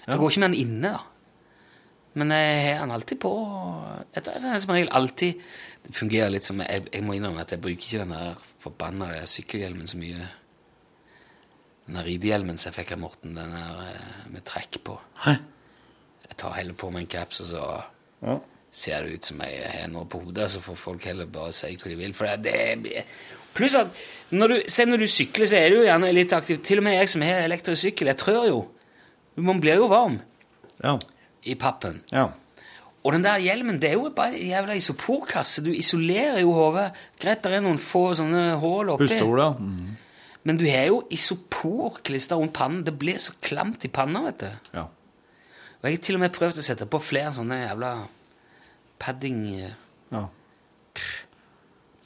Jeg 0.07 0.19
går 0.22 0.32
ikke 0.32 0.43
med 0.45 0.53
den 0.53 0.61
inne, 0.61 0.93
da. 0.95 1.01
Men 2.13 2.32
jeg 2.36 2.76
har 2.76 2.86
den 2.86 2.95
alltid 2.95 3.19
på. 3.24 3.32
Jeg 4.15 4.24
tror 4.24 4.59
som 4.59 4.74
regel 4.76 4.89
alltid 4.91 5.43
Det 5.86 5.93
fungerer 5.95 6.34
litt 6.34 6.43
som 6.43 6.59
Jeg, 6.59 6.84
jeg 6.91 7.03
må 7.07 7.15
innrømme 7.15 7.39
at 7.45 7.53
jeg 7.55 7.61
bruker 7.63 7.88
ikke 7.88 8.01
den 8.03 8.11
der 8.15 8.36
forbanna 8.59 9.11
sykkelhjelmen 9.26 9.88
så 9.88 9.99
mye. 9.99 10.28
Den 11.91 12.05
ridehjelmen 12.05 12.57
som 12.57 12.71
jeg 12.71 12.77
fikk 12.85 12.93
av 12.95 13.01
Morten, 13.03 13.33
den 13.35 13.51
der 13.51 13.81
eh, 13.89 14.29
med 14.31 14.45
trekk 14.47 14.77
på. 14.87 14.95
Hæ? 15.25 15.33
Jeg 16.29 16.37
tar 16.39 16.53
heller 16.55 16.77
på 16.79 16.91
meg 16.93 17.03
en 17.03 17.11
caps, 17.11 17.41
og 17.43 17.47
så 17.51 17.83
Ja. 18.23 18.37
ser 18.71 19.03
det 19.03 19.13
ut 19.17 19.25
som 19.25 19.41
jeg 19.43 19.65
har 19.67 19.87
noe 19.91 20.05
på 20.07 20.21
hodet, 20.23 20.47
så 20.53 20.61
får 20.63 20.77
folk 20.77 21.03
heller 21.03 21.25
bare 21.27 21.51
si 21.51 21.73
hva 21.75 21.89
de 21.91 21.95
vil. 21.99 22.13
For 22.15 22.25
det, 22.37 22.83
det 22.85 23.03
Pluss 23.53 23.75
at 23.75 23.87
når 24.31 24.47
du, 24.47 24.61
se 24.71 24.85
når 24.87 25.01
du 25.01 25.07
sykler, 25.11 25.45
så 25.51 25.57
er 25.59 25.69
du 25.69 25.75
jo 25.81 25.87
gjerne 25.89 26.13
litt 26.15 26.31
aktiv. 26.31 26.61
Til 26.63 26.77
og 26.79 26.83
med 26.85 26.93
jeg 26.95 27.09
som 27.11 27.21
har 27.27 27.41
elektrisk 27.43 27.81
sykkel, 27.83 28.07
jeg 28.07 28.17
trør 28.21 28.45
jo. 28.47 28.61
Man 29.35 29.59
blir 29.59 29.75
jo 29.75 29.87
varm 29.91 30.21
Ja. 30.83 30.97
i 31.43 31.55
pappen. 31.55 32.01
ja. 32.13 32.29
Og 33.03 33.13
den 33.13 33.23
der 33.23 33.39
hjelmen, 33.41 33.79
det 33.81 33.89
er 33.89 33.93
jo 33.97 34.09
bare 34.15 34.35
en 34.37 34.47
jævla 34.47 34.75
isoporkasse. 34.77 35.63
Du 35.65 35.71
isolerer 35.73 36.39
jo 36.43 36.51
hodet. 36.53 36.91
Greit, 37.19 37.41
det 37.43 37.51
er 37.57 37.59
noen 37.65 37.79
få 37.81 38.13
sånne 38.13 38.59
hull 38.61 38.91
oppi. 38.93 39.07
Pustehull, 39.07 39.39
ja. 39.41 39.49
Mm. 39.57 39.97
Men 40.43 40.57
du 40.57 40.65
har 40.65 40.87
jo 40.89 41.01
isoporklister 41.13 42.39
rundt 42.39 42.53
pannen. 42.57 42.83
Det 42.87 42.95
blir 42.97 43.19
så 43.21 43.35
klamt 43.45 43.85
i 43.85 43.91
panna, 43.93 44.23
vet 44.29 44.39
du. 44.41 44.71
ja. 44.79 44.87
Og 45.81 45.87
jeg 45.89 45.97
har 45.97 46.01
til 46.05 46.17
og 46.17 46.21
med 46.21 46.33
prøvd 46.35 46.59
å 46.61 46.63
sette 46.65 46.85
på 46.85 46.99
flere 47.01 47.31
sånne 47.33 47.55
jævla 47.63 47.91
padding... 49.01 49.39
eh, 49.65 49.71
ja. 50.13 50.27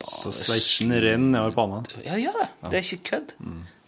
Så 0.05 0.31
sveitsen 0.31 0.93
renner 0.93 1.31
nedover 1.33 1.55
panna. 1.57 1.79
Ja, 2.05 2.15
gjør 2.19 2.37
det. 2.39 2.47
Det 2.69 2.77
er 2.79 2.85
ikke 2.85 3.09
kødd. 3.09 3.33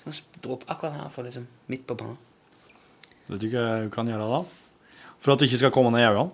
Sånn 0.03 0.17
dråp 0.43 0.65
akkurat 0.67 0.97
her, 0.97 1.09
for 1.13 1.27
liksom 1.27 1.45
midt 1.71 1.85
på 1.87 1.95
panna. 1.99 2.17
Vet 3.29 3.43
du 3.43 3.47
hva 3.53 3.63
du 3.85 3.89
kan 3.95 4.11
gjøre 4.11 4.27
da? 4.31 4.41
For 5.23 5.33
at 5.33 5.39
du 5.39 5.47
ikke 5.47 5.61
skal 5.63 5.73
komme 5.75 5.91
ned 5.95 6.03
i 6.03 6.09
øynene? 6.09 6.31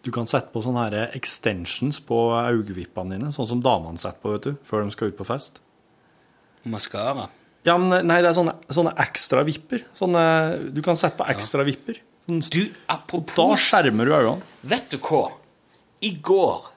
Du 0.00 0.08
kan 0.14 0.28
sette 0.30 0.48
på 0.54 0.62
sånne 0.64 0.86
her 0.86 1.12
extensions 1.16 2.00
på 2.08 2.16
øyevippene 2.32 3.18
dine, 3.18 3.32
sånn 3.36 3.48
som 3.50 3.60
damene 3.64 4.00
setter 4.00 4.22
på, 4.22 4.32
vet 4.38 4.48
du, 4.48 4.54
før 4.64 4.86
de 4.86 4.94
skal 4.96 5.12
ut 5.12 5.18
på 5.20 5.26
fest. 5.28 5.60
Maskara. 6.64 7.28
Ja, 7.64 7.76
men 7.80 8.06
nei, 8.08 8.20
det 8.24 8.30
er 8.30 8.36
sånne, 8.36 8.54
sånne 8.72 8.92
ekstra 9.04 9.42
vipper. 9.44 9.82
Sånne, 9.98 10.22
du 10.72 10.80
kan 10.84 10.96
sette 10.96 11.16
på 11.18 11.26
ekstra 11.32 11.64
vipper. 11.68 11.98
Sånn, 12.26 12.40
Du, 12.52 12.60
da 13.36 13.46
skjermer 13.56 14.08
du 14.08 14.12
øynene. 14.16 14.42
Vet 14.62 14.90
du 14.92 14.98
hva? 14.98 15.30
I 16.04 16.14
går 16.24 16.68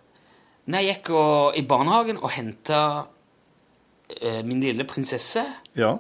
Når 0.68 0.80
jeg 0.80 0.96
gikk 0.96 1.10
og, 1.16 1.56
i 1.60 1.62
barnehagen 1.68 2.18
og 2.24 2.32
henta 2.32 2.80
uh, 3.04 4.42
min 4.48 4.62
lille 4.64 4.84
prinsesse, 4.88 5.44
Ja. 5.76 5.98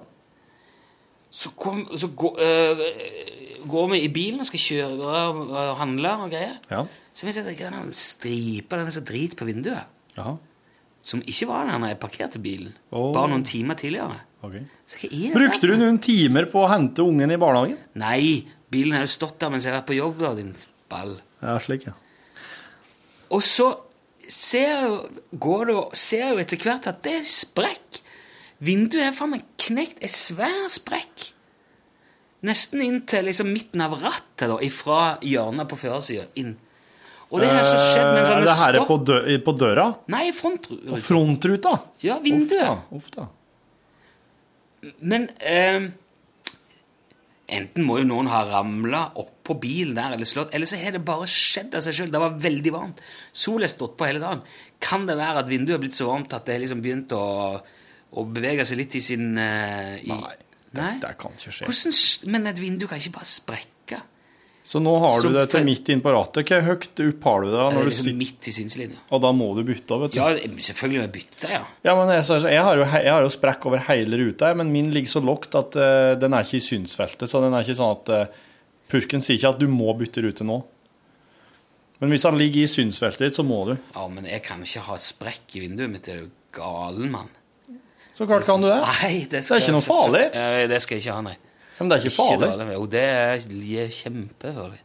så, 1.31 1.51
kom, 1.59 1.83
så 1.99 2.07
gå- 2.15 2.35
uh, 2.39 2.83
går 3.67 3.89
vi 3.91 3.99
i 4.05 4.11
bilen 4.15 4.39
og 4.39 4.47
skal 4.47 4.59
kjøre 4.63 5.13
og 5.51 5.77
handle 5.79 6.11
og 6.23 6.29
greier. 6.31 6.55
Ja. 6.71 6.85
Så 7.13 7.27
jeg 7.27 7.35
ser 7.35 7.47
at 7.47 7.57
det 7.57 7.67
er 7.67 7.75
en 7.75 7.93
stripe 7.93 8.71
eller 8.75 8.87
noe 8.87 8.95
sånt 8.95 9.07
drit 9.11 9.35
på 9.39 9.45
vinduet. 9.47 9.83
Jaha. 10.17 10.37
Som 11.03 11.19
ikke 11.27 11.49
var 11.49 11.67
der 11.67 11.81
når 11.81 11.91
jeg 11.91 11.99
parkerte 11.99 12.39
bilen. 12.39 12.71
Oh. 12.89 13.11
Bare 13.15 13.33
noen 13.33 13.43
timer 13.47 13.75
tidligere. 13.79 14.21
Okay. 14.43 14.63
Er 15.09 15.35
Brukte 15.35 15.67
du 15.67 15.75
noen 15.79 15.99
timer 16.03 16.47
på 16.51 16.63
å 16.63 16.69
hente 16.71 17.03
ungen 17.03 17.31
i 17.31 17.39
barnehagen? 17.39 17.79
Nei, 17.99 18.45
bilen 18.71 18.95
har 18.95 19.03
jo 19.05 19.11
stått 19.11 19.35
der 19.43 19.51
mens 19.51 19.67
jeg 19.67 19.73
har 19.73 19.81
vært 19.81 19.91
på 19.91 19.97
jobb, 19.99 20.17
da, 20.23 20.31
din 20.37 20.53
ball. 20.91 21.17
Ja, 21.43 21.57
slik, 21.63 21.89
ja. 21.89 21.95
Og 23.33 23.43
så 23.43 23.67
ser 24.31 24.69
jeg 24.69 24.87
jo, 24.87 26.39
etter 26.39 26.59
hvert 26.63 26.87
at 26.87 27.03
det 27.05 27.17
er 27.19 27.27
sprekk. 27.27 27.99
Vinduet 28.63 29.09
er 29.09 29.15
faen 29.15 29.33
meg 29.35 29.47
knekt. 29.59 29.99
En 30.03 30.11
svær 30.11 30.67
sprekk. 30.71 31.31
Nesten 32.47 32.83
inn 32.83 33.01
til 33.07 33.27
liksom 33.27 33.51
midten 33.51 33.83
av 33.83 33.95
rattet, 33.99 34.47
da, 34.51 34.57
ifra 34.63 35.17
hjørnet 35.23 35.67
på 35.71 35.79
førersida. 35.79 36.27
Og 37.33 37.41
det 37.41 37.49
har 37.49 37.63
så 37.65 37.77
skjedd 37.81 38.11
mens 38.13 38.29
han 38.29 38.43
Eh, 38.43 38.45
det 38.45 38.57
her 38.59 38.75
er 38.77 38.85
på, 38.85 38.97
dø 39.09 39.17
på 39.47 39.53
døra? 39.57 39.87
Nei, 40.13 40.27
Og 40.29 40.37
frontruta. 40.37 40.99
frontruta? 41.01 41.71
Ja, 42.05 42.19
vinduet. 42.21 42.83
Uff 42.93 43.09
da. 43.15 43.25
Men 45.01 45.25
eh, 45.39 45.87
enten 47.57 47.85
må 47.87 47.97
jo 48.01 48.05
noen 48.07 48.29
ha 48.31 48.43
ramla 48.47 49.03
oppå 49.21 49.55
bilen 49.61 49.95
der 49.97 50.15
eller 50.15 50.27
slått, 50.29 50.53
eller 50.55 50.69
så 50.69 50.77
har 50.81 50.93
det 50.95 51.01
bare 51.07 51.25
skjedd 51.31 51.73
av 51.79 51.83
seg 51.85 51.97
sjøl. 51.97 52.11
Det 52.13 52.21
var 52.21 52.37
veldig 52.45 52.73
varmt. 52.75 53.01
Sola 53.33 53.65
har 53.67 53.73
stått 53.73 53.97
på 53.99 54.07
hele 54.09 54.21
dagen. 54.23 54.43
Kan 54.83 55.07
det 55.09 55.17
være 55.19 55.43
at 55.43 55.49
vinduet 55.51 55.77
har 55.77 55.83
blitt 55.83 55.97
så 55.97 56.09
varmt 56.11 56.33
at 56.37 56.45
det 56.45 56.57
har 56.57 56.63
liksom 56.65 56.81
begynt 56.85 57.13
å, 57.17 57.23
å 58.13 58.25
bevege 58.29 58.65
seg 58.67 58.81
litt 58.83 58.97
i 58.99 59.03
sin 59.03 59.31
eh, 59.41 59.97
i, 60.03 60.11
Nei, 60.13 60.35
Nei? 60.77 60.93
Det 61.01 61.15
kan 61.21 61.33
ikke 61.37 61.53
skje. 61.53 61.67
Hvordan, 61.69 61.99
men 62.33 62.49
et 62.53 62.61
vindu 62.61 62.87
kan 62.89 63.01
ikke 63.01 63.17
bare 63.19 63.29
sprekke. 63.29 63.72
Så 64.63 64.79
nå 64.79 64.93
har 65.03 65.17
du 65.19 65.27
det 65.35 65.41
til 65.51 65.59
for- 65.59 65.65
midt 65.67 65.89
inn 65.91 66.01
på 66.01 66.11
rattet. 66.15 66.47
Hvor 66.47 66.61
høyt 66.63 67.01
opp 67.03 67.25
har 67.27 67.41
du 67.43 67.47
det? 67.51 67.57
Det 67.59 67.63
Når 67.63 67.79
er 67.79 67.83
du 67.83 67.89
liksom 67.89 68.05
du... 68.07 68.13
midt 68.21 68.47
i 68.47 68.53
synslinja. 68.55 68.99
og 69.11 69.21
da 69.25 69.31
må 69.35 69.49
du 69.57 69.63
bytte, 69.67 69.97
vet 69.99 70.13
du. 70.13 70.19
Ja, 70.21 70.29
selvfølgelig 70.69 70.99
må 71.01 71.03
jeg 71.03 71.11
bytte, 71.17 71.49
ja. 71.51 71.63
Ja, 71.83 71.95
men 71.99 72.13
jeg, 72.15 72.23
så- 72.29 72.39
jeg, 72.47 72.63
har 72.63 72.79
jo, 72.79 72.85
jeg 72.87 73.11
har 73.11 73.21
jo 73.27 73.33
sprekk 73.35 73.67
over 73.67 73.83
hele 73.89 74.21
ruta, 74.23 74.53
men 74.55 74.71
min 74.71 74.91
ligger 74.95 75.11
så 75.17 75.23
lågt 75.23 75.57
at 75.59 75.75
uh, 75.75 76.13
den 76.21 76.33
er 76.33 76.47
ikke 76.47 76.61
i 76.61 76.63
synsfeltet. 76.63 77.27
Så 77.27 77.41
den 77.43 77.53
er 77.53 77.67
ikke 77.67 77.75
sånn 77.81 77.97
at 77.97 78.13
uh, 78.15 78.39
Purken 78.93 79.21
sier 79.25 79.35
ikke 79.39 79.51
at 79.55 79.59
du 79.59 79.67
må 79.67 79.91
bytte 79.99 80.23
rute 80.23 80.47
nå. 80.47 80.61
Men 81.99 82.11
hvis 82.11 82.23
han 82.27 82.35
ligger 82.39 82.63
i 82.63 82.67
synsfeltet 82.71 83.27
ditt, 83.29 83.35
så 83.39 83.43
må 83.47 83.61
du. 83.69 83.75
Ja, 83.95 84.07
men 84.11 84.25
jeg 84.27 84.43
kan 84.47 84.63
ikke 84.63 84.81
ha 84.87 84.97
sprekk 84.99 85.55
i 85.55 85.61
vinduet 85.67 85.91
mitt. 85.91 86.03
Det 86.07 86.15
er 86.15 86.23
jo 86.25 86.29
galen, 86.55 87.11
mann. 87.13 87.29
Så 88.13 88.27
klart 88.29 88.45
kan 88.45 88.61
du 88.61 88.67
det. 88.69 88.79
Nei, 88.79 89.13
det, 89.31 89.39
Det 89.43 89.51
er 89.55 89.63
ikke 89.63 89.75
noe 89.75 89.85
farlig. 89.85 90.23
Det 90.69 90.79
skal 90.83 90.97
jeg 90.99 91.03
ikke 91.07 91.15
ha, 91.15 91.21
nei. 91.31 91.37
Men 91.79 91.89
det 91.89 91.97
er 91.97 92.07
ikke 92.07 92.15
farlig. 92.15 92.47
dårlig. 92.47 92.73
Jo, 92.77 92.85
det 92.93 93.03
er 93.09 93.43
er 93.83 93.93
kjempefarlig. 93.97 94.81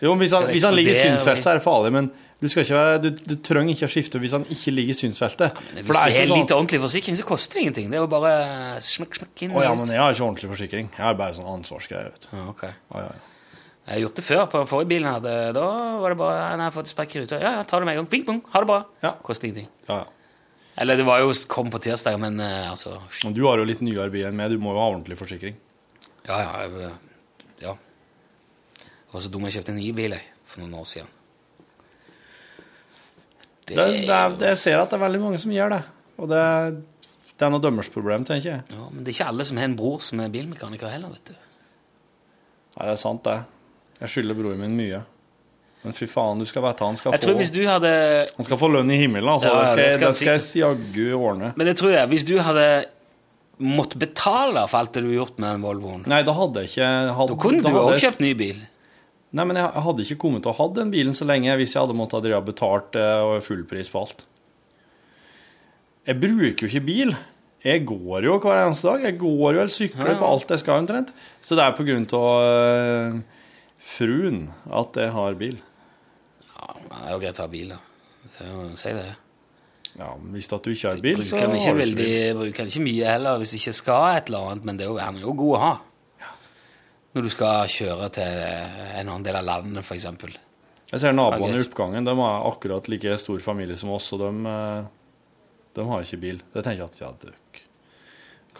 Jo, 0.00 0.14
hvis 0.16 0.32
han, 0.32 0.48
hvis 0.48 0.64
han 0.64 0.76
ligger 0.76 0.96
i 0.96 1.00
synsfeltet, 1.00 1.44
så 1.44 1.52
er 1.52 1.58
det 1.58 1.64
farlig. 1.64 1.92
Men 1.92 2.10
du, 2.40 2.46
ikke 2.48 2.76
være, 2.76 3.00
du, 3.04 3.08
du 3.20 3.34
trenger 3.44 3.74
ikke 3.74 3.88
å 3.88 3.92
skifte 3.92 4.20
hvis 4.22 4.32
han 4.32 4.46
ikke 4.48 4.72
ligger 4.72 4.96
i 4.96 4.96
synsfeltet. 4.96 5.58
For 5.60 5.90
hvis 5.90 5.90
det 5.90 6.04
er 6.04 6.14
du 6.14 6.20
har 6.20 6.30
sånn 6.30 6.40
litt 6.40 6.54
ordentlig 6.56 6.80
forsikring, 6.86 7.18
så 7.18 7.26
koster 7.28 7.58
det 7.58 7.64
ingenting. 7.66 7.90
Det 7.92 7.98
er 7.98 8.04
jo 8.06 8.12
bare 8.14 8.30
smekk, 8.84 9.18
smekk 9.20 9.42
inn. 9.44 9.52
Å 9.52 9.66
ja, 9.66 9.74
men 9.76 9.92
jeg 9.92 10.00
har 10.00 10.16
ikke 10.16 10.24
ordentlig 10.24 10.52
forsikring. 10.54 10.88
Jeg 10.96 11.04
har 11.04 11.18
bare 11.18 11.36
sånn 11.36 11.50
ansvarsgreie, 11.58 12.14
vet 12.14 12.24
du. 12.24 12.30
Ja, 12.38 12.46
ok. 12.54 12.64
Ja, 12.70 13.02
ja, 13.04 13.10
ja. 13.10 13.58
Jeg 13.90 13.96
har 13.96 14.00
gjort 14.06 14.20
det 14.20 14.24
før. 14.24 14.40
På 14.52 14.62
forrige 14.70 14.90
bilen 14.94 15.10
hadde, 15.10 15.34
da 15.56 15.66
var 16.00 16.14
det 16.14 16.18
bare 16.20 16.40
Nei, 16.40 16.62
jeg 16.62 16.66
har 16.68 16.74
fått 16.78 16.90
sprekk 16.94 17.12
i 17.16 17.22
ruta. 17.24 17.42
Ja, 17.42 17.52
ja, 17.58 17.68
ta 17.68 17.80
det 17.82 17.88
med 17.88 17.96
en 17.96 18.00
gang. 18.00 18.08
Bing, 18.12 18.24
bong. 18.28 18.40
Ha 18.54 18.62
det 18.64 18.70
bra. 18.70 18.80
Ja. 19.04 19.12
Koster 19.26 19.50
ingenting. 19.50 19.68
ja, 19.90 20.00
ja. 20.04 20.16
Eller 20.80 20.96
det 20.96 21.04
var 21.04 21.18
jo 21.20 21.32
kom 21.50 21.68
på 21.68 21.76
tirsdag, 21.82 22.14
men 22.22 22.38
eh, 22.40 22.70
altså 22.70 22.94
du 23.34 23.42
har 23.44 23.60
jo 23.60 23.66
litt 23.68 23.82
nyere 23.84 24.08
bil 24.08 24.24
enn 24.30 24.38
meg, 24.38 24.54
du 24.54 24.62
må 24.62 24.70
jo 24.72 24.80
ha 24.80 24.86
ordentlig 24.88 25.18
forsikring. 25.18 25.58
Ja, 26.30 26.38
ja. 26.44 26.50
Jeg, 26.62 26.90
ja. 27.64 27.74
Jeg 28.80 29.14
var 29.16 29.24
så 29.24 29.32
dum 29.32 29.46
jeg 29.48 29.58
kjøpte 29.58 29.74
en 29.74 29.80
ny 29.80 29.90
bil 29.96 30.14
jeg, 30.14 30.26
for 30.46 30.62
noen 30.62 30.78
år 30.78 30.86
siden. 30.86 31.10
Det, 33.66 33.76
Det, 33.76 33.86
det, 34.06 34.14
er, 34.14 34.32
det, 34.38 34.48
jeg 34.54 34.58
ser 34.64 34.80
at 34.80 34.90
det 34.90 34.98
er 34.98 35.04
veldig 35.04 35.20
mange 35.22 35.38
som 35.42 35.52
gjør 35.54 35.74
det. 35.76 35.82
Og 36.20 36.30
det, 36.30 36.42
det 37.38 37.46
er 37.46 37.52
noe 37.54 37.62
dømmersproblem, 37.62 38.26
tenker 38.28 38.48
jeg. 38.50 38.64
ja, 38.74 38.88
men 38.90 39.04
det 39.04 39.12
er 39.12 39.18
ikke 39.18 39.30
alle 39.32 39.46
som 39.48 39.60
har 39.60 39.70
en 39.70 39.78
bror 39.78 40.02
som 40.04 40.22
er 40.22 40.32
bilmekaniker 40.32 40.90
heller, 40.92 41.14
vet 41.14 41.32
du. 41.32 41.46
Nei, 42.76 42.84
det 42.86 42.92
er 42.94 43.00
sant, 43.00 43.24
det. 43.26 43.38
Jeg 44.00 44.14
skylder 44.14 44.38
broren 44.38 44.62
min 44.62 44.76
mye. 44.78 45.02
Men 45.80 45.96
fy 45.96 46.04
faen, 46.10 46.40
du 46.40 46.44
skal 46.48 46.62
vite 46.66 46.84
han 46.84 46.98
skal 47.00 47.14
Jeg 47.16 47.24
få 47.24 47.32
hvis 47.38 47.50
du 47.54 47.62
hadde 47.64 47.90
Han 48.36 48.44
skal 48.44 48.58
få 48.60 48.68
lønn 48.68 48.90
i 48.92 48.98
himmelen, 49.00 49.30
altså. 49.32 49.48
Ja, 49.48 49.62
det 49.64 49.70
skal, 49.70 49.78
det 49.80 49.92
skal 49.94 50.34
det 50.36 50.42
skal 50.44 50.60
jeg 50.60 50.60
jaggu 50.60 51.06
ordne. 51.16 51.52
Men 51.56 51.70
det 51.70 51.76
tror 51.80 51.94
jeg, 51.94 52.10
hvis 52.12 52.26
du 52.28 52.34
hadde 52.44 52.66
måttet 53.60 54.00
betale 54.00 54.62
for 54.70 54.80
alt 54.80 54.94
det 54.96 55.02
du 55.04 55.10
har 55.12 55.18
gjort 55.26 55.38
med 55.38 55.50
den 55.54 55.64
Volvoen, 55.66 56.04
Nei, 56.08 56.22
da 56.26 56.32
hadde 56.36 56.62
jeg 56.64 56.72
ikke 56.72 56.90
hadde, 57.18 57.34
da 57.36 57.40
kunne 57.44 57.62
du 57.64 57.68
òg 57.80 57.90
jeg- 57.94 58.04
kjøpt 58.06 58.22
ny 58.24 58.32
bil. 58.38 58.60
Nei, 59.32 59.44
men 59.46 59.56
jeg 59.60 59.82
hadde 59.84 60.02
ikke 60.02 60.18
kommet 60.24 60.42
til 60.42 60.50
å 60.50 60.56
ha 60.58 60.66
den 60.74 60.90
bilen 60.90 61.14
så 61.14 61.26
lenge 61.28 61.54
hvis 61.60 61.74
jeg 61.76 61.84
hadde 61.84 61.94
måttet 61.94 62.26
ha 62.34 62.40
betalt 62.42 62.96
uh, 62.98 63.38
fullpris 63.38 63.46
full 63.46 63.64
pris 63.70 63.90
på 63.92 64.00
alt. 64.02 64.24
Jeg 66.08 66.18
bruker 66.18 66.66
jo 66.66 66.70
ikke 66.72 66.82
bil. 66.86 67.12
Jeg 67.62 67.84
går 67.86 68.24
jo 68.24 68.38
hver 68.40 68.62
eneste 68.64 68.88
dag. 68.88 69.04
Jeg 69.04 69.18
går 69.20 69.54
jo 69.54 69.60
eller 69.60 69.70
sykler 69.70 70.06
Ja, 70.08 70.12
ja. 70.16 70.18
på 70.18 70.30
alt 70.32 70.50
jeg 70.50 70.62
skal 70.62 70.80
omtrent. 70.80 71.12
Så 71.44 71.54
det 71.58 71.62
er 71.66 71.76
på 71.76 71.84
grunn 71.86 72.06
av 72.16 72.30
uh, 72.42 73.20
fruen 73.78 74.40
at 74.72 74.96
jeg 74.98 75.12
har 75.14 75.34
bil. 75.38 75.58
Ja, 76.56 76.72
det 76.88 77.02
er 77.04 77.12
jo 77.14 77.20
greit 77.22 77.38
å 77.38 77.44
ha 77.46 77.50
bil, 77.52 77.74
da. 77.76 77.80
Si 78.80 78.94
det. 78.96 79.10
Ja, 80.00 80.14
men 80.16 80.32
Hvis 80.32 80.48
at 80.56 80.64
du 80.64 80.70
ikke 80.72 80.88
har 80.94 81.00
bil, 81.04 81.18
så 81.20 81.34
Bruker 81.36 81.42
har 81.44 81.50
den 81.50 81.52
du 81.52 81.60
ikke, 81.60 81.70
ikke 81.70 81.80
veldig, 81.82 82.04
bil. 82.08 82.36
bruker 82.40 82.62
den 82.62 82.70
ikke 82.72 82.84
mye 82.86 83.10
heller 83.14 83.40
hvis 83.42 83.50
du 83.52 83.56
ikke 83.60 83.74
skal 83.76 84.06
et 84.16 84.30
eller 84.30 84.46
annet, 84.50 84.64
men 84.68 84.78
det 84.80 84.86
er 84.86 84.92
jo, 84.94 84.98
er 85.04 85.18
jo 85.26 85.34
god 85.42 85.56
å 85.58 85.60
ha. 85.64 85.72
Når 87.10 87.26
du 87.26 87.30
skal 87.34 87.66
kjøre 87.74 88.08
til 88.14 88.40
en 88.46 89.08
annen 89.10 89.26
del 89.26 89.36
av 89.40 89.44
landet, 89.48 89.82
f.eks. 89.82 90.06
Jeg 90.90 91.02
ser 91.02 91.14
naboene 91.14 91.58
i 91.58 91.64
oppgangen. 91.66 92.06
De 92.06 92.14
har 92.18 92.46
akkurat 92.48 92.86
like 92.90 93.16
stor 93.18 93.42
familie 93.42 93.76
som 93.78 93.90
oss, 93.94 94.08
og 94.14 94.22
de, 94.22 94.30
eh, 94.50 95.56
de 95.76 95.86
har 95.90 96.06
ikke 96.06 96.20
bil. 96.22 96.38
Det 96.54 96.62
tenker 96.66 96.84
jeg 96.84 96.90
at 96.92 97.00
ja, 97.02 97.10
døk. 97.26 97.60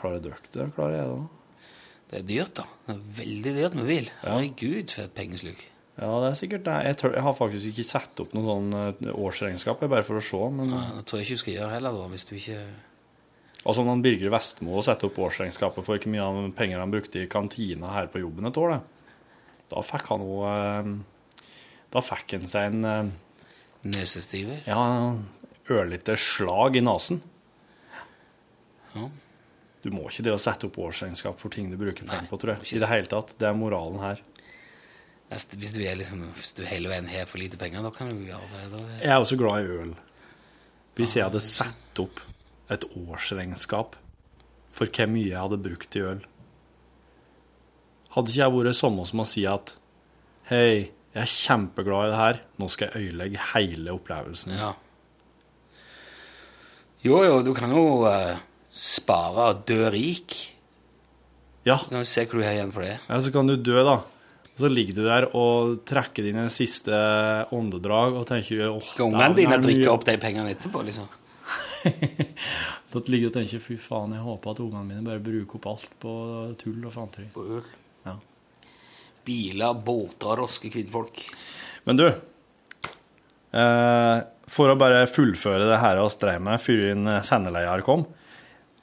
Klarer 0.01 0.24
døk 0.24 0.51
det? 0.55 0.66
Klarer 0.76 0.97
jeg 0.99 1.12
det? 1.14 1.20
Det 2.11 2.18
er 2.20 2.26
dyrt, 2.26 2.53
da. 2.59 2.66
Det 2.88 2.97
er 2.97 3.03
veldig 3.20 3.55
dyrt 3.55 3.78
med 3.78 3.86
bil. 3.91 4.11
Herregud, 4.24 4.95
for 4.97 5.07
et 5.07 5.14
pengesluk. 5.14 5.62
Ja, 6.01 6.11
det 6.23 6.29
er 6.31 6.37
sikkert 6.39 6.65
det. 6.65 6.77
Jeg, 6.89 6.97
tør, 7.03 7.15
jeg 7.19 7.25
har 7.27 7.35
faktisk 7.37 7.71
ikke 7.71 7.85
satt 7.85 8.21
opp 8.25 8.31
noe 8.37 8.47
sånn 8.47 8.77
eh, 8.79 9.11
årsregnskap, 9.13 9.83
bare 9.85 10.07
for 10.07 10.21
å 10.21 10.25
se. 10.25 10.41
Men 10.57 10.73
Ja, 10.73 10.85
Det 10.97 11.05
tror 11.11 11.21
jeg 11.21 11.29
ikke 11.29 11.37
du 11.37 11.43
skal 11.43 11.57
gjøre 11.59 11.75
heller, 11.75 11.99
da, 12.01 12.07
hvis 12.15 12.25
du 12.29 12.33
ikke 12.39 12.61
altså, 13.61 13.85
han 13.85 14.05
Birger 14.07 14.33
Vestmo 14.33 14.81
setter 14.87 15.11
opp 15.11 15.21
årsregnskapet 15.27 15.85
for 15.85 16.01
hvor 16.01 16.15
mye 16.15 16.25
av 16.25 16.41
penger 16.57 16.81
han 16.81 16.95
brukte 16.95 17.21
i 17.21 17.29
kantina 17.31 17.93
her 17.93 18.09
på 18.13 18.23
jobben 18.25 18.49
et 18.49 18.61
år, 18.63 18.79
da, 18.79 19.19
da 19.75 19.83
fikk 19.85 20.09
han 20.15 20.25
jo 20.25 20.41
eh, 20.49 20.95
Da 21.93 22.05
fikk 22.07 22.39
han 22.39 22.49
seg 22.49 22.71
en 22.73 23.13
Nesestiver? 23.81 24.61
Ja, 24.69 25.17
ørlite 25.73 26.17
slag 26.21 26.77
i 26.77 26.83
nesen. 26.85 27.21
Ja. 28.95 29.07
Du 29.81 29.89
må 29.95 30.05
ikke 30.11 30.25
det 30.27 30.35
å 30.35 30.41
sette 30.41 30.69
opp 30.69 30.77
årsregnskap 30.83 31.39
for 31.41 31.53
ting 31.53 31.71
du 31.71 31.79
bruker 31.81 32.05
penger 32.05 32.29
på, 32.29 32.37
tror 32.41 32.57
jeg. 32.57 32.67
I 32.77 32.83
det 32.83 32.91
hele 32.91 33.09
tatt. 33.09 33.33
Det 33.41 33.49
er 33.49 33.57
moralen 33.57 34.01
her. 34.03 34.21
Hvis 35.31 35.72
du, 35.76 35.83
er 35.87 35.95
liksom, 35.95 36.24
hvis 36.35 36.53
du 36.59 36.64
hele 36.66 36.91
veien 36.91 37.07
har 37.07 37.28
for 37.31 37.39
lite 37.39 37.59
penger, 37.59 37.85
da 37.87 37.93
kan 37.95 38.09
du 38.11 38.24
gjøre 38.26 38.49
det. 38.51 38.64
Da. 38.72 38.81
Jeg 38.99 39.12
er 39.14 39.20
også 39.22 39.37
glad 39.39 39.62
i 39.62 39.76
øl. 39.85 39.93
Hvis 40.99 41.14
jeg 41.16 41.28
hadde 41.28 41.43
satt 41.45 42.01
opp 42.03 42.18
et 42.70 42.85
årsregnskap 42.99 43.95
for 44.74 44.91
hvor 44.91 45.11
mye 45.11 45.28
jeg 45.31 45.39
hadde 45.39 45.59
brukt 45.62 45.97
i 45.99 46.03
øl 46.07 46.20
Hadde 48.14 48.31
ikke 48.31 48.43
jeg 48.43 48.55
vært 48.57 48.78
sånn 48.78 48.99
som 49.07 49.22
å 49.22 49.26
si 49.26 49.43
at 49.47 49.76
Hei, 50.51 50.91
jeg 51.14 51.22
er 51.22 51.31
kjempeglad 51.31 52.09
i 52.09 52.11
det 52.11 52.18
her. 52.18 52.39
Nå 52.59 52.66
skal 52.74 52.91
jeg 52.91 53.11
øyelegge 53.11 53.43
hele 53.53 53.93
opplevelsen. 53.95 54.55
Ja. 54.59 54.72
Jo, 57.07 57.20
jo, 57.22 57.37
du 57.47 57.53
kan 57.55 57.70
jo 57.70 57.85
uh, 58.03 58.35
spare 58.74 59.53
og 59.53 59.62
dø 59.68 59.85
rik. 59.95 60.35
Ja, 61.62 61.76
Du 61.85 61.93
kan 61.93 62.03
jo 62.03 62.09
se 62.09 62.24
hva 62.26 62.35
du 62.35 62.43
har 62.43 62.57
igjen 62.57 62.74
for 62.74 62.83
det. 62.83 62.97
ja, 63.07 63.20
så 63.22 63.31
kan 63.31 63.47
du 63.47 63.55
dø, 63.55 63.78
da. 63.87 64.01
Så 64.59 64.69
ligger 64.69 64.95
du 64.99 65.05
der 65.07 65.25
og 65.39 65.85
trekker 65.89 66.23
dine 66.27 66.49
siste 66.53 66.93
åndedrag 67.55 68.17
og 68.19 68.27
tenker 68.29 68.67
åh, 68.69 68.81
Skal 68.85 69.05
ungene 69.09 69.35
dine 69.39 69.59
drikke 69.63 69.91
opp 69.93 70.05
de 70.09 70.17
pengene 70.21 70.51
etterpå, 70.53 70.79
liksom? 70.87 71.09
Da 72.91 72.99
ligger 73.07 73.29
du 73.29 73.31
og 73.31 73.37
tenker 73.39 73.61
fy 73.63 73.77
faen, 73.79 74.17
jeg 74.17 74.25
håper 74.25 74.51
at 74.51 74.61
ungene 74.65 74.89
mine 74.89 75.07
bare 75.07 75.23
bruker 75.23 75.55
opp 75.61 75.67
alt 75.71 75.93
på 76.03 76.13
tull 76.59 76.81
og 76.83 76.91
fanteri. 76.97 77.27
På 77.31 77.45
øl. 77.47 77.67
Ja. 78.09 78.15
Biler, 79.25 79.73
båter, 79.87 80.35
roske 80.43 80.69
kvinnfolk. 80.75 81.15
Men 81.87 81.95
du, 82.01 82.09
eh, 82.11 84.19
for 84.51 84.67
å 84.73 84.81
bare 84.81 85.07
fullføre 85.07 85.69
det 85.71 85.79
her 85.79 85.97
vi 86.03 86.09
drev 86.25 86.41
med 86.49 86.57
før 86.65 86.81
sendeleier 87.27 87.81
kom, 87.87 88.03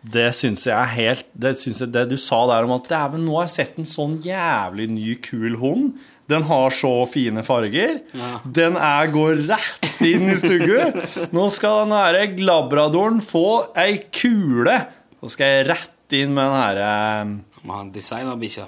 det 0.06 0.28
syns 0.38 0.68
jeg 0.68 0.76
er 0.78 0.92
helt 0.94 1.26
Det, 1.34 1.56
jeg, 1.66 1.90
det 1.94 2.04
du 2.12 2.18
sa 2.22 2.44
der 2.52 2.68
om 2.68 2.76
at 2.76 2.86
dæven, 2.90 3.26
nå 3.26 3.40
har 3.40 3.48
jeg 3.48 3.56
sett 3.56 3.80
en 3.82 3.90
sånn 3.90 4.18
jævlig 4.24 4.88
ny, 4.94 5.16
kul 5.26 5.58
hund, 5.62 5.98
Den 6.30 6.44
har 6.44 6.74
så 6.76 6.92
fine 7.08 7.40
farger. 7.48 8.02
Ja. 8.12 8.32
Den 8.44 8.76
er, 8.76 9.08
går 9.14 9.46
rett 9.48 10.02
inn 10.04 10.28
i 10.28 10.36
stugget. 10.36 10.98
Nå 11.36 11.48
skal 11.56 11.86
den 11.86 11.96
herre 11.96 12.26
labradoren 12.44 13.22
få 13.24 13.72
ei 13.80 13.96
kule. 14.12 14.76
Så 15.22 15.32
skal 15.38 15.54
jeg 15.54 15.70
rett 15.72 16.18
inn 16.20 16.36
med 16.36 16.44
den 16.44 16.58
her 16.60 16.82
eh, 16.84 17.32
Må 17.64 17.78
ha 17.78 17.86
en 17.86 17.94
designerbikkje. 17.96 18.68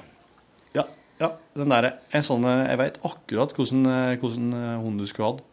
Ja, 0.76 0.88
ja 1.20 1.34
den 1.60 1.76
der, 1.76 1.92
en 2.16 2.26
sånn 2.26 2.48
eh, 2.48 2.66
Jeg 2.72 2.82
veit 2.82 3.02
akkurat 3.12 3.56
hvordan, 3.60 3.86
eh, 3.92 4.16
hvordan 4.24 4.56
hund 4.86 5.04
du 5.04 5.12
skulle 5.12 5.34
hatt. 5.34 5.44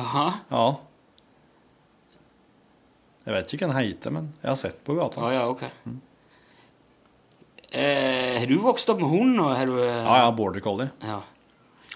Jaha. 0.00 0.26
Ja. 0.48 0.66
Jeg 3.26 3.34
vet 3.36 3.52
ikke 3.54 3.66
hva 3.68 3.74
han 3.76 3.84
heter, 3.84 4.10
men 4.16 4.30
jeg 4.42 4.48
har 4.48 4.56
sett 4.56 4.78
på 4.84 4.96
gata. 4.96 5.20
Å 5.20 5.32
ja, 5.34 5.42
ok. 5.50 5.62
Eh, 7.70 8.38
har 8.40 8.46
du 8.50 8.56
vokst 8.58 8.88
opp 8.90 8.98
med 9.00 9.10
hund? 9.12 9.38
Og 9.40 9.52
har 9.56 9.66
du, 9.66 9.76
eh, 9.78 10.02
Ja, 10.04 10.16
ja, 10.24 10.30
border 10.32 10.60
collie. 10.60 10.90
ja. 11.02 11.20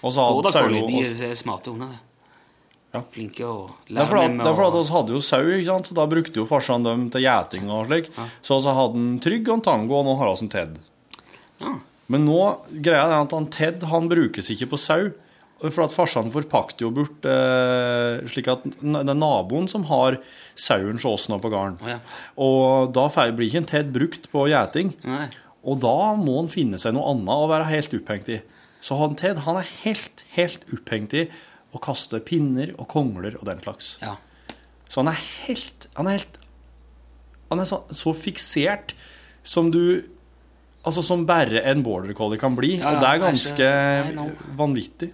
Og 0.03 0.13
Border 0.13 0.51
collie, 0.51 0.81
de 0.87 0.97
og- 0.97 1.31
er 1.31 1.35
smarte 1.35 1.71
hunder. 1.71 1.99
Ja. 2.93 3.01
Flinke 3.11 3.39
å 3.43 3.67
Det 3.67 3.91
er 3.91 3.93
det 3.93 4.01
er 4.01 4.05
fordi 4.55 4.83
vi 4.85 4.93
hadde 4.93 5.09
jo 5.09 5.19
sau, 5.19 5.41
ikke 5.43 5.65
sant? 5.65 5.85
så 5.87 5.93
da 5.95 6.05
brukte 6.07 6.35
jo 6.35 6.45
farsan 6.45 6.83
dem 6.83 7.09
til 7.09 7.21
gjeting 7.23 7.69
og 7.69 7.87
slik. 7.87 8.09
Så 8.41 8.61
vi 8.61 8.69
hadde 8.69 8.95
en 8.95 9.19
Trygg 9.19 9.47
og 9.49 9.53
en 9.55 9.61
Tango, 9.61 9.95
og 9.95 10.05
nå 10.05 10.17
har 10.17 10.27
vi 10.35 10.41
en 10.43 10.49
Ted. 10.49 10.79
Ja. 11.59 11.73
Men 12.07 12.25
nå, 12.25 12.57
greia 12.81 13.03
er 13.07 13.21
at 13.23 13.31
han 13.31 13.47
Ted 13.47 13.83
han 13.83 14.07
brukes 14.07 14.49
ikke 14.49 14.69
på 14.69 14.77
sau. 14.79 15.11
For 15.63 15.85
at 15.85 15.93
farsan 15.95 16.27
forpakte 16.33 16.83
jo 16.83 16.91
bort 16.93 17.25
eh, 17.29 18.25
slik 18.29 18.49
at 18.51 18.65
det 18.67 19.01
er 19.01 19.17
naboen 19.17 19.69
som 19.71 19.85
har 19.87 20.19
sauen 20.59 20.99
hos 20.99 21.07
oss 21.07 21.29
nå 21.31 21.39
på 21.41 21.51
gården. 21.53 21.79
Ja. 21.87 22.01
Og 22.43 22.91
da 22.95 23.07
blir 23.31 23.47
ikke 23.47 23.61
en 23.63 23.69
Ted 23.69 23.93
brukt 23.95 24.27
på 24.33 24.45
gjeting. 24.51 24.91
Nei. 25.07 25.29
Og 25.65 25.79
da 25.81 26.13
må 26.19 26.41
han 26.41 26.51
finne 26.51 26.77
seg 26.81 26.93
noe 26.97 27.07
annet 27.13 27.31
å 27.31 27.49
være 27.49 27.69
helt 27.71 27.95
opphengt 27.97 28.29
i. 28.35 28.41
Så 28.83 28.99
han 28.99 29.15
Ted 29.17 29.41
han 29.47 29.57
er 29.61 29.71
helt, 29.85 30.25
helt 30.35 30.67
opphengt 30.75 31.15
i 31.17 31.25
å 31.75 31.81
kaste 31.83 32.19
pinner 32.23 32.75
og 32.75 32.89
kongler 32.91 33.39
og 33.39 33.47
den 33.47 33.63
slags. 33.63 33.95
Ja. 34.03 34.17
Så 34.91 35.01
han 35.01 35.09
er 35.09 35.21
helt 35.47 35.87
Han 35.97 36.05
er 36.05 36.19
helt 36.19 36.35
Han 37.49 37.63
er 37.63 37.65
så, 37.65 37.79
så 37.89 38.11
fiksert 38.13 38.93
som 39.41 39.71
du 39.73 40.05
Altså 40.85 41.01
som 41.01 41.23
bare 41.25 41.63
en 41.65 41.81
border 41.81 42.13
collie 42.13 42.37
kan 42.37 42.53
bli. 42.53 42.75
Ja, 42.77 42.91
og 42.93 43.01
det 43.01 43.09
er 43.09 43.21
ganske 43.23 43.69
vanvittig. 44.53 45.07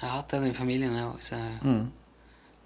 Jeg 0.00 0.08
har 0.10 0.16
hatt 0.20 0.30
den 0.30 0.44
i 0.46 0.52
familien, 0.54 0.94
jeg 0.94 1.04
òg, 1.04 1.22
så 1.24 1.36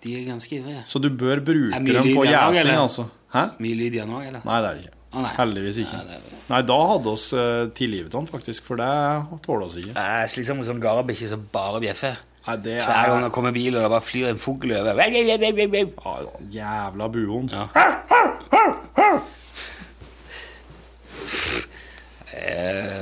de 0.03 0.17
er 0.19 0.25
ganske 0.27 0.57
ivrige. 0.59 0.83
Så 0.87 0.99
du 1.01 1.09
bør 1.11 1.41
bruke 1.45 1.75
Er 1.75 1.79
dem 1.81 2.09
på 2.17 2.25
gjeting, 2.27 2.77
altså. 2.77 3.07
Hæ? 3.33 3.45
Mye 3.63 3.75
lyd 3.79 3.93
igjen 3.97 4.11
òg, 4.13 4.27
eller? 4.27 4.43
Nei, 4.45 4.59
det 4.61 4.69
er 4.69 4.75
det 4.75 4.85
ikke. 4.85 4.99
Ah, 5.13 5.21
nei. 5.23 5.31
Heldigvis 5.37 5.79
ikke. 5.85 5.99
Nei, 6.09 6.15
er- 6.17 6.43
Nei, 6.51 6.61
da 6.69 6.77
hadde 6.89 7.07
oss 7.13 7.27
uh, 7.37 7.67
tilgivet 7.77 8.13
han 8.17 8.27
faktisk, 8.27 8.65
for 8.65 8.77
det 8.81 9.43
tåler 9.45 9.65
oss 9.69 9.77
ikke. 9.77 9.93
Det 9.95 10.05
er 10.05 10.27
liksom 10.37 10.59
en 10.59 10.65
sånn 10.69 10.81
garabikkje 10.83 11.29
som 11.33 11.47
bare 11.53 11.81
bjeffer. 11.85 12.17
Nei, 12.47 12.57
det 12.65 12.79
Hver 12.83 13.07
gang 13.09 13.19
er 13.21 13.29
det 13.29 13.33
kommer 13.33 13.53
bil, 13.55 13.77
og 13.77 13.83
det 13.85 13.91
bare 13.93 14.01
flyr 14.05 14.29
en 14.33 14.39
fugl 14.43 14.73
over. 14.73 14.97
ja, 14.99 16.89
jævla 16.89 17.09
buhund. 17.13 17.53
Ja. 17.53 17.69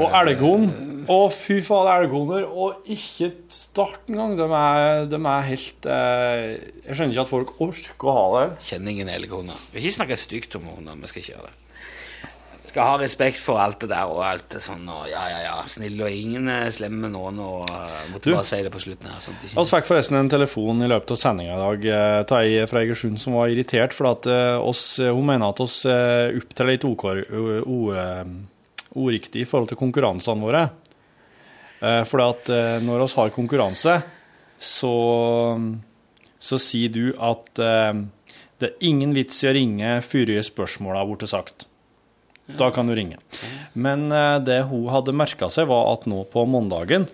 Og 0.01 0.16
elghorn. 0.20 0.68
Å, 1.11 1.16
fy 1.34 1.61
faen, 1.66 1.88
elghorner. 1.95 2.45
Og 2.49 2.91
ikke 2.91 3.32
start 3.53 4.11
engang. 4.11 4.36
De 4.38 4.47
er, 4.47 5.07
de 5.11 5.20
er 5.20 5.49
helt 5.49 5.88
eh, 5.88 6.45
Jeg 6.84 6.99
skjønner 6.99 7.16
ikke 7.16 7.24
at 7.24 7.32
folk 7.32 7.57
orker 7.66 8.12
å 8.12 8.18
ha 8.18 8.28
det. 8.36 8.45
Kjenner 8.68 8.95
ingen 8.95 9.11
elghorner. 9.12 9.66
Vi 9.72 9.80
skal 9.80 9.88
ikke 9.88 9.99
snakke 10.03 10.20
stygt 10.20 10.61
om 10.61 10.70
hunder. 10.70 11.01
Vi 11.01 11.11
skal 11.11 11.24
ikke 11.24 11.34
gjøre 11.34 11.49
det. 11.49 11.57
Vi 12.70 12.74
skal 12.76 12.86
ha 12.86 12.99
respekt 13.01 13.41
for 13.43 13.59
alt 13.59 13.80
det 13.82 13.88
der 13.91 14.07
og 14.12 14.20
alt 14.22 14.45
det 14.55 14.61
sånn. 14.62 14.84
Og 14.86 15.09
ja, 15.11 15.24
ja, 15.32 15.41
ja. 15.49 15.57
Snill 15.72 15.99
og 16.07 16.14
ingen 16.14 16.47
er 16.53 16.68
slemme 16.70 17.01
med 17.09 17.16
noen. 17.16 17.41
Og 17.43 17.64
uh, 17.66 17.97
måtte 18.12 18.30
Du. 18.30 18.36
bare 18.36 18.47
si 18.47 18.61
det 18.62 18.70
på 18.70 18.84
slutten 18.84 19.11
her. 19.11 19.18
Vi 19.26 19.51
ikke... 19.51 19.64
fikk 19.72 19.88
forresten 19.88 20.20
en 20.20 20.30
telefon 20.30 20.86
i 20.86 20.93
løpet 20.93 21.16
av 21.16 21.18
sendinga 21.18 21.57
i 21.57 21.64
dag 21.64 21.91
eh, 21.91 22.20
av 22.22 22.36
ei 22.45 22.62
fra 22.70 22.84
Egersund 22.84 23.18
som 23.18 23.34
var 23.41 23.51
irritert 23.51 23.97
for 23.97 24.12
at 24.12 24.30
eh, 24.30 24.55
oss, 24.62 24.84
hun 25.03 25.26
mener 25.32 25.51
at 25.51 25.64
oss 25.64 25.80
uh, 25.88 26.30
opptrer 26.38 26.70
litt 26.76 26.86
OK. 26.86 27.05
eh, 27.11 28.32
oriktig 28.99 29.45
i 29.45 29.49
forhold 29.49 29.70
til 29.70 29.80
konkurransene 29.80 30.47
våre. 30.47 30.64
Uh, 31.80 32.03
for 32.05 32.20
at 32.24 32.51
eh, 32.53 32.78
når 32.84 33.07
vi 33.07 33.12
har 33.16 33.30
konkurranse, 33.32 33.95
så, 34.61 34.95
så 36.36 36.59
sier 36.61 36.93
du 36.93 37.05
at 37.16 37.62
eh, 37.64 38.03
det 38.61 38.68
er 38.68 38.88
ingen 38.91 39.14
vits 39.16 39.38
i 39.41 39.49
å 39.49 39.55
ringe 39.57 39.95
før 40.05 40.34
spørsmåla 40.45 41.01
har 41.01 41.09
blitt 41.09 41.30
sagt. 41.32 41.64
Da 42.59 42.68
kan 42.74 42.86
du 42.91 42.95
ringe. 42.95 43.16
Men 43.72 44.11
eh, 44.12 44.36
det 44.45 44.62
hun 44.68 44.91
hadde 44.93 45.16
merka 45.16 45.49
seg, 45.53 45.70
var 45.70 45.95
at 45.95 46.07
nå 46.11 46.26
på 46.30 46.45
mandagen 46.51 47.09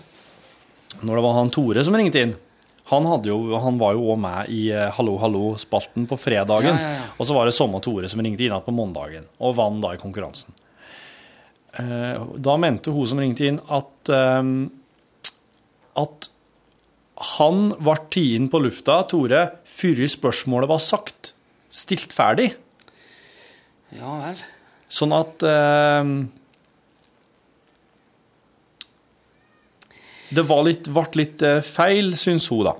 når 1.02 1.18
det 1.18 1.22
var 1.26 1.34
han 1.36 1.52
Tore 1.52 1.82
som 1.84 1.96
ringte 1.98 2.22
inn. 2.24 2.34
Han, 2.86 3.06
jo, 3.26 3.36
han 3.58 3.78
var 3.80 3.96
jo 3.96 4.12
òg 4.12 4.20
med 4.22 4.50
i 4.54 4.68
eh, 4.70 4.90
Hallo, 4.96 5.16
hallo-spalten 5.22 6.06
på 6.08 6.18
fredagen. 6.18 6.74
Ja, 6.78 6.92
ja, 6.92 7.00
ja. 7.00 7.08
Og 7.18 7.28
så 7.28 7.36
var 7.36 7.48
det 7.48 7.56
samme 7.56 7.82
Tore 7.84 8.10
som 8.10 8.22
ringte 8.22 8.42
inn 8.42 8.50
igjen 8.50 8.66
på 8.66 8.74
mandagen, 8.74 9.26
og 9.38 9.56
vant 9.58 9.82
da 9.82 9.94
i 9.94 10.00
konkurransen. 10.00 10.54
Eh, 11.78 12.24
Da 12.38 12.56
mente 12.56 12.90
hun 12.94 13.06
som 13.08 13.20
ringte 13.20 13.46
inn, 13.46 13.60
at, 13.68 14.08
eh, 14.08 14.42
at 15.96 16.28
han 17.36 17.70
ble 17.78 17.96
tatt 17.96 18.16
inn 18.20 18.48
på 18.52 18.60
lufta, 18.60 19.00
Tore, 19.08 19.42
før 19.64 20.02
spørsmålet 20.08 20.68
var 20.68 20.80
sagt. 20.84 21.32
Stilt 21.70 22.12
ferdig. 22.12 22.54
Ja 23.96 24.18
vel. 24.20 24.42
Sånn 24.88 25.12
at 25.16 25.42
eh, 25.42 26.10
Det 30.36 30.42
var 30.46 30.64
litt, 30.66 30.88
ble 30.90 31.06
litt 31.20 31.42
eh, 31.46 31.60
feil, 31.62 32.16
syns 32.18 32.48
hun, 32.50 32.66
da. 32.66 32.74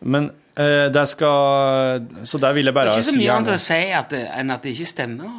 Men 0.00 0.30
eh, 0.56 0.88
det 0.92 1.06
skal 1.08 2.06
Så 2.24 2.40
der 2.40 2.54
vil 2.56 2.70
jeg 2.70 2.76
bare 2.76 2.92
Det 2.92 2.98
er 2.98 3.02
ikke 3.04 3.12
så 3.12 3.18
mye 3.20 3.36
annet 3.36 3.52
å 3.54 3.60
si 3.60 3.80
at 4.00 4.12
det, 4.14 4.22
enn 4.40 4.54
at 4.54 4.64
det 4.64 4.74
ikke 4.76 4.88
stemmer. 4.88 5.34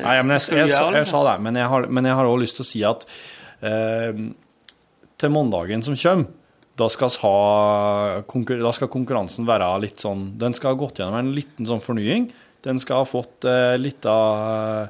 Eh, 0.00 0.06
Nei, 0.06 0.18
men 0.24 0.36
jeg, 0.36 0.46
jeg, 0.56 0.72
jeg, 0.72 0.92
jeg, 0.98 1.08
sa 1.10 1.22
det, 1.28 1.36
men 1.44 1.58
jeg 1.60 1.70
har, 1.72 1.88
men 1.92 2.10
har 2.10 2.28
også 2.28 2.42
lyst 2.42 2.60
til 2.60 2.66
å 2.66 2.70
si 2.70 2.84
at 2.88 3.06
eh, 3.66 4.20
til 5.20 5.34
mandagen 5.34 5.84
som 5.84 5.98
kommer, 6.00 6.36
da 6.80 6.86
skal, 6.88 7.10
ha, 7.20 8.20
da 8.24 8.70
skal 8.72 8.88
konkurransen 8.88 9.44
være 9.44 9.66
litt 9.82 10.00
sånn 10.00 10.30
Den 10.40 10.54
skal 10.56 10.72
ha 10.72 10.78
gått 10.80 11.00
gjennom 11.00 11.18
en 11.18 11.32
liten 11.36 11.66
sånn 11.68 11.82
fornying. 11.84 12.30
Den 12.64 12.80
skal 12.80 13.02
ha 13.02 13.08
fått 13.08 13.44
eh, 13.48 13.74
litt 13.76 14.06
av 14.08 14.88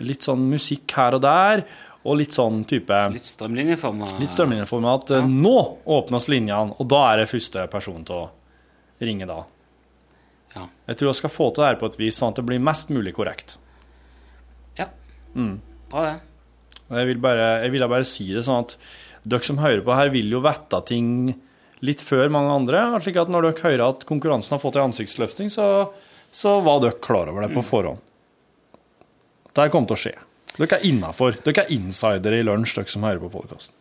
Litt 0.00 0.24
sånn 0.24 0.42
musikk 0.48 0.92
her 0.96 1.16
og 1.16 1.22
der, 1.24 1.62
og 2.08 2.14
litt 2.16 2.32
sånn 2.32 2.62
type 2.68 2.96
Litt 3.12 3.26
strømlinjeforma. 3.28 4.06
Litt 4.20 4.32
strømlinjeforma. 4.32 4.92
at 4.96 5.14
ja. 5.16 5.22
nå 5.24 5.56
åpnes 5.96 6.28
linjene, 6.32 6.76
og 6.78 6.88
da 6.88 7.00
er 7.10 7.22
det 7.22 7.30
første 7.32 7.66
person 7.72 8.04
til 8.08 8.22
å 8.22 8.28
ringe 9.04 9.28
da. 9.28 9.42
Ja. 10.54 10.64
Jeg 10.88 11.00
tror 11.00 11.10
jeg 11.10 11.18
skal 11.20 11.34
få 11.34 11.50
til 11.50 11.64
det 11.64 11.72
her 11.72 11.80
på 11.82 11.90
et 11.90 11.98
vis, 12.00 12.16
sånn 12.16 12.32
at 12.32 12.40
det 12.40 12.46
blir 12.48 12.62
mest 12.64 12.92
mulig 12.94 13.12
korrekt. 13.18 13.58
Mm. 15.34 15.54
Bra, 15.90 16.06
det. 16.06 16.16
Jeg, 16.90 17.08
vil 17.12 17.22
bare, 17.22 17.46
jeg 17.64 17.74
ville 17.74 17.88
bare 17.90 18.08
si 18.08 18.26
det 18.34 18.42
sånn 18.46 18.64
at 18.64 18.76
dere 19.22 19.46
som 19.46 19.60
hører 19.60 19.82
på 19.86 19.94
her, 19.94 20.10
vil 20.14 20.32
jo 20.32 20.42
vite 20.44 20.80
ting 20.88 21.10
litt 21.86 22.02
før 22.04 22.32
mange 22.32 22.54
andre. 22.54 22.84
slik 23.00 23.20
at 23.20 23.30
når 23.32 23.48
dere 23.48 23.64
hører 23.64 23.84
at 23.88 24.06
konkurransen 24.08 24.56
har 24.56 24.62
fått 24.62 24.78
ei 24.78 24.84
ansiktsløfting, 24.84 25.52
så, 25.52 25.66
så 26.32 26.58
var 26.64 26.82
dere 26.82 27.00
klar 27.02 27.30
over 27.32 27.46
det 27.46 27.54
på 27.54 27.64
forhånd. 27.64 28.00
Det 29.50 29.64
her 29.64 29.72
kommer 29.72 29.90
til 29.90 29.98
å 29.98 30.02
skje. 30.04 30.16
Dere 30.56 30.78
er 30.78 30.86
innafor. 30.88 31.38
Dere 31.44 31.64
er 31.64 31.74
insidere 31.74 32.40
i 32.40 32.46
lunsj, 32.46 32.76
dere 32.78 32.92
som 32.92 33.06
hører 33.06 33.22
på 33.22 33.32
podkasten. 33.38 33.76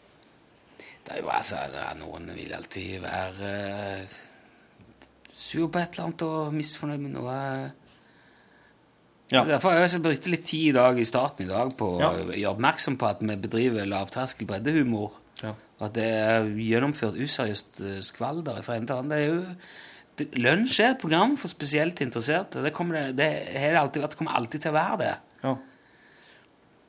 Det 1.05 1.15
er 1.15 1.23
jo 1.23 1.29
altså 1.33 1.57
er 1.65 1.95
Noen 1.97 2.27
vil 2.35 2.51
alltid 2.53 2.99
være 3.01 3.51
uh, 4.05 4.17
sur 5.33 5.69
på 5.71 5.79
et 5.81 5.95
eller 5.95 6.05
annet 6.05 6.25
og 6.27 6.53
misfornøyd 6.53 7.01
med 7.01 7.15
noe. 7.15 7.37
Ja. 9.31 9.43
Derfor 9.45 9.75
har 9.75 9.83
jeg 9.85 10.01
brukt 10.01 10.25
litt 10.31 10.45
tid 10.49 10.71
i 10.71 10.77
dag 10.77 10.97
i 10.99 11.05
starten 11.05 11.45
i 11.45 11.49
dag 11.49 11.75
på 11.77 11.89
Ja. 12.01 12.09
å 12.15 12.31
gjøre 12.33 12.55
oppmerksom 12.55 12.97
på 12.97 13.09
at 13.09 13.19
vi 13.21 13.35
bedriver 13.35 13.85
lavterskel 13.85 14.47
breddehumor. 14.49 15.11
Ja. 15.43 15.53
At 15.79 15.93
det 15.93 16.07
er 16.09 16.49
gjennomført 16.57 17.15
useriøst 17.19 17.81
eh, 17.85 17.99
skvalder 18.01 18.61
fra 18.65 18.75
en 18.75 18.87
til 18.89 18.95
annen. 18.95 19.09
Det 19.13 19.19
er 19.19 19.27
jo 19.29 19.43
det, 20.19 20.27
Lunsj 20.41 20.79
er 20.83 20.89
et 20.95 20.99
program 20.99 21.37
for 21.37 21.47
spesielt 21.47 22.01
interesserte. 22.01 22.63
Det 22.65 22.73
kommer 22.75 22.99
det, 22.99 23.17
det 23.21 23.29
har 23.55 23.71
det 23.77 23.79
alltid 23.83 24.01
det 24.03 24.17
kommer 24.17 24.35
alltid 24.35 24.61
til 24.65 24.71
å 24.73 24.79
være 24.79 24.97
det. 25.03 25.13
Ja. 25.43 25.53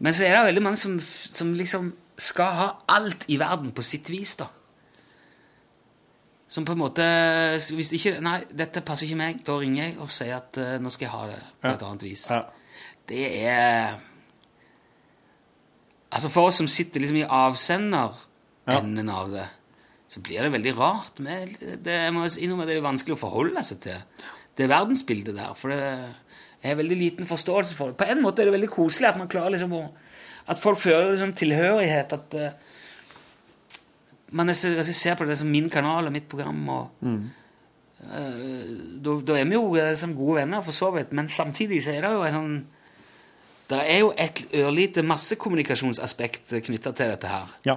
Men 0.01 0.17
så 0.17 0.25
er 0.25 0.39
det 0.39 0.47
veldig 0.49 0.63
mange 0.65 0.81
som, 0.81 0.97
som 1.05 1.53
liksom 1.55 1.93
skal 2.21 2.57
ha 2.57 2.69
alt 2.89 3.27
i 3.29 3.37
verden 3.41 3.71
på 3.77 3.85
sitt 3.85 4.09
vis, 4.13 4.35
da. 4.41 4.49
Som 6.51 6.67
på 6.67 6.75
en 6.75 6.81
måte 6.83 7.05
Hvis 7.77 7.93
ikke 7.95 8.17
Nei, 8.25 8.41
dette 8.51 8.83
passer 8.83 9.07
ikke 9.07 9.21
meg. 9.21 9.43
Da 9.47 9.55
ringer 9.61 9.85
jeg 9.85 9.99
og 10.03 10.11
sier 10.11 10.39
at 10.41 10.59
uh, 10.59 10.77
nå 10.83 10.91
skal 10.91 11.07
jeg 11.07 11.15
ha 11.15 11.27
det 11.31 11.43
på 11.61 11.75
et 11.75 11.85
annet 11.87 12.07
vis. 12.09 12.27
Ja. 12.31 12.43
Det 13.11 13.27
er 13.47 13.99
Altså, 16.11 16.27
for 16.27 16.51
oss 16.51 16.59
som 16.59 16.67
sitter 16.67 17.03
liksom 17.03 17.21
i 17.21 17.29
avsenderenden 17.31 19.11
av 19.15 19.29
det, 19.31 19.45
så 20.11 20.19
blir 20.27 20.43
det 20.43 20.51
veldig 20.57 20.73
rart. 20.75 21.21
Men 21.23 21.47
det, 21.55 21.95
jeg 21.95 22.15
må 22.17 22.25
innrømme 22.27 22.67
det 22.67 22.75
er 22.75 22.83
vanskelig 22.83 23.15
å 23.15 23.21
forholde 23.21 23.63
seg 23.67 23.79
til 23.85 24.25
det 24.59 24.67
verdensbildet 24.73 25.37
der. 25.39 25.53
For 25.55 25.71
det 25.71 25.79
er 26.67 26.81
veldig 26.81 26.99
liten 26.99 27.31
forståelse 27.31 27.79
for 27.79 27.93
det. 27.93 28.01
På 28.01 28.11
en 28.11 28.23
måte 28.25 28.43
er 28.43 28.51
det 28.51 28.57
veldig 28.57 28.73
koselig 28.75 29.13
at 29.13 29.21
man 29.21 29.31
klarer 29.31 29.55
liksom 29.55 29.77
å 29.79 29.85
At 30.51 30.59
folk 30.59 30.81
føler 30.83 31.13
liksom 31.13 31.35
tilhørighet. 31.37 32.13
At, 32.17 32.35
eh, 32.35 32.79
Men 34.33 34.53
jeg 34.53 34.57
ser, 34.61 34.77
jeg 34.79 34.95
ser 34.95 35.17
på 35.19 35.27
det 35.27 35.37
som 35.41 35.49
min 35.51 35.69
kanal 35.71 36.07
og 36.07 36.13
mitt 36.15 36.29
program, 36.31 36.61
og 36.69 37.07
eh, 37.07 38.69
da, 39.03 39.15
da 39.27 39.39
er 39.41 39.49
vi 39.49 39.57
jo 39.57 39.65
eh, 39.77 39.95
som 39.99 40.15
gode 40.15 40.41
venner, 40.43 40.63
for 40.63 40.77
så 40.77 40.91
vidt. 40.95 41.13
Men 41.13 41.29
samtidig 41.29 41.83
så 41.83 41.91
er 41.97 42.07
det 42.07 42.13
jo 42.15 42.23
en 42.29 42.37
sånn 42.37 42.61
Det 43.71 43.79
er 43.87 44.01
jo 44.01 44.13
et 44.19 44.41
ørlite 44.59 45.03
massekommunikasjonsaspekt 45.07 46.57
knytta 46.67 46.91
til 46.99 47.13
dette 47.13 47.29
her. 47.31 47.53
Ja. 47.67 47.77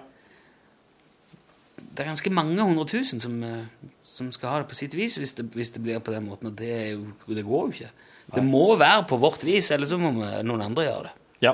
Det 1.78 2.02
er 2.02 2.08
ganske 2.10 2.32
mange 2.34 2.58
hundre 2.66 2.88
tusen 2.90 3.22
som, 3.22 3.36
eh, 3.46 3.92
som 4.02 4.32
skal 4.34 4.50
ha 4.50 4.62
det 4.64 4.70
på 4.72 4.78
sitt 4.78 4.96
vis, 4.98 5.20
hvis 5.22 5.36
det, 5.38 5.46
hvis 5.54 5.70
det 5.76 5.84
blir 5.86 6.00
på 6.02 6.14
den 6.16 6.26
måten. 6.26 6.50
Og 6.50 6.58
det, 6.58 6.74
jo, 6.96 7.14
det 7.30 7.46
går 7.46 7.68
jo 7.68 7.76
ikke. 7.76 7.92
Det 8.34 8.44
må 8.46 8.76
være 8.80 9.06
på 9.10 9.20
vårt 9.22 9.44
vis, 9.46 9.70
eller 9.76 9.86
så 9.86 10.00
må 10.02 10.10
noen 10.18 10.62
andre 10.70 10.88
gjøre 10.90 11.04
det. 11.10 11.16
ja. 11.50 11.54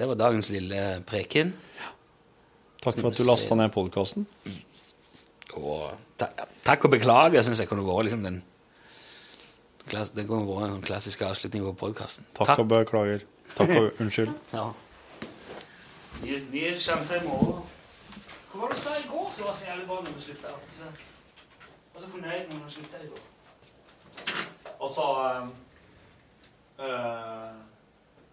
Det 0.00 0.06
var 0.08 0.16
dagens 0.16 0.46
lille 0.48 1.02
preken. 1.04 1.50
Takk 2.80 2.96
for 3.00 3.10
at 3.10 3.18
du 3.18 3.24
lasta 3.28 3.56
ned 3.58 3.72
podkasten. 3.74 4.26
Og 5.58 5.90
takk 6.64 6.84
og 6.86 6.94
beklager, 6.94 7.42
syns 7.44 7.60
jeg 7.60 7.68
kunne 7.68 7.84
vært 7.84 8.06
liksom 8.08 8.22
den 8.24 8.38
Det 9.90 10.26
kunne 10.28 10.46
vært 10.46 10.70
en 10.70 10.84
klassisk 10.86 11.22
avslutning 11.26 11.64
på 11.66 11.72
podkasten. 11.84 12.26
Takk 12.38 12.58
og 12.58 12.68
beklager. 12.70 13.26
Takk 13.56 13.74
og 13.76 14.00
unnskyld. 14.00 14.32
Ja. 14.56 14.70
Nye 16.20 16.72
sjanser 16.76 17.22
i 17.22 17.26
morgen. 17.26 17.62
Hva 18.50 18.60
var 18.60 18.72
det 18.72 18.76
du 18.76 18.82
sa 18.82 18.94
i 18.98 19.06
går 19.08 19.30
som 19.32 19.46
var 19.46 19.54
så 19.56 19.66
jævlig 19.68 19.86
bra 19.88 20.00
når 20.04 20.12
du 20.16 20.20
slutta? 20.20 20.52
Jeg 20.78 20.90
var 21.94 22.02
så 22.02 22.08
fornøyd 22.12 22.50
når 22.50 22.64
du 22.64 22.72
slutta 22.74 23.02
i 23.04 23.10
går. 23.10 23.22
Og 24.80 24.88
så 24.90 25.06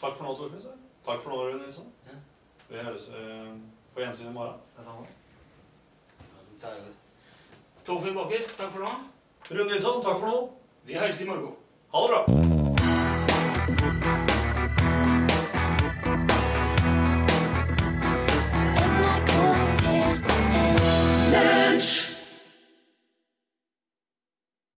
Takk 0.01 0.13
for 0.15 0.23
nå, 0.23 0.33
Torfinn. 0.37 0.83
Takk 1.05 1.23
for 1.23 1.33
nå, 1.33 1.37
Rune 1.47 1.63
Nilsson. 1.63 1.87
Ja. 2.07 2.17
Vi 2.69 2.83
høres 2.83 3.07
eh, 3.09 3.53
på 3.97 4.01
gjensyn 4.01 4.27
i 4.27 4.33
morgen. 4.33 4.53
Torfinn 7.85 8.13
Bakkis, 8.13 8.47
takk 8.53 8.69
for 8.75 8.81
nå. 8.85 8.91
Rune 9.49 9.69
Nilsson, 9.71 10.03
takk 10.05 10.21
for 10.21 10.29
nå. 10.29 10.37
Vi 10.85 10.93
høres 11.01 11.21
i 11.25 11.27
morgen. 11.31 11.57
Ha 11.89 11.97
det 12.05 12.09
bra. 12.13 12.21